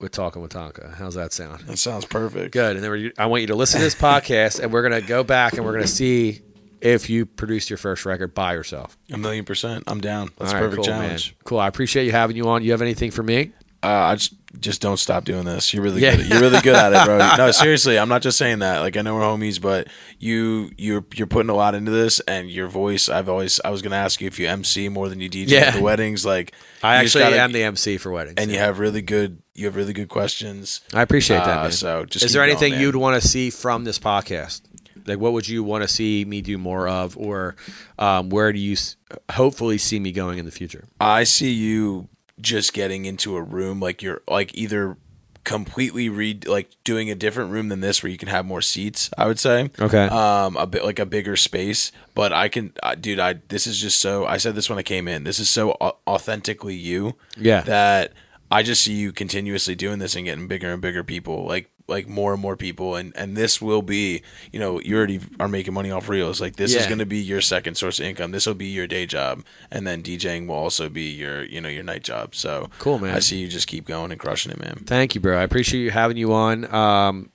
[0.00, 0.94] With talking with Tonka.
[0.94, 1.60] How's that sound?
[1.66, 2.52] that sounds perfect.
[2.52, 2.76] Good.
[2.76, 5.22] And then we're, I want you to listen to this podcast, and we're gonna go
[5.22, 6.40] back and we're gonna see
[6.80, 8.96] if you produced your first record by yourself.
[9.12, 9.84] A million percent.
[9.86, 10.30] I'm down.
[10.38, 11.02] That's All a perfect cool, man.
[11.02, 11.36] challenge.
[11.44, 11.58] Cool.
[11.60, 12.62] I appreciate you having you on.
[12.62, 13.52] You have anything for me?
[13.82, 15.72] Uh, I just just don't stop doing this.
[15.72, 16.16] You're really Yeah.
[16.16, 16.26] good.
[16.28, 17.18] You're really good at it, bro.
[17.36, 18.80] No, seriously, I'm not just saying that.
[18.80, 19.86] Like I know we're homies, but
[20.18, 23.08] you you're you're putting a lot into this, and your voice.
[23.08, 25.58] I've always I was gonna ask you if you MC more than you DJ Yeah.
[25.60, 26.24] at the weddings.
[26.26, 26.52] Like
[26.82, 28.34] I actually gotta- am the MC for weddings.
[28.38, 30.80] and you have really good you have really good questions.
[30.94, 31.58] I appreciate that.
[31.66, 32.80] Uh, so just is there anything man.
[32.80, 34.62] you'd want to see from this podcast?
[35.06, 37.56] Like, what would you want to see me do more of, or
[37.98, 38.96] um, where do you s-
[39.30, 40.84] hopefully see me going in the future?
[41.00, 42.08] I see you
[42.40, 44.96] just getting into a room like you're like either
[45.42, 49.10] completely read like doing a different room than this where you can have more seats.
[49.16, 49.70] I would say.
[49.80, 50.04] Okay.
[50.06, 53.78] um a bit like a bigger space but i can uh, dude i this is
[53.80, 57.16] just so i said this when i came in this is so au- authentically you
[57.38, 57.62] Yeah.
[57.62, 58.12] that
[58.50, 62.08] i just see you continuously doing this and getting bigger and bigger people like like
[62.08, 64.22] more and more people and and this will be
[64.52, 67.18] you know you already are making money off reels like this is going to be
[67.18, 70.54] your second source of income this will be your day job and then djing will
[70.54, 73.14] also be your you know your night job so Cool, man.
[73.14, 75.38] i see you just keep going and crushing it man Thank you, bro.
[75.38, 76.72] I appreciate you having you on.
[76.72, 77.30] Um,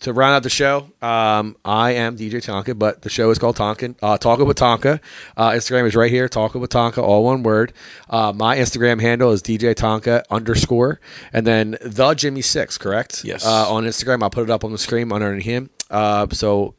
[0.00, 3.56] to round out the show, um, I am DJ Tonka, but the show is called
[3.56, 3.96] Tonkin.
[4.00, 5.00] Uh, Talking with Tonka.
[5.36, 6.28] Uh, Instagram is right here.
[6.28, 7.72] Talking with Tonka, all one word.
[8.08, 11.00] Uh, my Instagram handle is DJ Tonka underscore,
[11.32, 12.78] and then the Jimmy Six.
[12.78, 13.24] Correct.
[13.24, 13.44] Yes.
[13.46, 15.70] Uh, on Instagram, I'll put it up on the screen under him.
[15.90, 16.74] Uh, so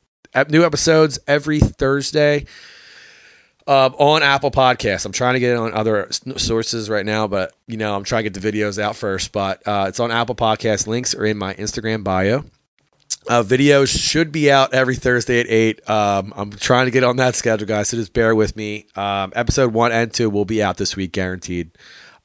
[0.49, 2.45] new episodes every Thursday.
[3.68, 5.06] Uh, on Apple Podcasts.
[5.06, 8.23] I'm trying to get it on other sources right now, but you know I'm trying
[8.23, 9.31] to get the videos out first.
[9.31, 10.88] But uh, it's on Apple Podcasts.
[10.88, 12.43] Links are in my Instagram bio.
[13.30, 15.88] Uh, videos should be out every Thursday at eight.
[15.89, 17.89] Um, I'm trying to get on that schedule, guys.
[17.89, 18.88] So just bear with me.
[18.95, 21.72] Um, episode one and two will be out this week, guaranteed.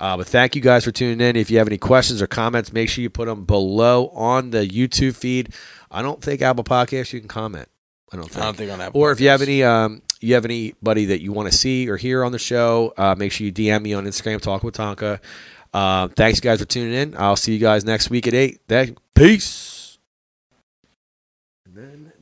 [0.01, 1.37] Uh, but thank you guys for tuning in.
[1.37, 4.67] If you have any questions or comments, make sure you put them below on the
[4.67, 5.55] YouTube feed.
[5.91, 7.69] I don't think Apple Podcasts you can comment.
[8.13, 8.43] I don't think.
[8.43, 9.01] I don't think on Apple.
[9.01, 11.97] Or if you have any, um, you have anybody that you want to see or
[11.97, 14.41] hear on the show, uh, make sure you DM me on Instagram.
[14.41, 15.21] Talk with Tonka.
[15.75, 17.15] Uh, thanks, guys, for tuning in.
[17.19, 18.61] I'll see you guys next week at eight.
[18.69, 19.76] Thank- Peace.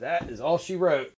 [0.04, 1.13] That is all she wrote.